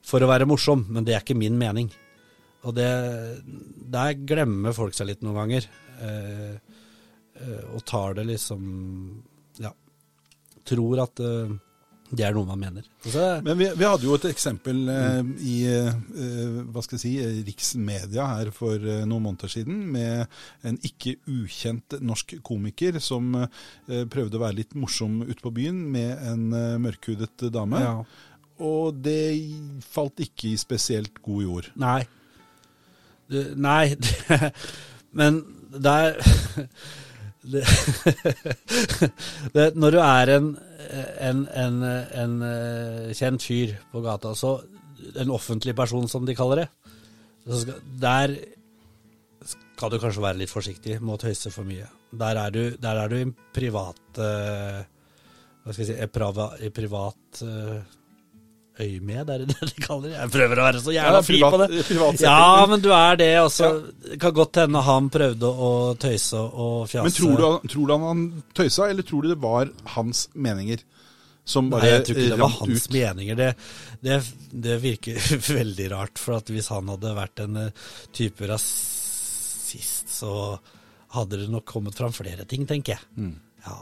for 0.06 0.22
å 0.22 0.30
være 0.30 0.48
morsom, 0.48 0.84
men 0.90 1.06
det 1.06 1.14
er 1.14 1.24
ikke 1.24 1.38
min 1.38 1.56
mening. 1.58 1.92
Og 2.66 2.74
det, 2.74 2.90
der 3.94 4.18
glemmer 4.26 4.74
folk 4.76 4.96
seg 4.96 5.12
litt 5.12 5.22
noen 5.24 5.38
ganger. 5.38 5.68
Eh, 6.02 6.75
og 7.74 7.84
tar 7.88 8.14
det 8.18 8.26
liksom 8.32 8.66
Ja. 9.62 9.72
Tror 10.66 11.02
at 11.04 11.20
eh, 11.22 11.54
det 12.06 12.22
er 12.22 12.34
noe 12.36 12.46
man 12.46 12.60
mener. 12.60 12.84
Altså, 13.02 13.22
Men 13.42 13.58
vi, 13.58 13.66
vi 13.74 13.86
hadde 13.86 14.06
jo 14.06 14.14
et 14.14 14.28
eksempel 14.28 14.84
eh, 14.92 15.30
i 15.42 15.54
eh, 15.66 16.60
hva 16.70 16.82
skal 16.84 16.94
jeg 16.98 17.02
si, 17.02 17.12
eh, 17.18 17.40
riksmedia 17.48 18.26
her 18.30 18.52
for 18.54 18.78
eh, 18.78 19.00
noen 19.08 19.24
måneder 19.24 19.50
siden, 19.50 19.80
med 19.90 20.28
en 20.66 20.78
ikke 20.86 21.16
ukjent 21.26 21.96
norsk 22.06 22.36
komiker 22.46 23.00
som 23.02 23.34
eh, 23.40 24.04
prøvde 24.12 24.38
å 24.38 24.44
være 24.44 24.60
litt 24.60 24.76
morsom 24.78 25.18
ute 25.26 25.42
på 25.42 25.50
byen 25.58 25.80
med 25.96 26.22
en 26.30 26.46
eh, 26.54 26.76
mørkhudet 26.86 27.48
dame. 27.54 27.82
ja. 27.82 27.98
Og 28.56 29.02
det 29.04 29.84
falt 29.84 30.22
ikke 30.24 30.54
i 30.54 30.56
spesielt 30.56 31.18
god 31.20 31.42
jord. 31.44 31.66
Nei. 31.76 32.06
Du, 33.28 33.42
nei, 33.60 33.90
men 35.18 35.42
det 35.74 35.92
er 35.92 36.16
det, 37.52 37.62
det, 39.54 39.66
Når 39.78 39.94
du 39.94 40.00
er 40.02 40.32
en, 40.36 40.48
en, 41.28 41.44
en, 41.64 41.78
en 42.22 42.36
eh, 42.46 43.14
kjent 43.16 43.46
fyr 43.46 43.76
på 43.92 44.02
gata, 44.04 44.34
så 44.38 44.56
en 45.20 45.32
offentlig 45.34 45.76
person, 45.76 46.08
som 46.08 46.26
de 46.26 46.34
kaller 46.36 46.64
det, 46.64 46.68
skal, 47.46 47.80
der 48.02 48.36
skal 49.76 49.92
du 49.92 49.98
kanskje 50.00 50.24
være 50.24 50.40
litt 50.40 50.52
forsiktig 50.52 50.98
med 51.02 51.16
å 51.16 51.20
tøyse 51.26 51.52
for 51.54 51.68
mye. 51.68 51.86
Der 52.16 52.40
er 52.40 52.54
du, 52.54 52.62
der 52.80 53.02
er 53.02 53.12
du 53.12 53.18
i 53.18 53.26
en 53.26 53.34
privat 53.54 54.20
eh, 54.22 54.82
Hva 55.62 55.74
skal 55.74 55.82
jeg 55.82 55.90
si 55.90 56.66
i 56.66 56.70
privat 56.72 57.42
eh, 57.44 57.80
øyemed, 58.80 59.30
er 59.30 59.38
det 59.42 59.46
det 59.54 59.68
de 59.70 59.82
kaller 59.84 60.10
det? 60.10 60.16
Jeg 60.18 60.32
prøver 60.34 60.60
å 60.60 60.66
være 60.66 60.82
så 60.84 60.94
jævla 60.94 61.22
fri 61.24 61.38
på 61.40 61.60
det. 61.62 61.68
Ja, 62.20 62.66
men 62.70 62.82
du 62.84 62.90
er 62.92 63.16
det 63.20 63.30
også. 63.40 63.70
Det 64.04 64.18
kan 64.20 64.34
godt 64.36 64.60
hende 64.62 64.82
han 64.86 65.08
prøvde 65.12 65.48
å 65.68 65.70
tøyse 66.02 66.42
og 66.42 66.84
fjase. 66.90 67.06
Men 67.06 67.16
tror 67.16 67.40
du, 67.40 67.68
tror 67.72 67.86
du 67.88 67.94
han 67.96 68.06
han 68.10 68.26
tøysa, 68.56 68.90
eller 68.92 69.06
tror 69.08 69.24
du 69.24 69.32
det 69.32 69.40
var 69.42 69.72
hans 69.96 70.26
meninger 70.34 70.84
som 71.46 71.68
Nei, 71.70 71.80
jeg 71.86 72.04
tror 72.08 72.16
ikke 72.18 72.30
det 72.34 72.40
var 72.42 72.54
hans 72.58 72.86
ut? 72.88 72.92
meninger. 72.92 73.36
Det, 73.38 73.50
det, 74.02 74.16
det 74.66 74.78
virker 74.82 75.28
veldig 75.60 75.90
rart. 75.94 76.18
For 76.18 76.40
at 76.40 76.50
hvis 76.50 76.70
han 76.74 76.90
hadde 76.90 77.12
vært 77.16 77.44
en 77.44 77.60
eh, 77.68 77.84
type 78.16 78.48
rasist, 78.50 80.10
så 80.10 80.32
hadde 81.14 81.38
det 81.44 81.50
nok 81.52 81.64
kommet 81.70 81.94
fram 81.96 82.12
flere 82.14 82.44
ting, 82.50 82.66
tenker 82.66 82.96
jeg. 82.96 83.12
Mm. 83.16 83.36
Ja. 83.66 83.78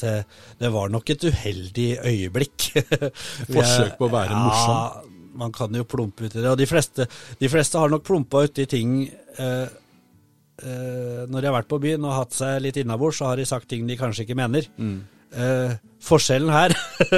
Så 0.00 0.14
det 0.60 0.70
var 0.74 0.92
nok 0.92 1.14
et 1.14 1.26
uheldig 1.28 1.88
øyeblikk. 2.00 2.68
forsøk 3.54 3.96
på 3.98 4.08
å 4.08 4.12
være 4.12 4.34
ja, 4.34 5.04
Man 5.38 5.54
kan 5.54 5.74
jo 5.74 5.86
plumpe 5.88 6.28
uti 6.28 6.40
det. 6.40 6.50
Og 6.50 6.58
de 6.60 6.68
fleste, 6.68 7.08
de 7.40 7.50
fleste 7.50 7.80
har 7.80 7.92
nok 7.92 8.04
plumpa 8.06 8.44
uti 8.46 8.66
ting 8.70 9.00
eh, 9.08 9.66
eh, 9.66 11.24
Når 11.26 11.38
de 11.38 11.50
har 11.50 11.56
vært 11.58 11.70
på 11.72 11.80
byen 11.82 12.06
og 12.06 12.18
hatt 12.20 12.36
seg 12.36 12.62
litt 12.64 12.78
innabords, 12.80 13.20
så 13.20 13.32
har 13.32 13.40
de 13.40 13.48
sagt 13.48 13.68
ting 13.70 13.86
de 13.88 13.98
kanskje 14.00 14.26
ikke 14.26 14.38
mener. 14.38 14.68
Mm. 14.78 15.02
Eh, 15.34 15.74
forskjellen 16.04 16.50
her 16.52 16.74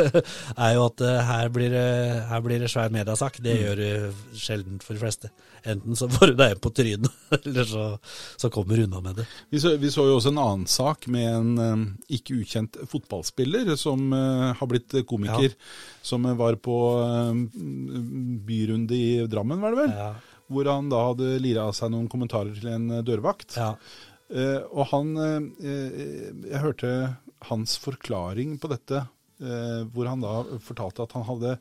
er 0.64 0.76
jo 0.76 0.84
at 0.86 1.02
eh, 1.04 1.18
her, 1.26 1.50
blir 1.52 1.74
her 2.30 2.44
blir 2.44 2.62
det 2.62 2.70
svær 2.72 2.92
mediasak. 2.94 3.40
Det 3.44 3.56
gjør 3.60 3.82
det 3.82 3.90
sjelden 4.38 4.78
for 4.84 4.96
de 4.96 5.02
fleste. 5.02 5.32
Enten 5.66 5.98
så 5.98 6.06
får 6.10 6.30
du 6.30 6.36
deg 6.38 6.60
på 6.62 6.70
trynet, 6.70 7.10
eller 7.40 7.66
så, 7.66 7.86
så 8.38 8.50
kommer 8.54 8.78
du 8.78 8.84
unna 8.86 9.02
med 9.02 9.18
det. 9.20 9.26
Vi 9.50 9.60
så, 9.62 9.74
vi 9.82 9.90
så 9.90 10.06
jo 10.06 10.20
også 10.20 10.30
en 10.30 10.42
annen 10.42 10.70
sak 10.70 11.08
med 11.10 11.26
en 11.26 11.82
ikke 12.06 12.38
ukjent 12.38 12.78
fotballspiller 12.88 13.72
som 13.80 14.06
eh, 14.14 14.48
har 14.56 14.70
blitt 14.70 14.94
komiker, 15.10 15.56
som 16.06 16.28
eh, 16.30 16.38
var 16.38 16.60
på 16.62 16.78
byrunde 18.46 18.94
i 18.94 19.26
Drammen, 19.26 19.60
var 19.60 19.74
det 19.74 19.82
vel? 19.84 19.94
Ja. 19.96 20.10
Hvor 20.46 20.68
han 20.70 20.90
da 20.92 21.02
hadde 21.08 21.36
lira 21.42 21.66
av 21.66 21.74
seg 21.76 21.90
noen 21.92 22.10
kommentarer 22.10 22.54
til 22.54 22.70
en 22.70 22.90
eh, 22.98 23.04
dørvakt. 23.06 23.56
Ja. 23.58 23.72
Eh, 24.26 24.62
og 24.74 24.88
han 24.90 25.12
eh, 25.22 25.66
Jeg 26.50 26.62
hørte 26.62 26.90
hans 27.44 27.76
forklaring 27.78 28.58
på 28.58 28.68
dette, 28.72 29.06
eh, 29.40 29.84
hvor 29.92 30.08
han 30.08 30.20
da 30.24 30.42
fortalte 30.64 31.02
at 31.04 31.12
han 31.12 31.24
hadde 31.28 31.58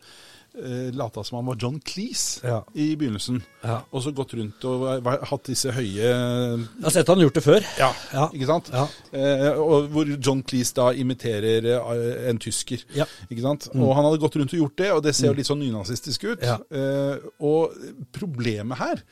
eh, 0.56 0.88
lata 0.96 1.20
som 1.28 1.36
han 1.42 1.46
var 1.50 1.58
John 1.60 1.82
Cleese 1.84 2.40
Ja. 2.48 2.62
i 2.74 2.96
begynnelsen. 2.96 3.42
Ja. 3.62 3.82
Og 3.92 4.04
så 4.06 4.14
gått 4.16 4.34
rundt 4.34 4.64
og 4.64 5.04
hatt 5.04 5.44
disse 5.50 5.74
høye 5.76 5.98
Jeg 6.00 6.84
har 6.86 6.92
sett 6.96 7.08
han 7.12 7.20
gjort 7.20 7.34
det 7.36 7.44
før. 7.44 7.60
Ja, 7.78 7.90
Ja. 8.14 8.30
ikke 8.32 8.48
sant? 8.48 8.70
Ja. 8.72 8.86
Eh, 9.12 9.60
og 9.60 9.90
hvor 9.92 10.06
John 10.16 10.44
Cleese 10.48 10.74
da 10.80 10.94
imiterer 10.96 11.68
eh, 11.76 12.30
en 12.30 12.40
tysker. 12.40 12.86
Ja. 12.96 13.04
Ikke 13.30 13.42
sant? 13.44 13.68
Og 13.76 13.92
han 13.96 14.06
hadde 14.08 14.22
gått 14.24 14.38
rundt 14.40 14.54
og 14.56 14.60
gjort 14.64 14.78
det, 14.78 14.92
og 14.96 15.04
det 15.04 15.14
ser 15.16 15.28
jo 15.28 15.34
litt 15.42 15.46
sånn 15.52 15.60
nynazistisk 15.60 16.24
ut. 16.32 16.42
Eh, 16.72 17.18
og 17.44 17.76
problemet 18.16 18.78
her, 18.80 19.04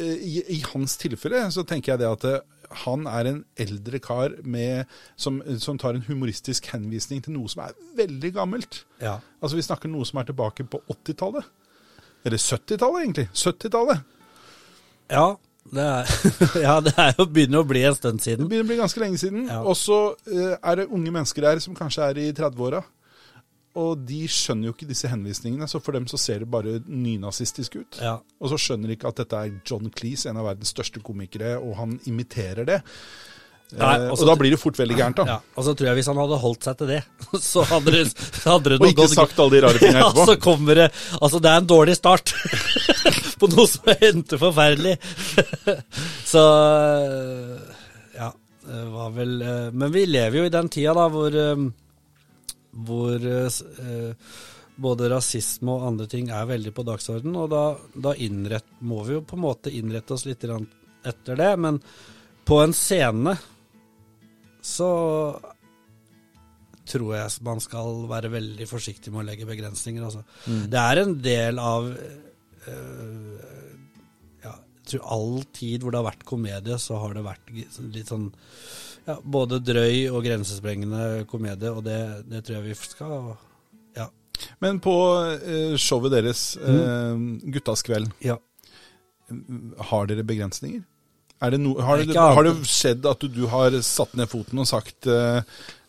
eh, 0.00 0.16
i, 0.16 0.42
i 0.56 0.60
hans 0.72 0.96
tilfelle, 0.96 1.50
så 1.52 1.66
tenker 1.68 1.92
jeg 1.92 1.98
det 2.00 2.08
at 2.16 2.44
han 2.84 3.06
er 3.08 3.30
en 3.30 3.40
eldre 3.60 4.00
kar 4.02 4.34
med, 4.44 4.84
som, 5.16 5.40
som 5.62 5.78
tar 5.80 5.96
en 5.96 6.04
humoristisk 6.08 6.68
henvisning 6.72 7.22
til 7.24 7.36
noe 7.36 7.48
som 7.50 7.64
er 7.64 7.76
veldig 7.98 8.32
gammelt. 8.36 8.82
Ja. 9.02 9.18
Altså 9.42 9.58
Vi 9.58 9.66
snakker 9.66 9.90
noe 9.92 10.06
som 10.08 10.20
er 10.20 10.28
tilbake 10.28 10.66
på 10.68 10.82
80-tallet. 10.92 11.48
Eller 12.26 12.40
70-tallet, 12.42 13.02
egentlig. 13.04 13.28
70-tallet. 13.32 14.02
Ja, 15.08 15.28
det 15.72 15.84
er, 15.84 16.12
ja, 16.66 16.76
det 16.84 16.94
er 16.96 17.14
jo 17.18 17.26
begynner 17.28 17.62
å 17.62 17.68
bli 17.68 17.82
en 17.88 17.96
stund 17.96 18.22
siden. 18.24 18.46
Det 18.46 18.52
begynner 18.52 18.68
å 18.68 18.72
bli 18.72 18.80
ganske 18.82 19.02
lenge 19.02 19.20
siden. 19.20 19.48
Ja. 19.48 19.60
Og 19.62 19.76
så 19.78 19.98
eh, 20.30 20.54
er 20.56 20.80
det 20.80 20.88
unge 20.88 21.12
mennesker 21.12 21.48
her 21.48 21.60
som 21.64 21.76
kanskje 21.76 22.08
er 22.08 22.20
i 22.22 22.28
30-åra. 22.36 22.82
Og 23.78 24.02
de 24.08 24.24
skjønner 24.32 24.70
jo 24.70 24.74
ikke 24.74 24.88
disse 24.90 25.10
henvisningene, 25.10 25.68
så 25.70 25.78
for 25.82 25.94
dem 25.94 26.08
så 26.10 26.18
ser 26.20 26.42
det 26.42 26.50
bare 26.50 26.78
nynazistisk 26.88 27.78
ut. 27.78 28.00
Ja. 28.02 28.16
Og 28.42 28.52
så 28.52 28.58
skjønner 28.60 28.90
de 28.90 28.98
ikke 28.98 29.12
at 29.12 29.22
dette 29.22 29.38
er 29.38 29.56
John 29.68 29.90
Cleese, 29.94 30.30
en 30.32 30.40
av 30.40 30.48
verdens 30.50 30.72
største 30.74 31.02
komikere, 31.04 31.56
og 31.62 31.76
han 31.78 31.98
imiterer 32.10 32.66
det. 32.68 32.80
Nei, 33.76 34.08
også, 34.08 34.22
og 34.22 34.22
og 34.24 34.28
da 34.30 34.34
blir 34.40 34.54
det 34.54 34.58
fort 34.62 34.78
veldig 34.80 34.94
gærent, 34.96 35.18
da. 35.20 35.24
Ja, 35.28 35.34
og 35.52 35.64
så 35.66 35.74
tror 35.76 35.90
jeg 35.90 35.98
hvis 35.98 36.06
han 36.08 36.16
hadde 36.16 36.36
holdt 36.40 36.64
seg 36.64 36.76
til 36.80 36.88
det, 36.88 37.00
så 37.50 37.64
hadde 37.68 37.92
det, 37.92 38.04
så 38.16 38.54
hadde 38.54 38.70
det 38.72 38.78
Og 38.80 38.92
ikke 38.94 39.08
sagt 39.12 39.42
alle 39.44 39.58
de 39.58 39.60
rare 39.66 39.82
tingene 39.82 40.04
Ja, 40.06 40.24
så 40.30 40.36
kommer 40.40 40.80
det 40.80 40.86
Altså, 41.18 41.40
det 41.44 41.50
er 41.52 41.60
en 41.60 41.68
dårlig 41.68 41.96
start 41.98 42.32
på 43.42 43.50
noe 43.52 43.66
som 43.68 43.90
endte 43.92 44.38
forferdelig. 44.40 44.94
så 46.26 46.44
Ja, 48.16 48.30
det 48.64 48.86
var 48.94 49.12
vel 49.18 49.36
eh, 49.44 49.68
Men 49.76 49.92
vi 49.94 50.06
lever 50.08 50.40
jo 50.40 50.48
i 50.48 50.54
den 50.56 50.72
tida 50.72 50.96
da 50.96 51.04
hvor 51.12 51.36
eh, 51.36 51.68
hvor 52.72 53.24
eh, 53.24 54.32
både 54.78 55.10
rasisme 55.10 55.74
og 55.74 55.86
andre 55.88 56.06
ting 56.10 56.30
er 56.30 56.48
veldig 56.48 56.72
på 56.74 56.84
dagsorden, 56.86 57.34
og 57.38 57.50
da, 57.50 57.62
da 57.94 58.14
innrett, 58.14 58.68
må 58.80 59.02
vi 59.06 59.16
jo 59.16 59.24
på 59.26 59.38
en 59.38 59.44
måte 59.44 59.74
innrette 59.74 60.14
oss 60.14 60.26
litt 60.28 60.44
etter 60.46 61.38
det. 61.38 61.52
Men 61.58 61.80
på 62.46 62.60
en 62.62 62.74
scene 62.76 63.34
så 64.64 64.90
tror 66.88 67.12
jeg 67.16 67.44
man 67.44 67.60
skal 67.60 68.04
være 68.08 68.30
veldig 68.32 68.68
forsiktig 68.68 69.12
med 69.12 69.24
å 69.24 69.28
legge 69.28 69.48
begrensninger. 69.48 70.04
Altså. 70.04 70.22
Det 70.46 70.80
er 70.80 71.02
en 71.02 71.14
del 71.24 71.60
av 71.60 71.90
øh, 71.90 73.34
ja, 74.44 74.54
Jeg 74.54 74.92
tror 74.92 75.10
all 75.16 75.34
tid 75.56 75.82
hvor 75.82 75.92
det 75.92 76.00
har 76.00 76.08
vært 76.08 76.28
komedie, 76.28 76.78
så 76.80 77.02
har 77.02 77.18
det 77.18 77.26
vært 77.26 77.52
litt 77.52 78.14
sånn 78.14 78.30
ja, 79.08 79.16
både 79.24 79.60
drøy 79.64 80.08
og 80.12 80.20
grensesprengende 80.26 81.24
komedie, 81.30 81.72
og 81.72 81.84
det, 81.86 82.00
det 82.28 82.44
tror 82.44 82.58
jeg 82.58 82.66
vi 82.68 82.76
skal 82.78 83.14
Ja. 83.96 84.08
Men 84.62 84.78
på 84.84 84.94
eh, 85.38 85.74
showet 85.80 86.14
deres, 86.14 86.42
mm. 86.60 87.40
Guttas 87.54 87.82
kveld, 87.86 88.10
ja. 88.22 88.36
har 89.90 90.06
dere 90.10 90.26
begrensninger? 90.28 90.84
Er 91.38 91.54
det 91.54 91.60
no, 91.62 91.76
har, 91.80 92.02
det, 92.02 92.16
har 92.18 92.44
det 92.46 92.54
skjedd 92.66 93.06
at 93.06 93.20
du, 93.22 93.28
du 93.30 93.44
har 93.50 93.74
satt 93.86 94.14
ned 94.18 94.30
foten 94.30 94.58
og 94.58 94.66
sagt 94.66 95.06
eh, 95.06 95.42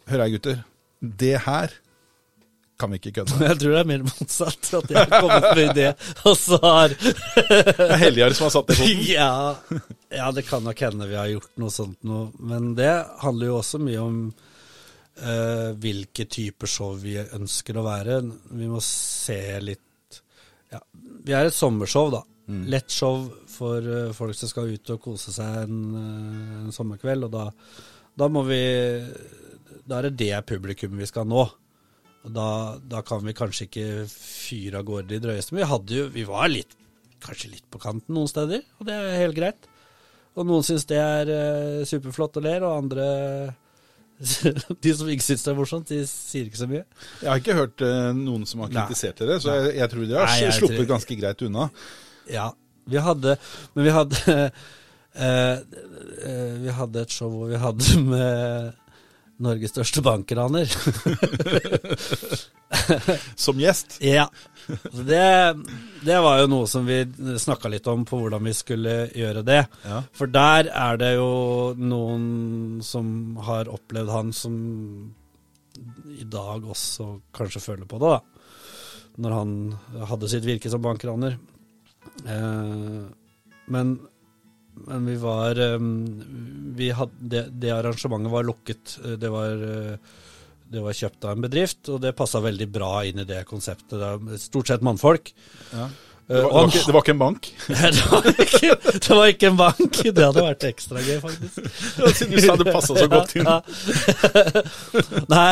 Hør 0.09 0.23
her, 0.23 0.31
gutter. 0.33 0.61
Det 0.99 1.35
her 1.45 1.73
kan 2.79 2.93
vi 2.93 2.99
ikke 3.01 3.11
kødde. 3.19 3.39
Jeg 3.43 3.59
tror 3.59 3.73
det 3.75 3.79
er 3.81 3.89
mer 3.89 4.03
motsatt. 4.07 4.69
At 4.79 4.93
jeg 4.93 4.99
har 4.99 5.23
kommet 5.25 5.47
med 5.57 5.71
idé, 5.73 5.87
og 6.29 6.37
så 6.39 6.59
har 6.63 6.95
Det 6.95 7.87
er 7.89 7.97
Heljar 8.05 8.35
som 8.37 8.47
har 8.47 8.53
satt 8.55 8.71
det 8.71 8.77
på 8.79 8.87
ja, 9.09 9.33
ja, 10.15 10.29
det 10.35 10.45
kan 10.47 10.63
nok 10.65 10.85
hende 10.87 11.09
vi 11.09 11.17
har 11.19 11.27
gjort 11.33 11.51
noe 11.59 11.73
sånt 11.73 12.07
noe. 12.07 12.29
Men 12.39 12.71
det 12.79 12.93
handler 13.23 13.51
jo 13.51 13.59
også 13.59 13.81
mye 13.83 14.01
om 14.05 14.23
uh, 14.31 15.69
hvilke 15.83 16.25
typer 16.31 16.71
show 16.71 16.95
vi 17.01 17.17
ønsker 17.19 17.79
å 17.79 17.85
være. 17.85 18.21
Vi 18.55 18.71
må 18.71 18.81
se 18.85 19.41
litt 19.63 20.19
ja, 20.71 20.81
Vi 20.93 21.35
er 21.35 21.49
et 21.49 21.55
sommershow, 21.55 22.11
da. 22.15 22.23
Lett 22.49 22.89
show 22.89 23.27
for 23.51 23.85
uh, 23.85 24.09
folk 24.17 24.37
som 24.37 24.49
skal 24.49 24.71
ut 24.73 24.95
og 24.95 25.03
kose 25.03 25.33
seg 25.35 25.65
en, 25.67 25.79
eh, 25.93 26.53
en 26.63 26.73
sommerkveld. 26.73 27.27
Og 27.27 27.35
da, 27.35 27.49
da 28.17 28.29
må 28.31 28.41
vi 28.47 28.61
Da 29.85 29.99
er 29.99 30.09
det 30.09 30.17
det 30.23 30.45
publikum 30.49 30.97
vi 30.97 31.07
skal 31.09 31.27
nå. 31.29 31.43
Da, 32.23 32.77
da 32.83 32.99
kan 33.07 33.23
vi 33.23 33.33
kanskje 33.33 33.65
ikke 33.69 33.87
fyre 34.11 34.81
av 34.81 34.87
gårde 34.89 35.07
de 35.13 35.21
drøyeste. 35.23 35.55
Men 35.55 35.63
vi 35.63 35.95
jo 35.95 36.09
Vi 36.13 36.25
var 36.27 36.49
litt 36.51 36.75
kanskje 37.23 37.49
litt 37.51 37.65
på 37.71 37.79
kanten 37.83 38.15
noen 38.15 38.29
steder, 38.31 38.61
og 38.79 38.87
det 38.87 38.95
er 38.95 39.17
helt 39.19 39.35
greit. 39.35 39.65
Og 40.39 40.45
noen 40.47 40.63
syns 40.63 40.85
det 40.87 40.99
er 40.99 41.31
eh, 41.33 41.81
superflott 41.87 42.37
og 42.39 42.45
ler, 42.45 42.63
og 42.63 42.77
andre 42.85 43.07
De 44.83 44.93
som 44.95 45.07
ikke 45.11 45.23
syns 45.23 45.43
det 45.45 45.51
er 45.51 45.57
morsomt, 45.57 45.91
de 45.91 46.01
sier 46.07 46.47
ikke 46.47 46.59
så 46.59 46.67
mye. 46.69 46.83
Jeg 47.21 47.29
har 47.31 47.39
ikke 47.41 47.55
hørt 47.55 47.83
eh, 47.85 48.09
noen 48.15 48.43
som 48.47 48.63
har 48.63 48.71
kritisert 48.73 49.19
dere, 49.21 49.39
så 49.43 49.55
jeg, 49.55 49.77
jeg 49.79 49.91
tror 49.93 50.07
dere 50.09 50.25
har 50.25 50.33
Nei, 50.43 50.51
sluppet 50.57 50.81
tror- 50.81 50.89
ganske 50.93 51.17
greit 51.19 51.43
unna. 51.47 51.69
Ja, 52.29 52.49
vi 52.89 53.01
hadde 53.01 53.35
Men 53.75 53.85
vi 53.85 53.93
hadde 53.93 54.35
eh, 55.25 55.55
eh, 55.55 56.55
Vi 56.65 56.75
hadde 56.77 57.03
et 57.05 57.15
show 57.15 57.31
hvor 57.33 57.49
vi 57.51 57.59
hadde 57.61 57.99
med 58.11 58.75
Norges 59.39 59.71
største 59.71 60.01
bankraner. 60.03 60.67
Som 63.39 63.59
gjest. 63.61 63.97
Ja. 64.03 64.27
Det, 64.91 65.55
det 66.05 66.17
var 66.21 66.41
jo 66.41 66.49
noe 66.51 66.67
som 66.69 66.85
vi 66.85 66.99
snakka 67.39 67.69
litt 67.71 67.87
om 67.89 68.03
på 68.07 68.19
hvordan 68.19 68.43
vi 68.45 68.53
skulle 68.57 68.95
gjøre 69.15 69.43
det. 69.47 69.61
Ja. 69.87 70.01
For 70.15 70.27
der 70.31 70.69
er 70.69 70.99
det 71.01 71.13
jo 71.15 71.31
noen 71.79 72.81
som 72.85 73.37
har 73.47 73.71
opplevd 73.71 74.09
han 74.13 74.33
som 74.35 74.55
i 76.19 76.27
dag 76.27 76.67
også 76.67 77.13
kanskje 77.35 77.63
føler 77.63 77.87
på 77.89 77.99
det, 78.01 78.11
da. 78.11 78.19
Når 79.19 79.35
han 79.35 79.55
hadde 80.11 80.29
sitt 80.31 80.47
virke 80.47 80.71
som 80.71 80.83
bankraner. 80.83 81.39
Eh, 82.27 83.07
men, 83.69 83.99
men 84.87 85.05
vi 85.09 85.15
var 85.21 85.59
eh, 85.59 85.77
vi 86.79 86.89
hadde, 86.95 87.19
det, 87.35 87.45
det 87.59 87.71
arrangementet 87.75 88.31
var 88.33 88.47
lukket. 88.47 88.97
Eh, 89.05 89.17
Det 89.19 89.31
var 89.33 89.63
eh, 89.69 89.95
det 90.69 90.83
var 90.85 90.93
kjøpt 90.93 91.25
av 91.25 91.31
en 91.33 91.41
bedrift, 91.41 91.89
og 91.89 91.97
det 92.03 92.11
passa 92.13 92.37
veldig 92.45 92.67
bra 92.69 92.99
inn 93.09 93.23
i 93.23 93.25
det 93.25 93.39
konseptet. 93.49 93.95
Det 93.97 94.05
er 94.05 94.37
stort 94.37 94.69
sett 94.69 94.83
mannfolk. 94.85 95.31
Ja. 95.73 95.87
Eh, 96.29 96.35
Det, 96.35 96.43
var, 96.43 96.45
det, 96.45 96.53
var 96.53 96.67
ikke, 96.69 96.83
det 96.85 96.93
var 96.93 97.01
ikke 97.01 97.13
en 97.15 97.21
bank? 97.23 97.47
det, 97.67 98.03
var 98.11 98.27
ikke, 98.43 98.75
det 98.99 99.17
var 99.17 99.31
ikke 99.33 99.49
en 99.49 99.57
bank. 99.57 99.97
Det 100.13 100.27
hadde 100.27 100.43
vært 100.45 100.67
ekstra 100.69 101.01
gøy, 101.01 101.17
faktisk. 101.23 101.57
Siden 102.19 102.35
du 102.35 102.43
sa 102.45 102.57
det 102.61 102.67
passa 102.77 102.99
så 102.99 103.07
godt 103.09 103.33
inn. 103.39 103.49
Ja. 103.49 103.57
Nei, 105.33 105.49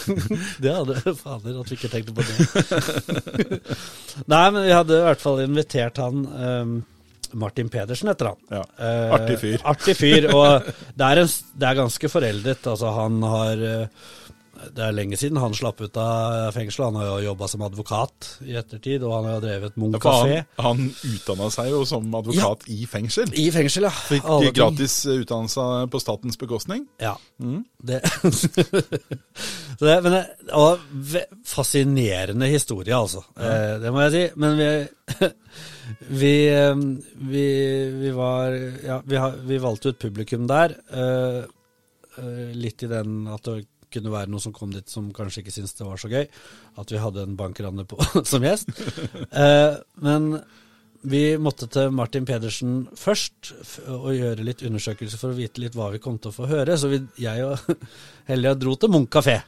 det 0.64 0.72
hadde 0.78 1.14
Fader, 1.20 1.60
at 1.60 1.68
vi 1.68 1.76
ikke 1.76 1.92
tenkte 1.92 2.16
på 2.16 2.24
det. 2.24 3.60
Nei, 4.24 4.44
men 4.56 4.62
vi 4.64 4.72
hadde 4.72 5.02
i 5.02 5.06
hvert 5.10 5.20
fall 5.28 5.44
invitert 5.44 6.00
han 6.00 6.24
ehm, 6.32 6.76
Martin 7.36 7.68
Pedersen 7.72 8.08
heter 8.12 8.32
han. 8.32 8.44
Ja. 8.50 8.62
Eh, 8.80 9.14
Artig 9.16 9.38
fyr. 9.42 9.58
Artig 9.72 9.96
fyr, 9.98 10.30
og 10.34 10.70
det 10.96 11.08
er, 11.10 11.24
en, 11.24 11.34
det 11.60 11.70
er 11.72 11.80
ganske 11.82 12.12
foreldet. 12.12 12.64
Altså, 12.72 12.92
han 12.96 13.20
har 13.28 13.66
eh, 13.70 14.06
Det 14.72 14.82
er 14.86 14.94
lenge 14.96 15.18
siden 15.20 15.36
han 15.36 15.52
slapp 15.54 15.82
ut 15.84 15.98
av 16.00 16.48
fengselet. 16.56 16.88
Han 16.88 16.96
har 16.96 17.10
jo 17.10 17.26
jobba 17.26 17.48
som 17.52 17.64
advokat 17.66 18.30
i 18.48 18.56
ettertid, 18.56 19.04
og 19.04 19.12
han 19.18 19.28
har 19.28 19.36
jo 19.36 19.42
drevet 19.44 19.76
Munch 19.78 20.00
kafé. 20.02 20.38
han, 20.56 20.64
han 20.64 21.12
utdanna 21.12 21.50
seg 21.52 21.68
jo 21.74 21.82
som 21.86 22.08
advokat 22.16 22.64
i 22.72 22.86
fengsel. 22.88 23.28
I 23.36 23.46
fengsel, 23.54 23.84
ja. 23.86 23.92
Fikk 24.08 24.24
Alle 24.32 24.54
gratis 24.56 24.96
utdannelse 25.12 25.68
på 25.92 26.00
statens 26.02 26.40
bekostning. 26.40 26.86
Ja. 27.04 27.12
Det, 27.86 28.00
så 29.78 29.84
det, 29.84 30.00
men 30.08 30.16
det 30.16 30.24
og 30.56 30.80
fascinerende 31.46 32.48
historie, 32.50 32.96
altså. 32.96 33.26
Eh, 33.36 33.76
det 33.84 33.92
må 33.92 34.06
jeg 34.06 34.16
si. 34.16 34.24
Men 34.40 34.56
vi 34.58 34.70
vi, 36.08 36.34
eh, 36.54 36.74
vi, 37.14 37.46
vi 38.00 38.10
var 38.10 38.52
Ja, 38.84 39.02
vi, 39.06 39.16
har, 39.16 39.38
vi 39.46 39.58
valgte 39.62 39.92
ut 39.92 40.02
publikum 40.02 40.46
der. 40.50 40.76
Uh, 40.90 41.44
litt 42.56 42.80
i 42.80 42.88
den 42.88 43.26
at 43.28 43.44
det 43.44 43.66
kunne 43.92 44.12
være 44.12 44.30
noen 44.32 44.42
som 44.42 44.54
kom 44.56 44.70
dit 44.72 44.88
som 44.88 45.10
kanskje 45.14 45.42
ikke 45.42 45.52
syntes 45.52 45.76
det 45.76 45.86
var 45.86 46.00
så 46.00 46.10
gøy. 46.10 46.28
At 46.80 46.92
vi 46.92 47.00
hadde 47.00 47.26
en 47.26 47.36
bankraner 47.38 47.88
på 47.88 48.00
som 48.30 48.44
gjest. 48.44 48.72
Uh, 49.30 49.76
men 50.02 50.32
vi 51.06 51.36
måtte 51.38 51.68
til 51.70 51.92
Martin 51.94 52.26
Pedersen 52.26 52.86
først 52.98 53.52
og 53.92 54.10
gjøre 54.16 54.46
litt 54.46 54.64
undersøkelser 54.66 55.20
for 55.20 55.30
å 55.34 55.38
vite 55.38 55.62
litt 55.62 55.76
hva 55.78 55.92
vi 55.92 56.00
kom 56.02 56.18
til 56.18 56.32
å 56.32 56.36
få 56.36 56.48
høre. 56.50 56.78
Så 56.80 56.90
vi, 56.90 57.02
jeg 57.22 57.46
og 57.46 57.86
Helja 58.30 58.56
dro 58.58 58.74
til 58.80 58.92
Munch 58.92 59.12
kafé 59.12 59.38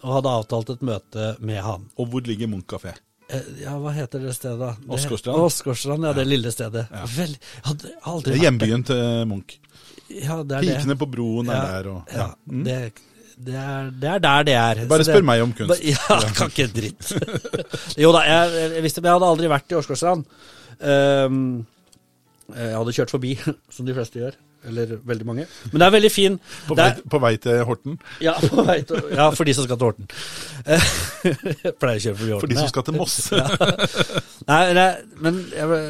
og 0.00 0.14
hadde 0.16 0.32
avtalt 0.32 0.70
et 0.72 0.84
møte 0.86 1.34
med 1.44 1.60
han. 1.60 1.82
Og 2.00 2.08
hvor 2.08 2.24
ligger 2.24 2.48
Munch 2.48 2.68
kafé? 2.70 2.94
Eh, 3.32 3.50
Ja, 3.62 3.76
hva 3.78 3.92
heter 3.94 4.20
det 4.24 4.34
stedet? 4.34 4.58
da? 4.58 4.70
Det- 4.80 4.88
Åsgårdstrand? 4.96 5.38
Åsgårdstrand, 5.46 6.04
ja, 6.08 6.12
det 6.16 6.26
lille 6.26 6.50
stedet. 6.52 6.86
Vel, 7.16 7.36
hadde 7.68 7.92
aldri 8.04 8.32
Det 8.32 8.38
er 8.38 8.44
hjembyen 8.50 8.84
til 8.86 9.26
Munch. 9.30 9.58
Ja, 10.10 10.42
det 10.42 10.56
er 10.56 10.60
det. 10.66 10.74
Pikene 10.80 10.96
på 10.98 11.06
broen 11.10 11.48
er 11.48 11.54
Ja, 11.54 11.62
der 11.82 11.88
og 11.92 12.08
ja, 12.10 12.18
ja. 12.18 12.28
Mm. 12.50 12.64
det, 12.64 12.78
det, 13.38 13.54
er, 13.54 13.90
det 13.90 14.08
er 14.10 14.18
der 14.18 14.42
det 14.48 14.54
er. 14.54 14.80
Bare 14.90 14.98
det- 15.04 15.06
spør 15.06 15.22
meg 15.24 15.42
om 15.42 15.52
kunst. 15.52 15.84
Ja, 15.92 16.18
kan 16.34 16.50
ikke 16.50 16.66
dritt. 16.74 17.12
jo 18.02 18.10
da, 18.12 18.24
jeg, 18.26 18.72
jeg 18.74 18.82
visste 18.82 19.00
men 19.00 19.08
jeg 19.12 19.18
hadde 19.20 19.30
aldri 19.30 19.48
vært 19.52 19.70
i 19.70 19.78
Åsgårdstrand. 19.78 20.24
Um, 20.80 21.66
jeg 22.56 22.74
hadde 22.74 22.92
kjørt 22.96 23.10
forbi, 23.14 23.36
som 23.74 23.86
de 23.86 23.94
fleste 23.94 24.18
gjør. 24.18 24.34
Eller 24.68 24.98
veldig 25.08 25.24
mange. 25.24 25.46
Men 25.70 25.80
det 25.80 25.86
er 25.86 25.92
veldig 25.94 26.10
fin. 26.12 26.34
På 26.68 26.74
det 26.76 26.84
vei, 26.84 26.90
er, 26.92 27.06
på 27.14 27.20
vei 27.22 27.30
til 27.40 27.62
Horten. 27.64 27.94
ja, 28.20 28.34
på 28.42 28.64
vei 28.66 28.76
til, 28.84 29.06
ja, 29.16 29.30
for 29.32 29.48
de 29.48 29.54
som 29.56 29.64
skal 29.64 29.78
til 29.80 29.88
Horten. 29.88 30.10
Jeg 30.66 31.72
pleier 31.80 31.96
å 31.96 32.04
kjøre 32.04 32.18
forbi 32.18 32.34
Horten. 32.34 32.42
For 32.44 32.52
de 32.52 32.58
som 32.60 32.68
skal 32.68 32.86
til 32.90 32.98
Moss. 32.98 33.16
Nei, 34.50 34.60
nei, 34.76 34.90
men, 35.24 35.40
jeg, 35.54 35.80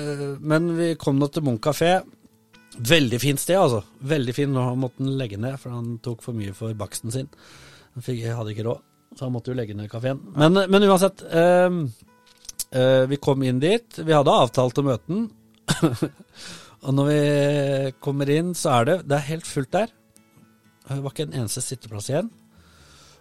men 0.52 0.70
vi 0.76 0.88
kom 1.00 1.18
nå 1.18 1.30
til 1.32 1.44
Munch 1.46 1.62
kafé. 1.64 1.96
Veldig 2.78 3.18
fint 3.22 3.40
sted, 3.42 3.58
altså. 3.58 3.82
Veldig 4.06 4.34
fin. 4.36 4.52
Nå 4.54 4.64
måtte 4.78 5.02
han 5.02 5.16
legge 5.18 5.38
ned, 5.40 5.58
for 5.62 5.74
han 5.74 5.96
tok 6.04 6.22
for 6.24 6.36
mye 6.36 6.54
for 6.56 6.74
baksten 6.78 7.14
sin. 7.14 7.28
Han 7.96 8.06
fikk, 8.06 8.22
hadde 8.36 8.54
ikke 8.54 8.66
råd, 8.68 8.82
så 9.18 9.26
han 9.26 9.34
måtte 9.34 9.50
jo 9.52 9.58
legge 9.58 9.74
ned 9.78 9.90
kafeen. 9.90 10.20
Men, 10.38 10.62
men 10.70 10.86
uansett. 10.86 11.24
ehm, 11.26 11.82
eh, 12.70 13.04
vi 13.10 13.18
kom 13.22 13.42
inn 13.46 13.58
dit. 13.62 13.98
Vi 13.98 14.14
hadde 14.14 14.36
avtalt 14.44 14.78
å 14.78 14.86
møte 14.86 15.10
den. 15.10 15.26
Og 16.80 16.94
når 16.96 17.08
vi 17.10 17.22
kommer 18.00 18.30
inn, 18.32 18.54
så 18.56 18.80
er 18.80 18.84
det 18.88 18.96
Det 19.08 19.16
er 19.16 19.30
helt 19.30 19.46
fullt 19.46 19.72
der. 19.72 19.90
Det 20.88 21.02
var 21.04 21.12
ikke 21.12 21.28
en 21.28 21.40
eneste 21.42 21.62
sitteplass 21.62 22.08
igjen. 22.10 22.30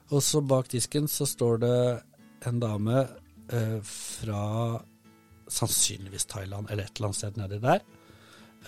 Og 0.10 0.24
så 0.26 0.42
bak 0.42 0.70
disken 0.72 1.08
så 1.12 1.28
står 1.30 1.60
det 1.62 1.80
en 2.50 2.60
dame 2.62 3.04
eh, 3.52 3.80
fra 3.84 4.80
sannsynligvis 5.50 6.26
Thailand 6.30 6.70
eller 6.70 6.88
et 6.88 6.96
eller 6.96 7.10
annet 7.10 7.20
sted 7.20 7.38
nedi 7.38 7.60
der. 7.62 7.84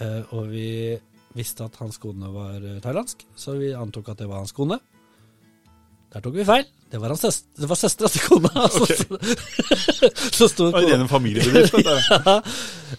Eh, 0.02 0.34
og 0.36 0.52
vi 0.52 1.00
visste 1.34 1.66
at 1.66 1.80
hans 1.82 1.98
kone 2.02 2.30
var 2.34 2.60
eh, 2.60 2.82
thailandsk, 2.84 3.26
så 3.36 3.56
vi 3.58 3.72
antok 3.78 4.12
at 4.12 4.22
det 4.22 4.30
var 4.30 4.44
hans 4.44 4.54
kone. 4.54 4.78
Der 6.12 6.24
tok 6.26 6.36
vi 6.36 6.44
feil. 6.48 6.66
Det 6.92 7.00
var, 7.00 7.14
søst 7.16 7.46
det 7.56 7.68
var 7.72 7.78
søstera 7.80 8.10
til 8.12 8.24
kona. 8.26 8.50
Okay. 8.82 8.98
så 10.36 10.48
Det 10.50 10.58
kona- 10.76 10.98
en 11.00 11.08
familiebedrift. 11.08 11.72
dette 11.78 11.94
ja. 12.26 12.36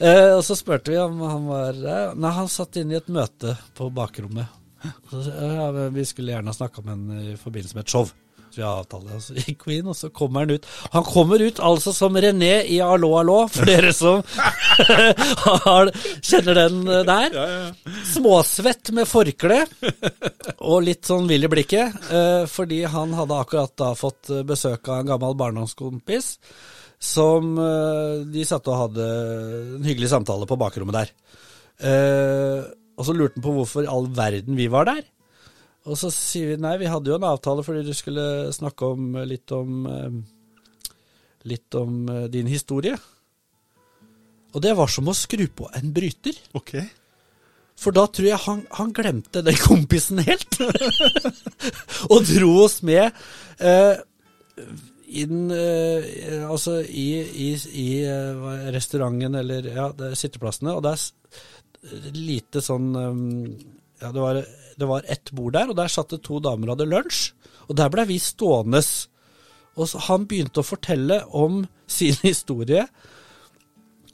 Eh, 0.00 0.30
og 0.38 0.40
så 0.46 0.56
spurte 0.56 0.94
vi 0.94 0.96
om 1.02 1.20
han 1.20 1.44
var. 1.50 1.82
Nei, 2.16 2.30
han 2.38 2.48
satt 2.48 2.78
inne 2.80 2.96
i 2.96 3.00
et 3.02 3.10
møte 3.12 3.56
på 3.76 3.90
bakrommet. 3.92 4.48
Så, 5.12 5.20
ja, 5.28 5.68
vi 5.94 6.04
skulle 6.08 6.32
gjerne 6.32 6.50
ha 6.50 6.56
snakka 6.56 6.82
med 6.82 6.94
henne 6.96 7.34
i 7.34 7.36
forbindelse 7.38 7.76
med 7.76 7.84
et 7.84 7.92
show. 7.92 8.08
Så 8.52 8.60
vi 8.60 8.64
har 8.66 8.82
avtale. 8.82 9.18
i 9.48 9.54
Queen, 9.56 9.86
og 9.88 9.96
så 9.96 10.10
kommer 10.12 10.44
han 10.44 10.50
ut. 10.50 10.66
Han 10.92 11.06
kommer 11.06 11.40
ut 11.40 11.60
altså 11.64 11.94
som 11.96 12.16
René 12.20 12.66
i 12.68 12.82
Allo 12.84 13.14
Allo, 13.16 13.38
for 13.48 13.64
dere 13.64 13.94
som 13.96 14.20
har, 15.64 15.88
kjenner 16.20 16.60
den 16.60 16.82
der. 16.84 17.32
Ja, 17.32 17.46
ja. 17.48 17.94
Småsvett 18.12 18.92
med 18.92 19.08
forkle 19.08 19.62
og 20.58 20.84
litt 20.84 21.08
sånn 21.08 21.30
vill 21.30 21.48
i 21.48 21.50
blikket, 21.50 21.96
eh, 22.12 22.44
fordi 22.50 22.82
han 22.92 23.16
hadde 23.16 23.40
akkurat 23.40 23.72
da 23.80 23.94
fått 23.96 24.28
eh, 24.28 24.44
besøk 24.44 24.92
av 24.92 25.00
en 25.00 25.10
gammel 25.14 25.38
barndomskompis 25.40 26.34
som 27.02 27.56
eh, 27.56 28.20
de 28.36 28.44
satt 28.46 28.68
og 28.68 28.80
hadde 28.84 29.08
en 29.78 29.88
hyggelig 29.88 30.12
samtale 30.12 30.46
på 30.50 30.60
bakrommet 30.60 31.00
der. 31.00 31.16
Eh, 31.88 32.70
og 33.00 33.08
så 33.08 33.16
lurte 33.16 33.40
han 33.40 33.48
på 33.48 33.56
hvorfor 33.56 33.86
i 33.86 33.90
all 33.90 34.12
verden 34.14 34.60
vi 34.60 34.68
var 34.70 34.92
der. 34.92 35.02
Og 35.90 35.98
så 35.98 36.12
sier 36.14 36.52
vi 36.52 36.60
nei, 36.62 36.76
vi 36.78 36.90
hadde 36.90 37.10
jo 37.10 37.16
en 37.18 37.26
avtale 37.26 37.64
fordi 37.66 37.82
du 37.88 37.94
skulle 37.96 38.52
snakke 38.54 38.92
om 38.94 39.16
eh, 39.18 39.26
litt 39.26 39.54
om 39.56 39.86
eh, 39.90 40.22
litt 41.42 41.74
om 41.74 42.08
eh, 42.08 42.24
din 42.30 42.46
historie. 42.46 42.96
Og 44.52 44.62
det 44.62 44.74
var 44.76 44.90
som 44.92 45.08
å 45.08 45.16
skru 45.16 45.46
på 45.48 45.68
en 45.78 45.92
bryter. 45.94 46.36
Ok. 46.58 46.76
For 47.82 47.94
da 47.94 48.04
tror 48.06 48.28
jeg 48.28 48.44
han, 48.44 48.64
han 48.78 48.92
glemte 48.94 49.42
den 49.44 49.58
kompisen 49.58 50.20
helt. 50.22 50.60
og 52.12 52.26
dro 52.28 52.52
oss 52.66 52.80
med 52.86 53.08
eh, 53.58 53.94
inn 55.22 55.50
eh, 55.56 56.44
altså 56.46 56.78
i, 56.84 57.08
i, 57.48 57.50
i 57.56 57.88
restauranten 58.72 59.40
eller 59.40 59.66
ja, 59.72 59.88
det 59.96 60.14
sitteplassene, 60.20 60.76
og 60.76 60.84
det 60.84 60.94
er 60.94 62.14
lite 62.14 62.62
sånn 62.62 62.92
Ja, 62.94 64.10
det 64.14 64.20
var, 64.22 64.38
det 64.82 64.90
var 64.90 65.06
ett 65.10 65.30
bord 65.34 65.54
der, 65.56 65.70
og 65.72 65.78
der 65.78 65.90
satt 65.92 66.12
det 66.14 66.20
to 66.26 66.40
damer 66.44 66.68
og 66.72 66.76
hadde 66.76 66.90
lunsj. 66.90 67.24
Og 67.70 67.76
der 67.78 67.90
ble 67.94 68.04
vi 68.10 68.18
stående. 68.22 68.82
Og 69.80 69.88
han 70.10 70.26
begynte 70.28 70.60
å 70.60 70.66
fortelle 70.66 71.22
om 71.38 71.62
sin 71.98 72.18
historie 72.26 72.84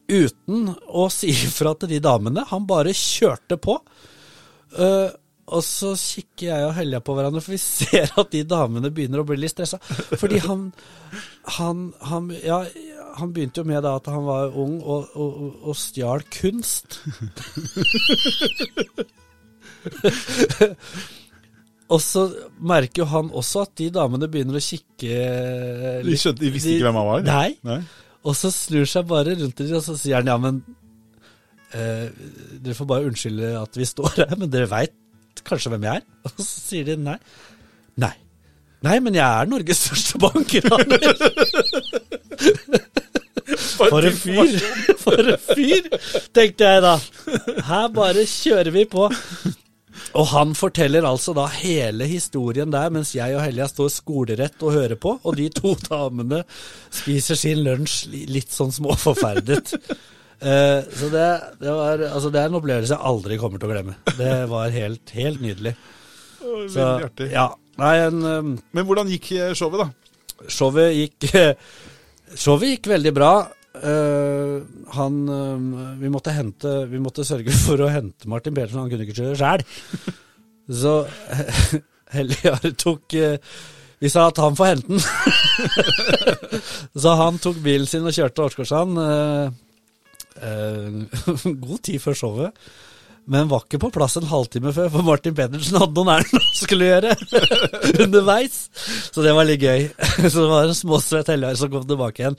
uten 0.08 0.70
å 0.88 1.08
si 1.12 1.28
ifra 1.34 1.74
til 1.76 1.90
de 1.96 1.98
damene. 2.04 2.44
Han 2.52 2.64
bare 2.68 2.94
kjørte 2.96 3.58
på. 3.60 3.74
Uh, 4.78 5.08
og 5.48 5.62
så 5.64 5.94
kikker 5.96 6.46
jeg 6.50 6.64
og 6.68 6.74
Helja 6.76 6.98
på 7.00 7.14
hverandre, 7.16 7.40
for 7.44 7.54
vi 7.54 7.60
ser 7.64 8.10
at 8.20 8.30
de 8.34 8.42
damene 8.48 8.90
begynner 8.92 9.22
å 9.22 9.26
bli 9.28 9.38
litt 9.40 9.54
stressa. 9.54 9.78
Fordi 10.20 10.40
han, 10.44 10.66
han, 11.58 11.86
han, 12.10 12.28
ja, 12.44 12.62
han 13.20 13.32
begynte 13.36 13.62
jo 13.64 13.68
med 13.68 13.80
da 13.84 13.94
at 14.00 14.08
han 14.12 14.24
var 14.28 14.52
ung 14.60 14.78
og, 14.84 15.08
og- 15.16 15.62
og 15.72 15.76
stjal 15.80 16.24
kunst. 16.40 17.00
og 21.92 22.00
så 22.04 22.26
merker 22.60 23.02
jo 23.02 23.08
han 23.12 23.30
også 23.32 23.64
at 23.66 23.72
de 23.80 23.88
damene 23.94 24.28
begynner 24.30 24.58
å 24.58 24.62
kikke 24.62 25.14
De, 26.04 26.16
skjønte, 26.18 26.42
de 26.42 26.52
visste 26.52 26.74
ikke 26.74 26.88
hvem 26.88 27.00
han 27.00 27.08
var? 27.08 27.24
Nei. 27.28 27.50
Nei. 27.66 27.80
Og 28.28 28.36
så 28.36 28.50
snur 28.52 28.88
seg 28.90 29.06
bare 29.08 29.36
rundt 29.38 29.56
til 29.56 29.70
dem, 29.70 29.78
og 29.78 29.84
så 29.86 29.96
sier 29.96 30.18
han 30.18 30.28
ja, 30.28 30.36
men 30.42 30.58
eh, 31.72 32.08
Dere 32.58 32.76
får 32.76 32.88
bare 32.90 33.08
unnskylde 33.08 33.54
at 33.60 33.78
vi 33.78 33.86
står 33.88 34.18
her, 34.18 34.34
men 34.40 34.50
dere 34.52 34.68
veit 34.70 34.96
kanskje 35.48 35.72
hvem 35.72 35.86
jeg 35.86 36.02
er? 36.02 36.08
Og 36.28 36.42
så 36.42 36.48
sier 36.48 36.88
de 36.88 36.96
nei. 37.00 37.18
Nei. 38.00 38.14
Nei, 38.86 38.98
men 39.02 39.16
jeg 39.16 39.26
er 39.26 39.48
Norges 39.50 39.80
største 39.86 40.20
bankraner. 40.22 41.08
For 43.78 44.04
en 44.04 44.14
fyr! 44.14 44.58
For 45.00 45.22
en 45.22 45.38
fyr, 45.40 45.86
tenkte 46.36 46.68
jeg 46.68 46.82
da. 46.84 46.94
Her 47.66 47.88
bare 47.94 48.24
kjører 48.28 48.70
vi 48.74 48.84
på. 48.90 49.08
Og 50.16 50.28
han 50.32 50.54
forteller 50.56 51.04
altså 51.04 51.34
da 51.36 51.44
hele 51.58 52.06
historien 52.08 52.70
der, 52.72 52.92
mens 52.94 53.14
jeg 53.16 53.36
og 53.36 53.42
Helja 53.44 53.68
står 53.68 53.90
skolerett 53.92 54.62
og 54.64 54.76
hører 54.76 54.96
på, 55.00 55.16
og 55.20 55.36
de 55.36 55.48
to 55.52 55.74
damene 55.90 56.44
spiser 56.88 57.38
sin 57.38 57.64
lunsj 57.66 58.06
litt 58.30 58.54
sånn 58.54 58.72
småforferdet. 58.74 59.74
Eh, 60.38 60.80
så 60.94 61.10
det, 61.12 61.28
det, 61.58 61.70
var, 61.74 62.02
altså 62.08 62.30
det 62.30 62.40
er 62.40 62.50
en 62.50 62.58
opplevelse 62.60 62.94
jeg 62.94 63.10
aldri 63.10 63.38
kommer 63.42 63.60
til 63.60 63.68
å 63.68 63.72
glemme. 63.74 63.96
Det 64.14 64.34
var 64.50 64.74
helt, 64.74 65.14
helt 65.18 65.44
nydelig. 65.44 65.74
Så, 66.70 66.84
ja, 67.26 67.48
nei, 67.80 67.94
en, 68.06 68.22
um, 68.22 68.52
Men 68.72 68.86
hvordan 68.86 69.10
gikk 69.10 69.32
eh, 69.34 69.50
showet, 69.58 69.82
da? 69.82 70.46
Showet 70.48 70.94
gikk, 70.94 71.26
showet 72.38 72.76
gikk 72.76 72.92
veldig 72.94 73.12
bra. 73.16 73.32
Eh, 73.78 74.62
han 74.96 75.28
uh, 75.28 76.00
Vi 76.00 76.08
måtte 76.10 76.32
hente 76.34 76.70
Vi 76.90 76.98
måtte 77.02 77.26
sørge 77.26 77.54
for 77.66 77.80
å 77.84 77.90
hente 77.92 78.28
Martin 78.30 78.56
Pedersen, 78.56 78.80
han 78.82 78.90
kunne 78.90 79.06
ikke 79.06 79.18
kjøre 79.20 79.38
sjæl. 79.38 79.64
Så 80.80 80.94
Heljar 82.16 82.64
tok 82.80 83.14
eh, 83.18 83.38
Vi 84.00 84.10
sa 84.12 84.28
at 84.30 84.40
han 84.40 84.56
får 84.56 84.70
hente 84.72 84.88
den. 84.94 85.00
Så 87.02 87.14
han 87.18 87.40
tok 87.42 87.58
bilen 87.64 87.88
sin 87.90 88.06
og 88.06 88.14
kjørte 88.14 88.36
til 88.36 88.44
Åsgårdstrand. 88.46 89.00
god 91.66 91.80
tid 91.82 91.98
før 91.98 92.14
showet. 92.20 92.68
Men 93.28 93.48
var 93.50 93.60
ikke 93.66 93.78
på 93.82 93.90
plass 93.92 94.14
en 94.16 94.24
halvtime 94.30 94.70
før, 94.72 94.86
for 94.94 95.04
Martin 95.04 95.34
Pedersen 95.36 95.76
hadde 95.76 95.92
noen 95.98 96.08
ærend 96.14 96.32
han 96.32 96.46
skulle 96.56 96.86
gjøre 96.88 97.10
underveis. 98.06 98.54
Så 99.12 99.20
det 99.24 99.34
var 99.36 99.44
litt 99.48 99.60
gøy. 99.60 99.84
Så 100.32 100.38
det 100.40 100.48
var 100.48 100.68
en 100.70 100.78
småsvett 100.78 101.28
helgar 101.34 101.58
som 101.60 101.68
kom 101.72 101.84
tilbake 101.88 102.22
igjen. 102.24 102.38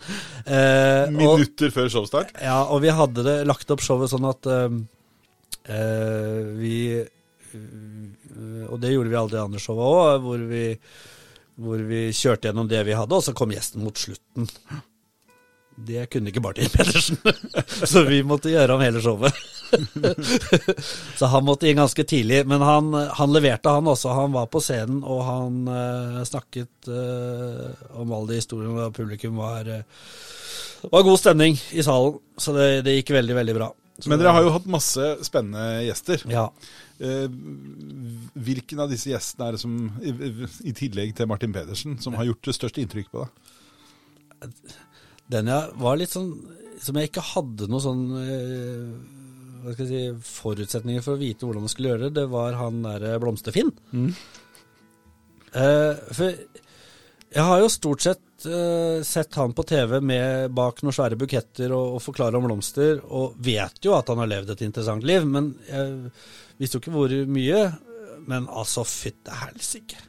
Eh, 0.49 1.03
og, 1.05 1.13
Minutter 1.19 1.69
før 1.75 1.91
showstart? 1.93 2.33
ja, 2.41 2.63
og 2.65 2.81
vi 2.85 2.89
hadde 3.01 3.25
det 3.27 3.37
lagt 3.49 3.69
opp 3.75 3.85
showet 3.85 4.09
sånn 4.15 4.25
at 4.31 4.49
eh, 4.49 4.79
eh, 5.77 6.41
vi 6.57 6.75
Og 8.69 8.77
det 8.81 8.91
gjorde 8.93 9.09
vi 9.13 9.17
alle 9.21 9.33
de 9.35 9.41
andre 9.43 9.61
showa 9.61 9.85
òg, 9.93 10.25
hvor, 10.25 10.41
vi- 10.49 10.77
hvor 11.59 11.81
vi 11.89 12.01
kjørte 12.15 12.49
gjennom 12.49 12.69
det 12.71 12.81
vi 12.87 12.93
hadde, 12.97 13.13
og 13.17 13.23
så 13.25 13.33
kom 13.35 13.51
gjesten 13.53 13.83
mot 13.83 13.97
slutten. 13.99 14.47
Det 15.85 16.09
kunne 16.11 16.31
ikke 16.31 16.41
Martin 16.43 16.69
Pedersen, 16.73 17.17
så 17.91 18.03
vi 18.07 18.19
måtte 18.27 18.51
gjøre 18.51 18.75
om 18.75 18.83
hele 18.83 19.01
showet. 19.03 19.35
så 21.19 21.29
han 21.31 21.45
måtte 21.47 21.69
inn 21.69 21.79
ganske 21.79 22.03
tidlig, 22.07 22.41
men 22.49 22.63
han, 22.65 22.91
han 23.15 23.33
leverte, 23.33 23.71
han 23.73 23.87
også. 23.87 24.11
Han 24.17 24.33
var 24.35 24.49
på 24.51 24.61
scenen, 24.63 25.01
og 25.05 25.21
han 25.27 25.61
uh, 25.69 26.19
snakket 26.27 26.89
uh, 26.91 27.69
om 28.01 28.11
alle 28.11 28.33
de 28.33 28.41
historiene, 28.41 28.89
og 28.89 28.97
publikum 28.97 29.39
var 29.39 29.69
uh, 29.69 30.09
var 30.89 31.05
god 31.05 31.19
stemning 31.19 31.59
i 31.75 31.83
salen, 31.85 32.19
så 32.39 32.55
det, 32.55 32.67
det 32.87 32.99
gikk 32.99 33.13
veldig, 33.17 33.35
veldig 33.39 33.55
bra. 33.57 33.71
Så 33.99 34.11
Men 34.11 34.21
dere 34.21 34.31
har 34.31 34.45
jo 34.45 34.53
hatt 34.55 34.67
masse 34.71 35.09
spennende 35.27 35.81
gjester. 35.83 36.21
Ja. 36.31 36.45
Hvilken 38.47 38.79
av 38.79 38.91
disse 38.91 39.11
gjestene 39.11 39.49
er 39.49 39.57
det 39.57 39.59
som, 39.59 39.73
i, 39.99 40.13
i 40.71 40.75
tillegg 40.75 41.11
til 41.17 41.27
Martin 41.27 41.51
Pedersen, 41.55 41.97
som 41.99 42.15
har 42.15 42.29
gjort 42.29 42.47
det 42.47 42.55
største 42.55 42.79
inntrykk 42.83 43.11
på 43.11 43.25
deg? 43.25 43.51
Den 45.29 45.49
jeg 45.51 45.73
var 45.77 45.99
litt 45.99 46.13
sånn 46.13 46.31
Som 46.81 46.97
jeg 46.97 47.11
ikke 47.11 47.25
hadde 47.35 47.67
noe 47.69 47.83
sånn 47.83 48.03
eh, 48.17 48.87
Hva 49.63 49.75
skal 49.75 49.85
jeg 49.85 49.91
si 49.91 50.31
forutsetninger 50.39 51.03
for 51.05 51.17
å 51.17 51.21
vite 51.21 51.45
hvordan 51.45 51.65
man 51.65 51.71
skulle 51.71 51.91
gjøre 51.93 52.07
det, 52.07 52.21
det 52.21 52.29
var 52.31 52.57
han 52.57 52.81
derre 52.85 53.17
Blomsterfinn. 53.21 53.73
Eh, 55.49 55.99
for 56.15 56.37
jeg 57.29 57.45
har 57.45 57.59
jo 57.61 57.69
stort 57.69 58.01
sett 58.01 58.45
eh, 58.49 59.03
sett 59.05 59.35
han 59.37 59.53
på 59.53 59.65
TV 59.69 59.99
med 60.01 60.55
bak 60.57 60.79
noen 60.81 60.95
svære 60.95 61.19
buketter 61.19 61.73
og, 61.75 61.97
og 61.97 62.01
forklare 62.01 62.39
om 62.39 62.47
blomster, 62.47 63.03
og 63.05 63.35
vet 63.45 63.83
jo 63.85 63.93
at 63.97 64.09
han 64.09 64.23
har 64.23 64.31
levd 64.31 64.55
et 64.55 64.63
interessant 64.65 65.05
liv, 65.05 65.27
men 65.29 65.51
jeg 65.67 66.13
visste 66.57 66.79
jo 66.79 66.83
ikke 66.85 66.95
hvor 66.95 67.13
mye. 67.29 67.61
Men 68.29 68.49
altså, 68.51 68.83
fytte 68.85 69.33
helsike. 69.43 69.99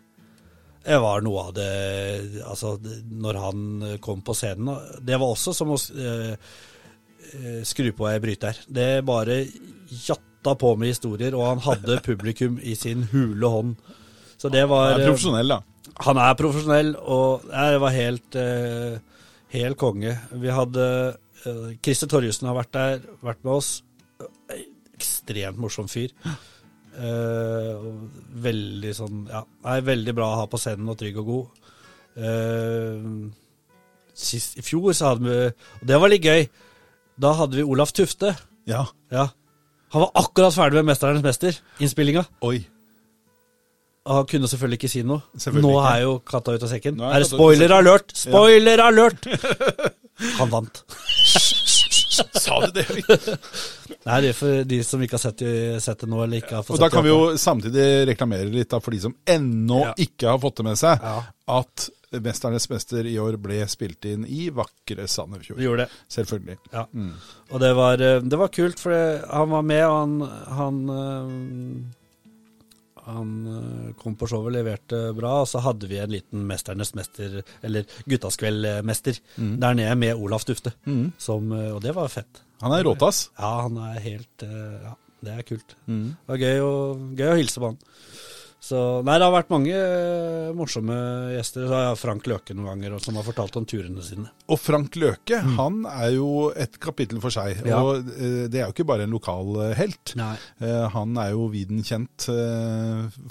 Det 0.81 0.97
var 1.03 1.21
noe 1.25 1.43
av 1.49 1.55
det 1.57 1.71
Altså, 2.47 2.75
når 2.81 3.39
han 3.43 3.65
kom 4.03 4.23
på 4.25 4.35
scenen 4.37 4.71
Det 5.05 5.19
var 5.21 5.35
også 5.35 5.53
som 5.57 5.75
å 5.75 5.77
eh, 5.77 6.33
eh, 7.35 7.61
skru 7.69 7.91
på 7.97 8.09
ei 8.09 8.19
bryter. 8.23 8.63
Det 8.67 9.05
bare 9.07 9.43
jatta 10.07 10.55
på 10.57 10.75
med 10.81 10.95
historier, 10.95 11.37
og 11.37 11.47
han 11.51 11.65
hadde 11.67 12.01
publikum 12.09 12.59
i 12.63 12.77
sin 12.79 13.05
hule 13.13 13.53
hånd. 13.53 13.75
Så 14.41 14.49
det 14.53 14.65
var 14.71 14.95
Han 14.95 15.03
er 15.03 15.05
eh, 15.05 15.11
profesjonell, 15.11 15.53
da. 15.53 15.93
han 16.07 16.23
er 16.25 16.39
profesjonell, 16.39 16.95
og 16.97 17.45
det 17.51 17.83
var 17.83 17.97
helt, 17.97 18.39
helt 19.53 19.81
konge. 19.81 20.15
Vi 20.33 20.55
hadde 20.57 20.87
Christer 21.85 22.09
Torjussen 22.09 22.49
har 22.49 22.57
vært 22.57 22.73
der, 22.77 23.05
vært 23.25 23.45
med 23.45 23.59
oss. 23.59 23.75
Ekstremt 24.97 25.61
morsom 25.61 25.93
fyr. 25.93 26.17
Eh, 27.01 27.85
veldig 28.45 28.91
sånn 28.93 29.21
Ja, 29.31 29.41
er 29.73 29.85
veldig 29.87 30.13
bra 30.19 30.27
å 30.35 30.41
ha 30.43 30.49
på 30.51 30.59
scenen 30.61 30.91
og 30.93 30.99
trygg 31.01 31.17
og 31.23 31.31
god. 31.31 31.69
Eh, 32.21 33.07
sist, 34.13 34.59
I 34.61 34.65
fjor 34.67 34.93
så 34.97 35.15
hadde 35.15 35.25
vi 35.25 35.37
Og 35.81 35.87
det 35.89 36.01
var 36.03 36.13
litt 36.13 36.27
gøy. 36.27 36.49
Da 37.21 37.33
hadde 37.39 37.61
vi 37.61 37.65
Olaf 37.65 37.95
Tufte. 37.97 38.35
Ja. 38.69 38.85
Ja. 39.13 39.31
Han 39.95 40.05
var 40.07 40.13
akkurat 40.23 40.55
ferdig 40.55 40.79
med 40.81 40.87
'Mesternes 40.93 41.25
mester', 41.25 41.59
innspillinga. 41.81 42.25
Oi. 42.43 42.67
Og 44.07 44.15
han 44.17 44.27
kunne 44.27 44.49
selvfølgelig 44.49 44.79
ikke 44.79 44.89
si 44.89 45.03
noe. 45.03 45.21
Nå 45.35 45.71
ikke. 45.71 45.89
er 45.93 46.03
jo 46.03 46.13
katta 46.25 46.55
ut 46.55 46.63
av 46.63 46.69
sekken. 46.69 47.01
Er 47.01 47.15
Er 47.15 47.19
det 47.19 47.29
spoiler 47.31 47.73
alert? 47.77 48.13
Spoiler 48.17 48.81
alert! 48.81 49.27
Han 50.39 50.51
vant. 50.51 50.85
Sa 52.45 52.61
du 52.67 52.73
det? 52.81 52.87
Nei, 54.07 54.19
det 54.25 54.33
er 54.33 54.37
for 54.39 54.65
de 54.69 54.81
som 54.87 55.03
ikke 55.05 55.19
har 55.19 55.25
sett, 55.27 55.45
sett 55.85 56.03
det 56.05 56.09
nå, 56.11 56.23
eller 56.25 56.41
ikke 56.43 56.59
har 56.59 56.67
fått 56.67 56.77
Og 56.77 56.83
da 56.83 56.89
sett 56.89 56.97
kan 56.97 57.05
vi 57.07 57.13
jo 57.13 57.23
samtidig 57.41 57.87
reklamere 58.11 58.49
litt 58.53 58.71
da, 58.73 58.81
for 58.81 58.95
de 58.97 59.01
som 59.07 59.15
ennå 59.29 59.81
Ja. 59.89 59.95
ikke 60.07 60.29
har 60.33 60.39
fått 60.43 60.57
det 60.63 60.69
med 60.71 60.79
seg, 60.81 61.01
Ja. 61.03 61.23
at 61.61 61.89
'Mesternes 62.11 62.67
mester' 62.67 63.07
i 63.07 63.19
år 63.23 63.37
ble 63.39 63.61
spilt 63.71 64.05
inn 64.11 64.25
i 64.27 64.49
vakre 64.51 65.05
Sandefjord. 65.07 65.59
Det 65.61 65.65
gjorde 65.69 65.85
det. 65.85 65.91
Selvfølgelig. 66.11 66.57
Ja. 66.73 66.83
Og 67.53 67.61
det 67.63 67.71
var, 67.79 68.01
eh, 68.03 68.19
det 68.21 68.37
var 68.41 68.49
kult, 68.49 68.81
for 68.83 68.91
han 69.31 69.51
var 69.51 69.63
med, 69.63 69.85
og 69.87 69.99
han, 70.01 70.21
han 70.59 70.81
eh, 70.91 72.00
han 73.17 73.33
eh, 73.51 73.91
kom 74.01 74.17
på 74.19 74.29
showet, 74.31 74.55
leverte 74.55 75.01
bra, 75.17 75.41
og 75.43 75.49
så 75.51 75.63
hadde 75.65 75.89
vi 75.91 75.99
en 76.03 76.13
liten 76.15 76.47
Mesternes 76.49 76.95
mester, 76.99 77.41
eller 77.67 77.85
guttaskveldmester 78.11 79.21
der 79.37 79.77
nede 79.79 79.95
med 80.01 80.17
Olaf 80.17 80.47
Dufte. 80.49 80.73
Som, 81.19 81.53
eh, 81.57 81.71
og 81.75 81.83
det 81.85 81.95
var 81.97 82.09
fett. 82.13 82.43
Han 82.61 82.75
er 82.77 82.85
råtass. 82.85 83.31
Ja, 83.39 83.53
han 83.67 83.79
er 83.91 84.01
helt 84.05 84.45
eh, 84.45 84.83
Ja, 84.85 84.95
det 85.25 85.37
er 85.39 85.47
kult. 85.49 85.77
Det 85.87 86.29
var 86.35 86.41
gøy 86.41 86.61
å, 86.65 86.75
gøy 87.17 87.31
å 87.33 87.39
hilse 87.41 87.61
på 87.61 87.73
han. 87.73 87.81
Så 88.61 88.79
nei, 89.07 89.15
det 89.17 89.25
har 89.25 89.33
vært 89.33 89.53
mange 89.53 89.73
eh, 89.73 90.51
morsomme 90.57 90.97
gjester. 91.33 91.65
Så 91.65 91.73
har 91.73 91.87
jeg 91.87 92.01
Frank 92.03 92.27
Løke 92.29 92.57
noen 92.57 92.69
ganger 92.75 92.99
som 93.01 93.17
har 93.17 93.25
fortalt 93.25 93.57
om 93.57 93.67
turene 93.69 94.05
sine. 94.05 94.29
Og 94.53 94.61
Frank 94.61 94.99
Løke, 95.01 95.39
han 95.57 95.81
er 95.89 96.13
jo 96.19 96.51
et 96.53 96.77
kapittel 96.83 97.23
for 97.25 97.33
seg. 97.33 97.63
Mm. 97.63 97.71
Ja. 97.71 97.81
Og 97.81 98.11
eh, 98.13 98.45
det 98.53 98.61
er 98.61 98.67
jo 98.67 98.75
ikke 98.75 98.89
bare 98.93 99.09
en 99.09 99.17
lokal 99.17 99.57
eh, 99.65 99.75
helt. 99.81 100.15
Nei. 100.21 100.35
Han 100.93 101.17
er 101.21 101.33
jo 101.33 101.47
viden 101.53 101.81
kjent 101.87 102.27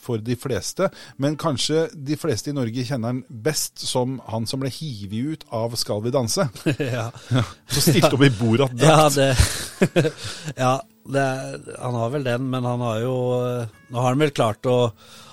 for 0.01 0.21
de 0.23 0.35
fleste, 0.39 0.87
men 1.21 1.37
kanskje 1.39 1.85
de 1.93 2.17
fleste 2.19 2.49
i 2.49 2.55
Norge 2.55 2.85
kjenner 2.87 3.13
han 3.13 3.21
best 3.29 3.83
som 3.85 4.17
han 4.29 4.47
som 4.49 4.63
ble 4.63 4.71
hivet 4.73 5.35
ut 5.35 5.45
av 5.55 5.75
Skal 5.79 6.01
vi 6.05 6.13
danse. 6.13 6.47
ja. 6.79 7.09
Så 7.69 7.85
stilte 7.85 8.15
opp 8.17 8.25
i 8.25 8.33
Borat-drakt. 8.39 8.77
Ja, 8.89 9.09
det, 9.13 10.11
ja 10.63 10.71
er- 11.17 11.77
han 11.81 11.93
har 11.95 12.09
vel 12.13 12.23
den, 12.23 12.49
men 12.49 12.63
han 12.63 12.79
har 12.79 12.99
jo 13.01 13.15
eh, 13.45 13.67
Nå 13.89 13.97
har 14.01 14.09
han 14.13 14.19
vel 14.19 14.31
klart 14.31 14.61
å 14.69 14.91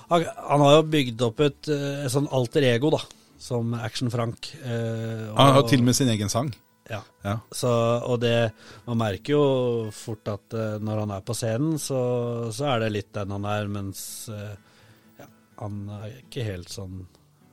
Han 0.08 0.60
har 0.62 0.76
jo 0.76 0.82
bygd 0.88 1.22
opp 1.22 1.40
et, 1.40 1.68
eh, 1.68 2.04
et 2.06 2.10
sånn 2.12 2.28
alter 2.30 2.62
ego, 2.62 2.90
da, 2.90 3.00
som 3.38 3.74
Action-Frank. 3.74 4.54
eh, 4.62 5.34
Han 5.36 5.52
har 5.54 5.62
til 5.68 5.80
og 5.80 5.84
med 5.84 5.94
sin 5.96 6.08
egen 6.08 6.28
sang. 6.28 6.54
Ja. 6.88 7.00
Ja. 7.24 7.40
Så, 7.50 7.68
og 8.06 8.20
det, 8.20 8.52
man 8.86 8.98
merker 8.98 9.32
jo 9.34 9.90
fort 9.90 10.28
at 10.30 10.54
eh, 10.54 10.78
når 10.78 11.00
han 11.00 11.10
er 11.10 11.20
på 11.26 11.34
scenen, 11.34 11.74
så, 11.82 12.52
så 12.54 12.64
er 12.76 12.84
det 12.84 12.92
litt 12.92 13.12
den 13.12 13.30
han 13.34 13.44
er, 13.44 13.66
mens 13.66 14.30
ja, 14.30 15.26
han 15.58 15.88
er 15.98 16.12
ikke 16.22 16.44
helt 16.46 16.70
sånn 16.70 17.02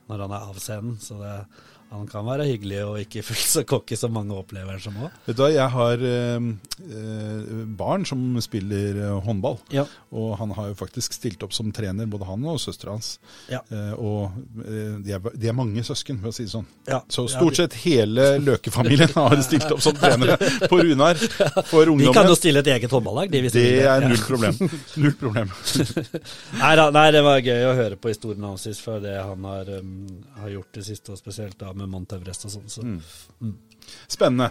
når 0.06 0.20
han 0.20 0.30
er 0.36 0.46
av 0.52 0.58
scenen. 0.62 0.94
Så 1.02 1.18
det, 1.18 1.34
han 1.94 2.08
kan 2.10 2.26
være 2.26 2.46
hyggelig 2.48 2.80
og 2.84 3.00
ikke 3.02 3.22
fullt 3.28 3.50
så 3.50 3.64
cocky 3.68 3.98
som 3.98 4.14
mange 4.14 4.34
opplever 4.36 4.80
som 4.82 4.96
òg. 4.98 5.14
Vet 5.28 5.38
du 5.38 5.44
hva, 5.44 5.50
jeg 5.54 5.70
har 5.74 6.04
eh, 6.10 6.48
eh, 6.84 7.52
barn 7.78 8.06
som 8.08 8.22
spiller 8.44 9.00
eh, 9.06 9.16
håndball. 9.24 9.58
Ja. 9.74 9.86
Og 10.14 10.34
han 10.40 10.54
har 10.58 10.70
jo 10.72 10.78
faktisk 10.78 11.16
stilt 11.16 11.42
opp 11.46 11.54
som 11.56 11.72
trener, 11.74 12.08
både 12.10 12.28
han 12.28 12.44
og 12.50 12.60
søstera 12.62 12.96
hans. 12.96 13.16
Ja. 13.50 13.62
Eh, 13.70 13.92
og 13.94 14.34
eh, 14.64 14.98
de, 15.04 15.14
er, 15.16 15.30
de 15.34 15.50
er 15.50 15.56
mange 15.56 15.84
søsken, 15.86 16.20
for 16.22 16.32
å 16.32 16.36
si 16.36 16.46
det 16.48 16.54
sånn. 16.54 16.66
Ja. 16.88 17.00
Så 17.10 17.26
stort 17.30 17.58
sett 17.58 17.76
hele 17.84 18.34
Løke-familien 18.42 19.12
har 19.18 19.36
stilt 19.44 19.70
opp 19.72 19.82
som 19.84 19.96
trenere 19.98 20.38
på 20.68 20.80
Runar 20.82 21.18
for 21.68 21.88
De 21.98 22.10
kan 22.14 22.28
jo 22.28 22.36
stille 22.38 22.62
et 22.64 22.70
eget 22.74 22.92
håndballag, 22.92 23.30
de. 23.32 23.42
Hvis 23.44 23.54
Det 23.56 23.64
de 23.64 23.86
er 23.88 24.06
null 24.08 24.20
problem. 24.24 24.58
Null 25.04 25.14
problem. 25.18 25.50
Nei, 26.60 26.72
da, 26.78 26.86
nei, 26.94 27.06
det 27.14 27.22
var 27.26 27.40
gøy 27.44 27.64
å 27.68 27.74
høre 27.76 27.98
på 28.00 28.10
historien 28.12 28.44
hans 28.46 28.66
for 28.80 29.02
det 29.02 29.14
han 29.16 29.44
har, 29.48 29.68
um, 29.80 30.22
har 30.40 30.52
gjort 30.54 30.78
det 30.78 30.84
siste, 30.86 31.14
og 31.14 31.20
spesielt 31.20 31.58
da 31.60 31.72
med 31.76 31.83
Mount 31.90 32.12
Everest 32.16 32.44
og 32.48 32.50
sånn. 32.54 32.68
Så. 32.68 33.52
Spennende. 34.08 34.50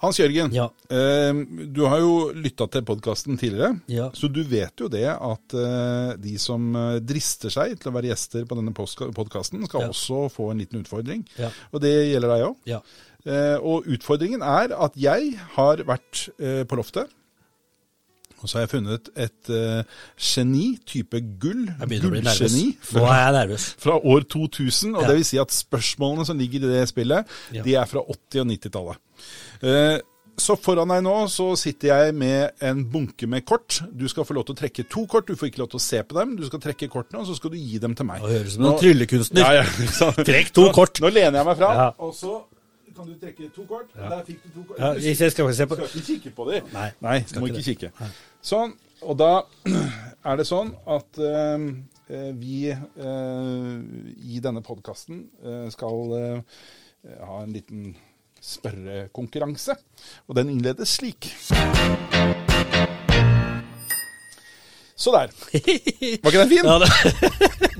Hans 0.00 0.16
Jørgen, 0.16 0.52
Ja. 0.56 0.70
eh, 0.88 1.32
du 1.68 1.82
har 1.84 1.98
jo 2.00 2.32
lytta 2.32 2.66
til 2.72 2.82
podkasten 2.88 3.36
tidligere. 3.38 3.80
Ja. 3.88 4.10
Så 4.16 4.32
du 4.32 4.42
vet 4.42 4.72
jo 4.80 4.88
det 4.88 5.04
at 5.06 5.52
eh, 5.54 6.16
de 6.16 6.38
som 6.38 6.74
eh, 6.74 6.98
drister 7.00 7.50
seg 7.52 7.78
til 7.78 7.90
å 7.92 7.94
være 7.94 8.08
gjester 8.08 8.46
på 8.48 8.56
denne 8.56 8.72
podkasten, 8.72 9.66
skal 9.68 9.82
Ja. 9.82 9.88
også 9.92 10.30
få 10.32 10.50
en 10.52 10.58
liten 10.58 10.80
utfordring. 10.82 11.26
Og 11.74 11.80
det 11.82 11.92
gjelder 12.14 12.28
deg 12.32 12.46
òg. 12.48 12.56
Ja. 12.66 12.80
Eh, 13.26 13.58
og 13.60 13.84
utfordringen 13.84 14.40
er 14.40 14.72
at 14.72 14.94
jeg 14.96 15.36
har 15.56 15.76
vært 15.84 16.30
eh, 16.40 16.64
på 16.64 16.76
loftet. 16.80 17.10
Og 18.42 18.48
så 18.48 18.58
har 18.58 18.64
jeg 18.66 18.70
funnet 18.72 19.10
et 19.20 19.50
uh, 19.52 19.82
geni, 20.16 20.78
type 20.88 21.20
gull, 21.40 21.66
gullgeni, 21.80 22.76
fra, 22.82 23.42
fra 23.78 23.96
år 24.00 24.24
2000. 24.32 24.94
Og 24.96 25.02
Ja. 25.02 25.08
det 25.08 25.16
vil 25.16 25.24
si 25.28 25.38
at 25.38 25.52
spørsmålene 25.52 26.24
som 26.26 26.38
ligger 26.38 26.64
i 26.64 26.72
det 26.78 26.88
spillet, 26.88 27.24
Ja. 27.52 27.62
de 27.62 27.74
er 27.74 27.84
fra 27.90 28.00
80- 28.00 28.40
og 28.40 28.46
90-tallet. 28.46 28.96
Uh, 29.62 29.98
så 30.40 30.54
foran 30.56 30.88
deg 30.88 31.02
nå 31.04 31.14
så 31.28 31.50
sitter 31.60 31.90
jeg 31.90 32.14
med 32.16 32.62
en 32.64 32.84
bunke 32.88 33.26
med 33.28 33.44
kort. 33.44 33.82
Du 33.92 34.06
skal 34.08 34.24
få 34.24 34.32
lov 34.38 34.46
til 34.48 34.54
å 34.54 34.60
trekke 34.62 34.86
to 34.88 35.02
kort. 35.06 35.26
Du 35.28 35.36
får 35.36 35.50
ikke 35.50 35.60
lov 35.60 35.68
til 35.74 35.76
å 35.76 35.84
se 35.84 36.00
på 36.02 36.16
dem. 36.16 36.32
Du 36.38 36.46
skal 36.48 36.62
trekke 36.64 36.88
kortene, 36.88 37.20
og 37.20 37.26
så 37.28 37.36
skal 37.36 37.50
du 37.52 37.58
gi 37.60 37.76
dem 37.82 37.92
til 37.94 38.06
meg. 38.08 38.22
Det 38.24 38.30
høres 38.38 38.54
ut 38.54 38.56
som 38.56 38.64
en 38.70 38.78
tryllekunstner. 38.80 39.42
Ja, 39.44 39.52
ja. 39.60 40.10
Trekk 40.30 40.54
to 40.56 40.64
nå, 40.70 40.72
kort. 40.72 41.02
Nå 41.04 41.12
lener 41.12 41.42
jeg 41.42 41.48
meg 41.50 41.60
fra, 41.60 41.74
Ja. 41.76 41.90
og 41.98 42.14
så 42.16 42.38
kan 42.96 43.06
du 43.06 43.14
trekke 43.20 43.50
to 43.54 43.62
kort. 43.68 43.92
Der 43.96 44.24
fikk 44.26 44.40
du 44.44 44.48
to 44.54 44.64
kort. 44.68 44.78
Ja, 44.80 44.94
Du 44.94 45.00
jeg 45.00 45.16
skal 45.16 45.30
ikke 45.30 45.54
se 45.56 45.66
på 45.66 45.76
skal 45.76 45.86
ikke 45.92 46.06
kikke 46.08 46.32
på 46.36 46.48
dem. 46.50 46.72
Nei, 46.72 46.88
Nei 47.04 47.18
skal 47.26 47.40
må 47.44 47.46
ikke 47.52 47.60
ikke 47.62 47.76
kikke. 47.90 48.08
Sånn. 48.44 48.74
Og 49.04 49.16
da 49.20 49.30
er 50.28 50.40
det 50.40 50.46
sånn 50.48 50.74
at 50.90 51.20
eh, 51.24 51.64
eh, 52.12 52.30
vi 52.36 52.68
eh, 52.72 53.74
i 54.34 54.40
denne 54.44 54.62
podkasten 54.64 55.24
skal 55.72 56.14
eh, 56.18 56.60
ha 57.24 57.40
en 57.44 57.54
liten 57.56 57.94
spørrekonkurranse. 58.40 59.76
Og 60.28 60.36
den 60.40 60.52
innledes 60.52 60.96
slik. 61.00 61.28
Så 65.00 65.12
der. 65.16 65.30
Var 65.32 66.28
ikke 66.28 66.42
den 66.42 66.50
fin? 66.50 66.66
Ja, 66.68 66.76
det, 66.82 66.88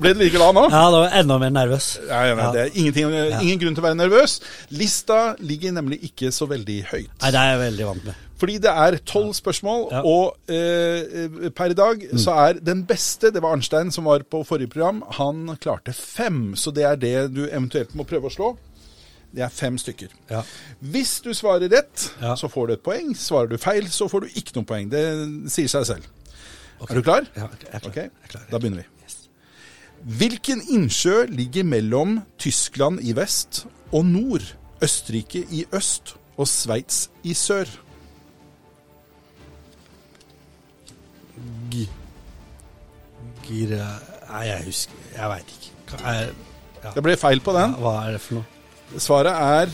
Ble 0.01 0.15
du 0.15 0.23
like 0.23 0.33
glad 0.33 0.55
nå? 0.57 0.63
ja, 0.73 0.79
da 0.89 0.97
var 1.03 1.03
jeg 1.11 1.21
enda 1.21 1.35
mer 1.43 1.51
nervøs. 1.53 1.87
Nei, 2.09 2.21
ja, 2.31 2.47
det 2.55 2.61
er 2.63 2.71
ingenting, 2.81 3.11
ingen 3.43 3.59
grunn 3.61 3.75
til 3.77 3.83
å 3.83 3.85
være 3.85 3.99
nervøs. 3.99 4.39
Lista 4.73 5.19
ligger 5.37 5.75
nemlig 5.75 5.99
ikke 6.09 6.31
så 6.33 6.47
veldig 6.49 6.79
høyt. 6.89 7.11
Nei, 7.21 7.29
det 7.29 7.43
er 7.43 7.51
jeg 7.51 7.59
veldig 7.61 7.87
vant 7.91 8.07
med. 8.09 8.23
Fordi 8.41 8.55
det 8.63 8.71
er 8.73 8.95
tolv 9.05 9.35
spørsmål, 9.37 9.83
Ja. 9.91 10.01
og 10.01 10.37
eh, 10.49 11.49
per 11.53 11.69
i 11.69 11.77
dag 11.77 12.01
så 12.17 12.33
er 12.47 12.53
den 12.65 12.81
beste 12.89 13.29
Det 13.31 13.41
var 13.43 13.53
Arnstein 13.53 13.91
som 13.93 14.07
var 14.09 14.23
på 14.25 14.41
forrige 14.47 14.71
program. 14.73 15.03
Han 15.19 15.43
klarte 15.61 15.93
fem, 15.93 16.55
så 16.57 16.73
det 16.73 16.83
er 16.89 16.95
det 16.97 17.13
du 17.35 17.43
eventuelt 17.45 17.93
må 17.95 18.03
prøve 18.09 18.31
å 18.31 18.33
slå. 18.33 18.51
Det 19.31 19.43
er 19.45 19.49
fem 19.53 19.77
stykker. 19.79 20.09
Ja. 20.29 20.41
Hvis 20.81 21.21
du 21.23 21.29
svarer 21.37 21.69
rett, 21.71 22.09
Ja. 22.21 22.33
så 22.35 22.49
får 22.51 22.67
du 22.67 22.73
et 22.73 22.83
poeng. 22.83 23.13
Svarer 23.15 23.47
du 23.53 23.57
feil, 23.57 23.85
så 23.87 24.09
får 24.11 24.25
du 24.25 24.27
ikke 24.35 24.55
noe 24.57 24.65
poeng. 24.67 24.89
Det 24.91 25.03
sier 25.51 25.69
seg 25.71 25.85
selv. 25.85 26.03
Er 26.89 26.95
du 26.97 27.01
klar? 27.05 27.27
Ja, 27.37 27.45
jeg 27.61 27.69
er 27.71 27.79
klar. 27.79 27.91
Okay. 27.91 28.03
Jeg 28.09 28.25
er 28.25 28.27
klar. 28.33 28.43
Da 28.51 28.57
begynner 28.57 28.81
vi. 28.81 28.87
Hvilken 30.17 30.61
innsjø 30.73 31.27
ligger 31.29 31.63
mellom 31.63 32.21
Tyskland 32.41 32.99
i 33.05 33.13
vest 33.13 33.67
og 33.93 34.05
nord, 34.09 34.41
Østerrike 34.81 35.43
i 35.53 35.65
øst 35.77 36.15
og 36.41 36.47
Sveits 36.49 37.09
i 37.23 37.35
sør? 37.37 37.69
G... 41.71 41.85
Gira... 43.47 43.85
Nei, 44.31 44.45
jeg 44.47 44.65
husker 44.69 45.15
Jeg 45.17 45.29
veit 45.33 45.55
ikke. 45.57 46.01
Er, 46.07 46.27
ja. 46.83 46.91
Det 46.95 47.03
ble 47.03 47.15
feil 47.19 47.41
på 47.43 47.53
den. 47.55 47.73
Hva 47.81 47.95
er 48.05 48.15
det 48.15 48.21
for 48.23 48.39
noe? 48.39 48.99
Svaret 49.01 49.31
er 49.31 49.73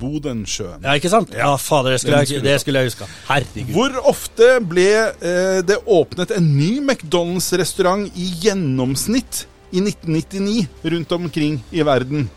Bodensjøen. 0.00 0.80
Ja, 0.84 0.94
ikke 0.96 1.10
sant? 1.12 1.32
Ja, 1.36 1.50
fader, 1.60 1.92
det 1.94 2.00
skulle, 2.02 2.20
jeg, 2.22 2.30
skulle 2.30 2.46
det 2.48 2.56
skulle 2.62 2.82
jeg 2.82 2.90
huska. 2.90 3.08
Herregud. 3.28 3.72
Hvor 3.76 3.96
ofte 4.12 4.48
ble 4.64 4.86
eh, 5.12 5.60
det 5.68 5.76
åpnet 5.92 6.32
en 6.36 6.46
ny 6.56 6.70
McDonald's-restaurant 6.80 8.08
i 8.16 8.28
gjennomsnitt 8.46 9.42
i 9.76 9.82
1999 9.84 10.92
rundt 10.94 11.12
omkring 11.16 11.58
i 11.72 11.84
verden? 11.86 12.28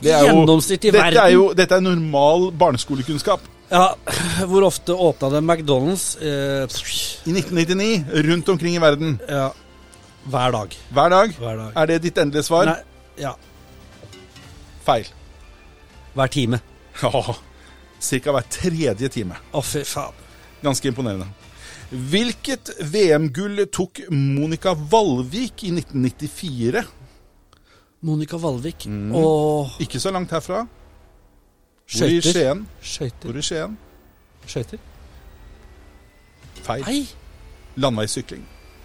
Det 0.00 0.12
er 0.12 0.24
jo- 0.24 0.30
Gjennomsnitt 0.32 0.84
i 0.84 0.92
dette 0.92 1.02
verden? 1.04 1.20
Er 1.24 1.34
jo, 1.36 1.44
dette 1.56 1.76
er 1.76 1.84
normal 1.84 2.48
barneskolekunnskap. 2.60 3.44
Ja, 3.70 3.86
hvor 4.48 4.66
ofte 4.68 4.92
åpna 4.96 5.30
det 5.36 5.44
McDonald's? 5.44 6.06
Eh, 6.20 6.64
I 7.24 7.32
1999 7.32 8.04
rundt 8.28 8.48
omkring 8.48 8.74
i 8.76 8.80
verden. 8.82 9.18
ja, 9.28 9.52
hver 10.24 10.52
dag. 10.52 10.76
Hver 10.92 11.08
dag. 11.10 11.32
Hver 11.38 11.56
dag. 11.56 11.72
Er 11.76 11.86
det 11.86 12.02
ditt 12.02 12.18
endelige 12.18 12.42
svar? 12.46 12.66
Nei, 12.68 12.82
ja, 13.20 13.32
Feil. 14.84 15.08
hver 16.14 16.26
time. 16.28 16.60
Ja, 17.02 17.34
Cirka 18.04 18.32
hver 18.36 18.44
tredje 18.52 19.08
time. 19.08 19.34
Å, 19.52 19.62
fy 19.64 19.80
faen. 19.88 20.12
Ganske 20.62 20.88
imponerende. 20.90 21.26
Hvilket 21.90 22.70
VM-gull 22.92 23.64
tok 23.72 24.02
Monica 24.10 24.74
Valvik 24.74 25.64
i 25.64 25.70
1994? 25.72 26.82
Monica 28.04 28.36
Valvik. 28.40 28.84
Mm. 28.86 29.12
Og 29.16 29.80
Ikke 29.80 30.00
så 30.00 30.12
langt 30.12 30.32
herfra. 30.36 30.66
Hvor 31.84 32.08
i 32.08 32.20
skøyter. 32.20 32.32
Skien? 32.32 32.64
Skøyter. 32.82 33.28
Hvor 33.28 33.38
i 33.40 33.44
Skien? 33.44 33.76
Skøyter. 34.46 34.78
Feil. 36.64 36.84
Nei. 36.88 37.04
Landeveissykling. 37.80 38.44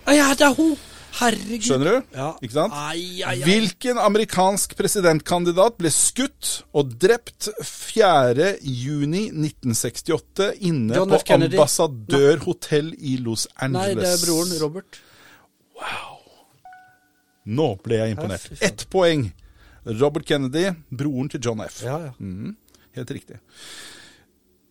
Ai, 0.09 0.17
ja, 0.17 0.31
det 0.37 0.47
er 0.47 0.55
hun! 0.57 0.77
Herregud. 1.19 1.65
Skjønner 1.65 1.89
du? 1.89 2.13
Ja. 2.13 2.27
Ikke 2.45 2.53
sant? 2.53 2.75
Ai, 2.77 3.21
ai, 3.25 3.33
ai. 3.33 3.37
Hvilken 3.41 3.97
amerikansk 4.01 4.75
presidentkandidat 4.77 5.79
ble 5.79 5.91
skutt 5.93 6.51
og 6.77 6.93
drept 7.01 7.49
4. 7.65 8.51
juni 8.61 9.25
1968 9.33 10.51
inne 10.69 10.99
John 10.99 11.15
på 11.15 11.21
ambassadørhotell 11.39 12.93
i 12.93 13.17
Los 13.25 13.47
Angeles? 13.57 13.97
Nei, 13.97 13.99
det 13.99 14.13
er 14.13 14.23
broren 14.23 14.55
Robert. 14.61 15.01
Wow. 15.79 16.17
Nå 17.49 17.69
ble 17.83 18.01
jeg 18.03 18.15
imponert. 18.15 18.49
Ett 18.61 18.85
poeng. 18.93 19.29
Robert 19.89 20.27
Kennedy, 20.27 20.67
broren 20.93 21.31
til 21.31 21.41
John 21.41 21.63
F. 21.65 21.81
Ja, 21.87 21.97
ja. 22.09 22.11
Mm, 22.19 22.53
helt 22.99 23.13
riktig. 23.15 23.39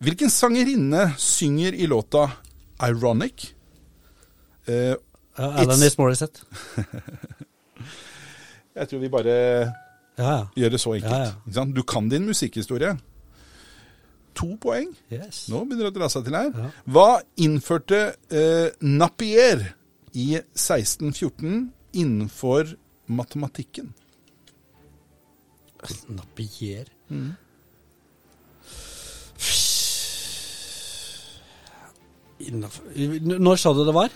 Hvilken 0.05 0.31
sangerinne 0.31 1.09
synger 1.19 1.75
i 1.75 1.89
låta 1.91 2.29
'Ironic'? 2.79 3.55
Uh, 4.69 4.95
Alanis 5.39 5.99
Morissette. 5.99 6.43
jeg 8.79 8.89
tror 8.89 8.99
vi 9.01 9.09
bare 9.09 9.35
Ja, 10.19 10.29
ja. 10.31 10.45
gjør 10.57 10.69
det 10.75 10.81
så 10.81 10.93
enkelt. 10.95 11.35
Ja? 11.55 11.65
Du 11.65 11.83
kan 11.83 12.09
din 12.09 12.27
musikkhistorie. 12.27 12.99
To 14.39 14.55
poeng. 14.61 14.93
Yes. 15.11 15.47
Nå 15.51 15.65
begynner 15.65 15.89
det 15.89 15.95
å 15.97 16.01
dra 16.01 16.09
seg 16.13 16.27
til 16.29 16.37
her. 16.39 16.53
Hva 16.87 17.21
innførte 17.43 18.03
uh, 18.31 18.69
Napier 18.83 19.65
i 20.15 20.29
1614 20.39 21.73
innenfor 21.99 22.75
matematikken? 23.07 23.91
Napier. 26.11 26.87
Innenfor 27.11 27.48
Når 32.39 33.57
sa 33.59 33.73
du 33.75 33.83
det 33.87 33.95
var? 33.97 34.13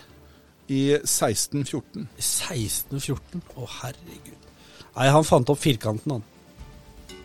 I 0.70 0.82
1614. 1.00 2.06
I 2.16 2.22
1614? 2.22 3.42
Å, 3.56 3.66
herregud. 3.80 4.46
Nei, 4.92 5.08
han 5.10 5.24
fant 5.26 5.50
opp 5.50 5.58
firkanten, 5.60 6.18
han. 6.18 7.18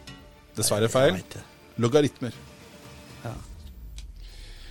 Dessverre 0.58 0.90
feil. 0.90 1.20
Logaritmer. 1.78 2.34
Ja. 3.24 3.34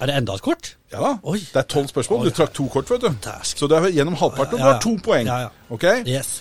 Er 0.00 0.10
det 0.10 0.16
enda 0.18 0.34
et 0.36 0.44
kort? 0.44 0.72
Ja 0.92 1.00
da. 1.02 1.12
Oi. 1.30 1.38
Det 1.38 1.60
er 1.62 1.68
tolv 1.70 1.88
spørsmål. 1.92 2.24
Oi. 2.24 2.30
Du 2.30 2.36
trakk 2.36 2.52
to 2.56 2.66
kort, 2.72 2.90
vet 2.90 3.06
du. 3.06 3.08
Dersk. 3.24 3.62
Så 3.62 3.68
det 3.70 3.78
er 3.78 3.88
gjennom 4.00 4.18
halvparten, 4.18 4.58
du 4.58 4.64
har 4.66 4.80
to 4.82 4.96
poeng. 5.04 5.30
Ja, 5.30 5.46
ja. 5.46 5.72
Ok? 5.72 5.86
Yes. 6.06 6.40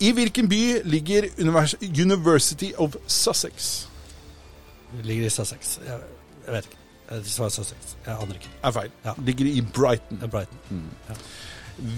I 0.00 0.12
hvilken 0.14 0.48
by 0.48 0.62
ligger 0.88 1.28
univers 1.38 1.74
University 1.82 2.72
of 2.78 2.96
Sussex? 3.06 3.86
Det 4.96 5.06
ligger 5.06 5.26
i 5.26 5.30
Sussex. 5.30 5.78
Jeg 5.84 6.00
vet 6.54 6.70
ikke. 6.70 6.76
Sussex. 7.24 7.96
Jeg 8.06 8.14
aner 8.14 8.34
ikke. 8.36 8.50
Er 8.62 8.74
feil. 8.76 8.90
Ja. 9.04 9.14
Ligger 9.24 9.46
i 9.46 9.60
Brighton. 9.60 10.20
Brighton. 10.30 10.58
Mm. 10.70 10.90
Ja. 11.08 11.14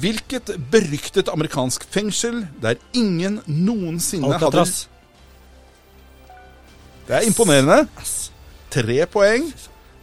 Hvilket 0.00 0.50
beryktet 0.70 1.30
amerikansk 1.32 1.86
fengsel 1.90 2.42
der 2.62 2.78
ingen 2.94 3.40
noensinne 3.46 4.28
hadde 4.28 4.44
Alcatraz. 4.44 4.86
Det 7.08 7.16
er 7.16 7.26
imponerende. 7.26 7.88
Tre 8.70 9.06
poeng. 9.10 9.48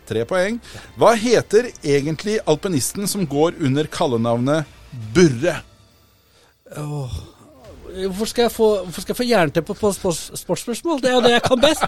Tre 0.07 0.25
poeng. 0.27 0.57
Hva 0.99 1.13
heter 1.19 1.69
egentlig 1.83 2.39
alpinisten 2.47 3.07
som 3.07 3.27
går 3.27 3.59
under 3.63 3.87
kallenavnet 3.91 4.65
Burre? 5.15 5.59
Hvorfor 8.07 8.25
skal 8.25 8.47
jeg 8.47 8.51
få, 8.51 8.67
hvorfor 8.83 9.01
skal 9.01 9.13
jeg 9.13 9.17
få 9.21 9.29
jernteppe 9.29 9.73
på 9.77 9.91
sportsspørsmål? 9.93 11.01
Det 11.01 11.11
er 11.11 11.15
jo 11.15 11.23
det 11.23 11.31
jeg 11.37 11.43
kan 11.47 11.61
best. 11.63 11.85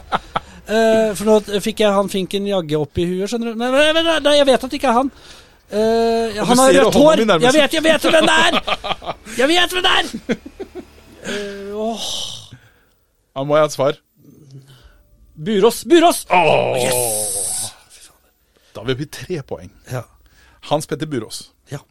Eh, 0.69 1.11
for 1.17 1.25
nå 1.25 1.59
fikk 1.65 1.81
jeg 1.81 1.93
han 1.95 2.09
finken 2.11 2.47
jagge 2.49 2.77
opp 2.77 2.99
i 3.01 3.05
huet, 3.09 3.29
skjønner 3.31 3.53
du. 3.53 3.59
Nei, 3.59 3.69
nei, 3.73 3.93
nei, 3.95 4.17
nei, 4.21 4.35
jeg 4.37 4.47
vet 4.49 4.65
at 4.65 4.69
det 4.69 4.79
ikke 4.79 4.91
er 4.91 4.99
han. 4.99 5.13
Uh, 5.69 6.33
han 6.49 6.57
har 6.57 6.71
rødt 6.73 6.95
hår. 6.97 7.21
Jeg 7.29 7.53
vet, 7.53 7.73
jeg 7.77 7.83
vet 7.85 8.05
hvem 8.09 8.25
det 8.25 8.37
er! 8.41 8.55
Jeg 9.37 9.49
vet 9.51 9.73
hvem 9.75 9.83
det 9.85 9.91
er! 9.99 10.07
Uh, 11.29 11.75
åh. 11.77 12.07
Da 13.37 13.43
må 13.45 13.57
jeg 13.57 13.65
ha 13.65 13.69
et 13.69 13.75
svar. 13.75 13.99
Burås! 15.37 15.83
Burås! 15.89 16.23
Da 18.73 18.85
vil 18.87 18.97
vi 18.97 19.09
tre 19.13 19.43
poeng. 19.45 19.69
Ja. 19.91 20.07
Hans 20.71 20.89
Petter 20.89 21.09
Burås. 21.09 21.51
ja. 21.71 21.83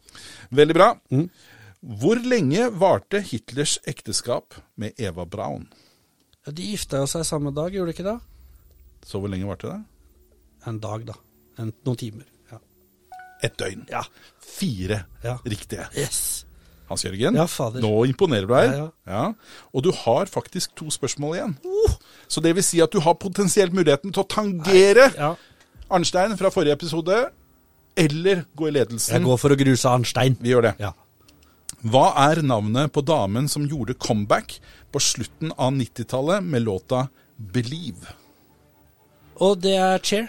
Veldig 0.51 0.75
bra. 0.75 0.89
Mm. 1.13 1.29
Hvor 1.79 2.19
lenge 2.25 2.67
varte 2.75 3.21
Hitlers 3.23 3.77
ekteskap 3.87 4.57
med 4.75 4.99
Eva 4.99 5.23
Braun? 5.25 5.69
Ja, 6.45 6.51
De 6.51 6.65
gifta 6.73 7.05
seg 7.07 7.23
samme 7.27 7.53
dag, 7.55 7.71
gjorde 7.71 7.93
de 7.93 7.95
ikke 7.95 8.07
det? 8.09 8.17
Så 9.05 9.19
hvor 9.19 9.29
lenge 9.31 9.47
varte 9.47 9.67
det? 9.71 9.79
En 10.67 10.79
dag, 10.79 11.05
da. 11.07 11.13
En, 11.57 11.73
noen 11.85 11.97
timer. 11.97 12.25
Ja. 12.51 12.57
Et 13.43 13.55
døgn. 13.57 13.85
ja. 13.89 14.03
Fire 14.39 15.05
Ja. 15.23 15.37
riktige. 15.45 15.87
Yes. 15.97 16.45
Hans 16.89 17.03
Jørgen, 17.05 17.35
Ja, 17.35 17.45
fader. 17.45 17.81
nå 17.81 18.05
imponerer 18.09 18.47
du 18.47 18.53
her. 18.55 18.71
Ja, 18.77 18.89
Ja. 19.07 19.33
Og 19.73 19.83
du 19.83 19.91
har 19.91 20.25
faktisk 20.25 20.73
to 20.75 20.85
spørsmål 20.89 21.35
igjen. 21.37 21.57
Så 22.27 22.41
det 22.41 22.55
vil 22.55 22.63
si 22.63 22.81
at 22.81 22.91
du 22.91 22.99
har 22.99 23.13
potensielt 23.13 23.71
muligheten 23.73 24.11
til 24.11 24.23
å 24.23 24.27
tangere. 24.27 25.37
Arnstein 25.89 26.35
fra 26.37 26.49
forrige 26.49 26.73
episode, 26.73 27.29
eller 27.97 28.45
gå 28.57 28.67
i 28.67 28.71
ledelsen. 28.71 29.13
Jeg 29.13 29.23
går 29.23 29.37
for 29.39 29.49
å 29.49 29.57
gruse 29.57 29.85
Arnstein. 29.89 30.37
Vi 30.41 30.49
gjør 30.49 30.61
det. 30.61 30.75
Ja. 30.79 30.91
Hva 31.85 32.11
er 32.31 32.41
navnet 32.41 32.91
på 32.91 33.01
damen 33.05 33.47
som 33.47 33.67
gjorde 33.67 33.93
comeback 33.97 34.59
på 34.91 34.99
slutten 34.99 35.51
av 35.57 35.71
90-tallet 35.73 36.43
med 36.43 36.63
låta 36.65 37.09
'Believe'? 37.39 38.13
Og 39.39 39.59
det 39.63 39.75
er 39.79 40.01
Chair. 40.03 40.27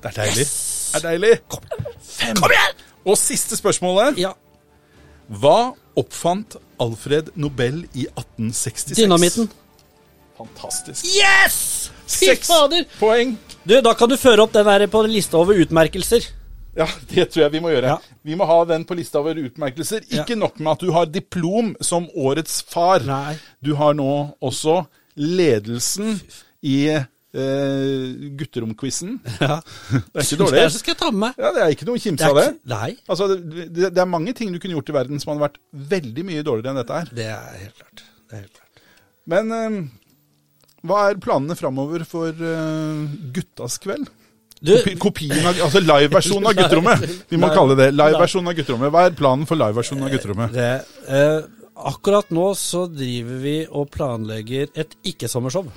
Det 0.00 0.10
er 0.12 0.16
deilig. 0.16 0.46
Det 0.46 0.98
er 1.00 1.06
deilig. 1.08 1.32
Fem. 2.06 2.36
Kom 2.38 2.54
igjen! 2.54 2.84
Og 3.04 3.18
siste 3.18 3.56
spørsmålet. 3.58 4.18
Ja. 4.20 4.32
Hva 5.30 5.72
oppfant 5.98 6.56
Alfred 6.80 7.32
Nobel 7.34 7.82
i 7.92 8.06
1866? 8.06 8.96
Dynamitten. 8.98 9.50
Fantastisk. 10.38 11.06
Yes! 11.18 11.90
Fy 12.10 12.30
Seks 12.32 12.50
poeng. 12.98 13.36
Du, 13.62 13.76
da 13.84 13.94
kan 13.94 14.10
du 14.10 14.16
føre 14.18 14.46
opp 14.46 14.54
den 14.54 14.66
der 14.66 14.86
på 14.90 15.02
lista 15.06 15.38
over 15.38 15.58
utmerkelser. 15.62 16.24
Ja, 16.78 16.86
det 17.10 17.28
tror 17.32 17.44
jeg 17.44 17.52
vi 17.56 17.62
må 17.62 17.72
gjøre. 17.72 17.96
Ja. 17.96 18.16
Vi 18.26 18.36
må 18.38 18.46
ha 18.46 18.60
den 18.70 18.86
på 18.86 18.94
lista 18.98 19.20
over 19.20 19.38
utmerkelser. 19.38 20.06
Ja. 20.08 20.22
Ikke 20.22 20.38
nok 20.38 20.58
med 20.62 20.72
at 20.76 20.84
du 20.86 20.92
har 20.94 21.10
diplom 21.10 21.74
som 21.84 22.06
årets 22.14 22.60
far. 22.70 23.02
Nei. 23.06 23.34
Du 23.62 23.74
har 23.78 23.98
nå 23.98 24.10
også 24.40 24.84
ledelsen 25.18 26.20
i 26.66 26.82
Uh, 27.30 28.10
gutteromquizen. 28.34 29.20
Ja. 29.38 29.60
Det 29.62 30.18
er 30.18 30.24
ikke 30.24 30.38
dårlig. 30.42 30.62
Det 30.64 30.80
skal 30.80 30.90
jeg 30.90 30.98
ta 30.98 31.10
med 31.14 31.20
meg. 31.22 31.36
Ja, 31.38 31.52
Det 31.54 31.62
er 31.62 31.74
ikke 31.76 31.86
noe 31.86 31.98
å 32.00 32.02
kimse 32.02 32.26
av 32.26 32.38
det. 32.40 32.46
Nei, 32.66 32.88
Altså, 33.06 33.28
det, 33.30 33.66
det, 33.78 34.00
er 34.02 34.08
mange 34.10 34.32
ting 34.34 34.50
du 34.50 34.58
kunne 34.58 34.74
gjort 34.74 34.90
i 34.90 34.94
verden 34.96 35.20
som 35.22 35.30
hadde 35.30 35.44
vært 35.44 35.60
veldig 35.92 36.24
mye 36.26 36.42
dårligere 36.46 36.72
enn 36.72 36.80
dette 36.80 36.96
her. 36.98 37.12
det 37.14 37.28
er 37.30 37.60
helt 37.60 37.76
klart. 37.78 38.02
Det 38.02 38.34
er 38.34 38.42
helt 38.42 38.58
klart. 38.58 38.82
Men 39.30 39.54
uh, 39.54 39.76
hva 40.90 41.04
er 41.06 41.20
planene 41.22 41.54
framover 41.54 42.02
for 42.08 42.34
uh, 42.34 43.04
guttas 43.36 43.78
kveld? 43.84 44.08
Du, 44.58 44.72
Kopi, 44.74 44.96
kopien 45.00 45.46
av, 45.46 45.60
altså 45.68 45.80
liveversjonen 45.84 46.48
av 46.50 46.56
gutterommet. 46.58 47.04
Vi 47.30 47.38
må 47.40 47.52
kalle 47.54 47.76
det 47.78 47.92
liveversjonen 47.94 48.50
av 48.50 48.58
gutterommet. 48.58 48.90
Hva 48.96 49.04
er 49.06 49.14
planen 49.20 49.46
for 49.46 49.60
liveversjonen 49.60 50.08
av 50.08 50.10
gutterommet? 50.16 50.58
det, 50.58 51.46
akkurat 51.94 52.34
nå 52.34 52.48
så 52.58 52.82
driver 52.90 53.38
vi 53.46 53.54
og 53.70 53.86
planlegger 53.94 54.74
et 54.82 54.98
ikke-sommershow. 55.14 55.70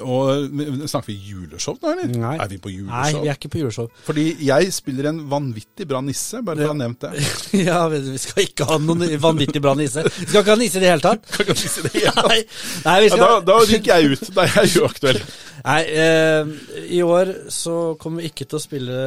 Og 0.00 0.48
Snakker 0.90 1.10
vi 1.10 1.16
juleshow 1.30 1.76
nå, 1.80 1.92
eller? 1.92 2.12
Nei. 2.20 2.36
Er 2.40 2.50
vi 2.50 2.58
på 2.62 2.72
Nei, 2.72 3.10
vi 3.16 3.28
er 3.28 3.36
ikke 3.36 3.50
på 3.52 3.60
juleshow. 3.62 3.90
Fordi 4.06 4.26
jeg 4.46 4.72
spiller 4.74 5.10
en 5.10 5.20
vanvittig 5.30 5.86
bra 5.90 6.00
nisse, 6.04 6.42
bare 6.46 6.62
for 6.62 6.70
å 6.70 6.74
ha 6.74 6.78
nevnt 6.80 7.06
det. 7.06 7.26
ja, 7.68 7.82
vi 7.92 8.16
skal 8.20 8.46
ikke 8.46 8.68
ha 8.70 8.80
noen 8.82 9.06
vanvittig 9.22 9.62
bra 9.64 9.74
nisse. 9.78 10.04
Vi 10.06 10.30
skal 10.30 10.42
ikke 10.42 10.56
ha 10.56 10.60
nisse 10.60 10.80
i 10.80 10.84
det 10.84 10.92
hele 10.92 11.04
tatt. 11.04 11.28
Kan 11.36 11.54
ikke 11.54 11.72
si 11.76 11.86
det 11.86 11.94
igjen. 12.02 12.20
Nei, 12.30 12.40
nei 12.86 12.98
vi 13.04 13.10
Ja, 13.10 13.14
skal 13.16 13.24
da, 13.26 13.38
da 13.52 13.60
ryker 13.66 13.94
jeg 13.94 14.16
ut. 14.16 14.34
Da 14.36 14.46
er 14.46 14.58
jeg 14.60 14.84
uaktuell. 14.84 15.22
Nei, 15.60 15.80
eh, 15.92 16.52
i 16.96 17.00
år 17.04 17.32
så 17.52 17.76
kommer 18.00 18.22
vi 18.22 18.30
ikke 18.30 18.46
til 18.48 18.56
å 18.56 18.62
spille 18.62 19.00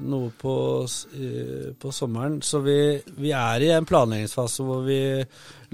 noe 0.00 0.30
på, 0.38 0.54
eh, 1.18 1.72
på 1.78 1.92
sommeren. 1.92 2.40
Så 2.44 2.62
vi, 2.64 2.78
vi 3.20 3.34
er 3.36 3.66
i 3.66 3.72
en 3.76 3.88
planleggingsfase 3.88 4.64
hvor 4.66 4.86
vi 4.86 5.02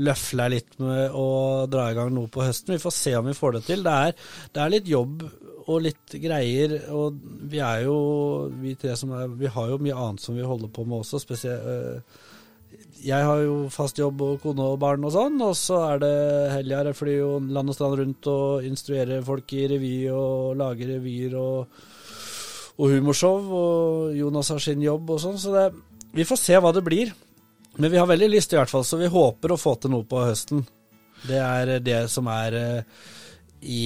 løfler 0.03 0.53
litt 0.55 0.79
med 0.83 1.15
å 1.17 1.29
dra 1.71 1.89
i 1.91 1.99
gang 1.99 2.13
noe 2.15 2.31
på 2.33 2.45
høsten. 2.45 2.77
Vi 2.77 2.83
får 2.83 2.95
se 2.95 3.15
om 3.19 3.29
vi 3.29 3.37
får 3.37 3.59
det 3.59 3.63
til. 3.69 3.85
Det 3.87 3.99
er, 4.07 4.17
det 4.55 4.65
er 4.65 4.75
litt 4.75 4.91
jobb 4.91 5.27
og 5.69 5.85
litt 5.85 6.17
greier, 6.23 6.79
og 6.97 7.19
vi 7.51 7.61
er 7.61 7.85
jo 7.85 7.99
vi 8.63 8.73
tre 8.81 8.95
som 8.97 9.13
er 9.13 9.29
Vi 9.37 9.51
har 9.53 9.69
jo 9.69 9.83
mye 9.85 9.99
annet 10.01 10.25
som 10.25 10.39
vi 10.39 10.47
holder 10.47 10.73
på 10.73 10.87
med 10.89 11.03
også, 11.03 11.21
spesielt 11.21 12.09
jeg 12.99 13.25
har 13.25 13.43
jo 13.45 13.69
fast 13.71 13.99
jobb 14.01 14.23
og 14.25 14.41
kone 14.43 14.65
og 14.73 14.81
barn 14.83 15.05
og 15.07 15.13
sånn, 15.15 15.39
og 15.45 15.55
så 15.59 15.79
er 15.93 16.01
det 16.03 16.15
helger. 16.55 16.91
Jeg 16.91 16.99
flyr 16.99 17.19
jo 17.21 17.31
land 17.55 17.71
og 17.71 17.77
strand 17.77 17.99
rundt 18.01 18.29
og 18.31 18.67
instruerer 18.67 19.23
folk 19.27 19.55
i 19.55 19.67
revy 19.71 19.93
og 20.11 20.59
lager 20.59 20.95
revyer 20.97 21.37
og, 21.39 21.79
og 22.79 22.97
humorshow. 22.97 23.53
Og 23.61 24.19
Jonas 24.19 24.51
har 24.55 24.63
sin 24.65 24.83
jobb 24.83 25.15
og 25.15 25.23
sånn, 25.23 25.39
så 25.39 25.55
det, 25.55 25.67
vi 26.17 26.27
får 26.27 26.43
se 26.43 26.59
hva 26.59 26.75
det 26.75 26.85
blir. 26.87 27.15
Men 27.79 27.93
vi 27.95 27.99
har 28.01 28.09
veldig 28.11 28.29
lyst 28.33 28.53
i 28.53 28.59
hvert 28.59 28.71
fall, 28.71 28.85
så 28.85 28.99
vi 28.99 29.07
håper 29.07 29.55
å 29.55 29.61
få 29.61 29.77
til 29.79 29.93
noe 29.95 30.07
på 30.09 30.25
høsten. 30.27 30.65
Det 31.29 31.39
er 31.39 31.79
det 31.83 32.01
som 32.11 32.27
er 32.31 32.57
eh, 32.59 33.05
i 33.63 33.83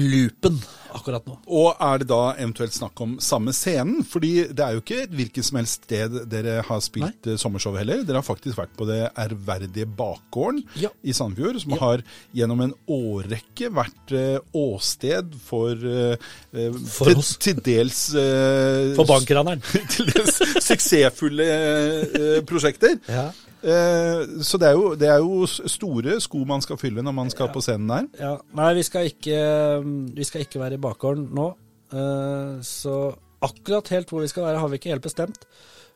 loopen 0.00 0.56
akkurat 0.94 1.26
nå. 1.28 1.34
Og 1.50 1.74
er 1.82 1.98
det 2.02 2.08
da 2.10 2.20
eventuelt 2.38 2.74
snakk 2.76 3.00
om 3.04 3.16
samme 3.22 3.52
scenen? 3.56 4.04
Fordi 4.06 4.32
det 4.54 4.64
er 4.64 4.76
jo 4.76 4.82
ikke 4.84 5.00
et 5.04 5.14
hvilket 5.14 5.44
som 5.48 5.58
helst 5.60 5.84
sted 5.84 6.16
dere 6.30 6.60
har 6.66 6.80
spilt 6.84 7.26
eh, 7.30 7.36
sommershow 7.40 7.74
heller. 7.78 8.04
Dere 8.06 8.20
har 8.22 8.26
faktisk 8.26 8.58
vært 8.60 8.74
på 8.78 8.86
det 8.88 9.00
ærverdige 9.18 9.86
Bakgården 9.98 10.62
Ja. 10.80 10.90
i 11.02 11.12
Sandefjord, 11.16 11.60
som 11.62 11.74
Ja. 11.74 11.80
har 11.82 12.04
gjennom 12.34 12.60
en 12.64 12.74
årrekke 12.88 13.70
vært 13.74 14.14
eh, 14.14 14.38
åsted 14.54 15.34
for, 15.44 15.74
eh, 15.74 16.16
For 16.88 17.10
til, 17.10 17.22
til 17.42 17.60
dels 17.64 18.02
uh, 18.14 18.94
For 18.96 19.06
bankraneren. 19.08 19.62
til 19.94 20.06
dels 20.14 20.38
suksessfulle 20.64 21.48
uh, 21.48 22.38
prosjekter. 22.48 22.98
Ja. 23.10 23.28
Eh, 23.64 24.42
så 24.44 24.58
det 24.60 24.68
er, 24.68 24.76
jo, 24.76 24.94
det 24.98 25.08
er 25.08 25.22
jo 25.24 25.46
store 25.48 26.18
sko 26.20 26.42
man 26.48 26.64
skal 26.64 26.76
fylle 26.80 27.04
når 27.04 27.14
man 27.16 27.30
skal 27.32 27.48
på 27.54 27.62
scenen 27.64 27.88
der. 27.88 28.08
Ja, 28.20 28.32
nei, 28.58 28.72
vi 28.76 28.84
skal 28.84 29.08
ikke, 29.08 29.38
vi 30.16 30.26
skal 30.28 30.44
ikke 30.44 30.60
være 30.60 30.76
i 30.76 30.82
bakgården 30.84 31.30
nå. 31.36 31.46
Eh, 31.94 32.58
så 32.66 32.98
akkurat 33.44 33.88
helt 33.94 34.12
hvor 34.12 34.24
vi 34.24 34.28
skal 34.32 34.46
være, 34.48 34.60
har 34.60 34.68
vi 34.68 34.80
ikke 34.80 34.92
helt 34.92 35.06
bestemt. 35.06 35.48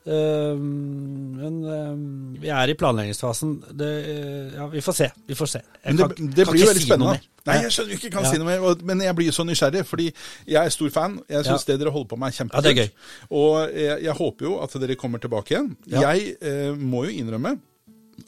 Eh, 0.08 0.54
men 0.58 1.56
eh, 1.68 2.40
vi 2.42 2.48
er 2.54 2.70
i 2.72 2.76
planleggingsfasen. 2.80 3.50
Det, 3.76 3.88
eh, 4.08 4.54
ja, 4.56 4.66
vi 4.72 4.80
får 4.84 4.96
se. 4.96 5.08
Vi 5.28 5.36
får 5.36 5.50
se. 5.52 5.60
Jeg 5.84 5.96
det, 5.98 6.06
kan- 6.16 6.30
det 6.32 6.46
kan 6.46 6.54
blir 6.54 6.64
ikke 6.64 6.80
si 6.86 6.96
noe 6.96 7.12
mer. 7.12 7.20
Nei, 7.48 7.56
jeg 7.64 7.72
skjønner 7.72 7.94
ikke, 7.96 8.10
kan 8.12 8.24
Ja. 8.24 8.30
si 8.30 8.38
noe 8.40 8.48
mer, 8.48 8.84
men 8.84 9.00
jeg 9.00 9.16
blir 9.16 9.30
så 9.32 9.44
nysgjerrig, 9.48 9.84
fordi 9.88 10.06
jeg 10.46 10.64
er 10.64 10.68
stor 10.70 10.90
fan. 10.90 11.20
Jeg 11.28 11.44
syns 11.44 11.64
Ja. 11.66 11.72
det 11.72 11.80
dere 11.80 11.90
holder 11.92 12.08
på 12.08 12.18
med 12.18 12.28
er 12.28 12.32
Ja, 12.32 12.44
kjempekult. 12.44 12.90
og 13.30 13.72
jeg, 13.74 14.02
jeg 14.02 14.12
håper 14.14 14.42
jo 14.44 14.58
at 14.62 14.72
dere 14.80 14.96
kommer 14.96 15.18
tilbake 15.18 15.50
igjen. 15.56 15.76
Ja. 15.86 16.00
Jeg 16.12 16.36
eh, 16.42 16.72
må 16.76 17.04
jo 17.04 17.10
innrømme 17.24 17.58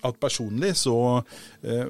at 0.07 0.17
personlig 0.21 0.73
så 0.77 0.95
eh, 1.63 1.87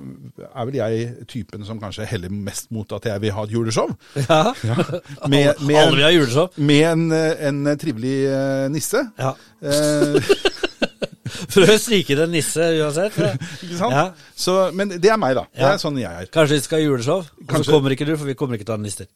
er 0.50 0.66
vel 0.68 0.78
jeg 0.80 1.26
typen 1.30 1.64
som 1.68 1.80
kanskje 1.82 2.06
heller 2.10 2.30
mest 2.32 2.70
mot 2.74 2.90
at 2.96 3.04
jeg 3.10 3.20
vil 3.22 3.32
ha 3.36 3.44
et 3.46 3.52
juleshow. 3.54 3.92
Ja. 4.28 4.40
Med, 5.30 5.54
med, 5.60 5.76
Alle 5.76 5.96
vil 5.96 6.04
ha 6.06 6.10
juleshow. 6.14 6.48
med 6.56 6.84
en, 6.92 7.04
eh, 7.12 7.46
en 7.48 7.62
trivelig 7.78 8.16
eh, 8.30 8.68
nisse. 8.72 9.04
Ja. 9.18 9.34
Eh, 9.62 10.32
Prøv 11.50 11.70
å 11.72 11.76
stryke 11.78 12.16
en 12.18 12.32
nisse 12.34 12.64
uansett. 12.80 13.16
ikke 13.64 13.76
sant? 13.78 13.94
Ja. 13.94 14.04
Så, 14.38 14.54
men 14.76 14.90
det 14.96 15.10
er 15.12 15.18
meg, 15.20 15.36
da. 15.38 15.44
Det 15.54 15.62
Ja. 15.62 15.72
er 15.76 15.82
sånn 15.82 15.98
jeg 16.00 16.10
er. 16.10 16.26
Kanskje 16.34 16.58
vi 16.58 16.64
skal 16.66 16.80
ha 16.80 16.84
juleshow, 16.88 17.22
og 17.46 17.56
så 17.64 17.70
kommer 17.70 17.94
ikke 17.94 18.08
du, 18.08 18.16
for 18.18 18.26
vi 18.30 18.34
kommer 18.38 18.58
ikke 18.58 18.66
til 18.68 18.74
å 18.74 18.78
ha 18.80 18.82
nisser. 18.82 19.08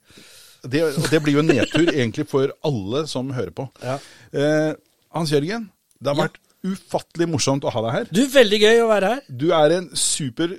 Det, 0.65 0.81
og 0.97 1.09
det 1.13 1.21
blir 1.21 1.35
jo 1.37 1.43
en 1.43 1.51
nedtur 1.51 1.91
egentlig 1.93 2.25
for 2.31 2.53
alle 2.65 3.03
som 3.11 3.29
hører 3.37 3.53
på. 3.57 3.67
Ja. 3.85 3.99
Eh, 4.33 4.71
Hans 5.15 5.33
Jørgen, 5.35 5.67
det 6.01 6.09
har 6.11 6.17
Ja. 6.17 6.23
vært 6.29 6.39
ufattelig 6.65 7.29
morsomt 7.31 7.65
å 7.69 7.73
ha 7.75 7.83
deg 7.87 7.97
her. 7.99 8.07
Du, 8.15 8.23
veldig 8.33 8.61
gøy 8.63 8.79
å 8.85 8.89
være 8.91 9.11
her. 9.15 9.25
Du 9.29 9.51
er 9.57 9.77
en 9.79 9.91
super 9.99 10.55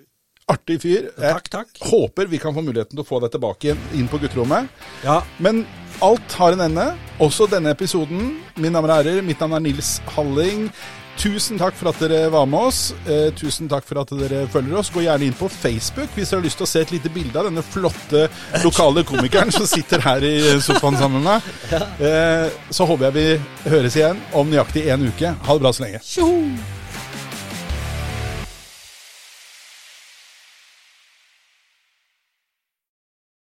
artig 0.51 0.78
fyr. 0.84 1.08
Jeg 1.18 1.34
Takk, 1.39 1.47
takk. 1.49 1.80
håper 1.89 2.30
vi 2.30 2.38
kan 2.41 2.53
få 2.53 2.62
muligheten 2.62 2.93
til 2.93 3.01
å 3.01 3.08
få 3.08 3.18
deg 3.24 3.34
tilbake 3.34 3.72
igjen 3.72 3.82
inn 3.97 4.10
på 4.12 4.20
gutterommet. 4.22 4.70
Ja, 5.03 5.24
Men 5.41 5.64
alt 6.06 6.36
har 6.38 6.53
en 6.53 6.62
ende, 6.68 6.86
også 7.24 7.47
denne 7.49 7.72
episoden. 7.74 8.36
Mine 8.60 8.76
damer 8.78 8.91
og 8.91 8.99
herrer, 8.99 9.22
mitt 9.26 9.39
navn 9.41 9.56
er 9.58 9.64
Nils 9.64 9.95
Halling. 10.14 10.68
Tusen 11.16 11.59
takk 11.59 11.78
for 11.80 11.89
at 11.89 11.99
dere 12.03 12.28
var 12.34 12.45
med 12.49 12.68
oss. 12.70 12.80
Eh, 13.07 13.30
tusen 13.38 13.70
takk 13.72 13.88
for 13.88 14.01
at 14.01 14.11
dere 14.20 14.43
følger 14.51 14.80
oss. 14.80 14.91
Gå 14.93 15.05
gjerne 15.05 15.30
inn 15.30 15.38
på 15.38 15.49
Facebook 15.51 16.11
hvis 16.16 16.32
dere 16.32 16.41
har 16.41 16.47
lyst 16.47 16.59
til 16.61 16.68
å 16.68 16.70
se 16.70 16.84
et 16.86 16.93
lite 16.95 17.11
bilde 17.13 17.39
av 17.39 17.49
denne 17.49 17.63
flotte 17.66 18.28
lokale 18.66 19.05
komikeren 19.07 19.53
som 19.55 19.68
sitter 19.70 20.03
her 20.05 20.26
i 20.28 20.36
sofaen 20.63 20.99
sammen 20.99 21.24
med 21.24 21.30
meg. 21.32 21.86
Eh, 22.05 22.47
så 22.70 22.88
håper 22.88 23.09
jeg 23.09 23.16
vi 23.16 23.70
høres 23.72 23.99
igjen 23.99 24.20
om 24.36 24.49
nøyaktig 24.51 24.88
én 24.91 25.07
uke. 25.07 25.36
Ha 25.47 25.53
det 25.55 25.63
bra 25.63 25.74
så 25.74 25.88
lenge. 25.88 26.03
tjoho! 26.05 26.85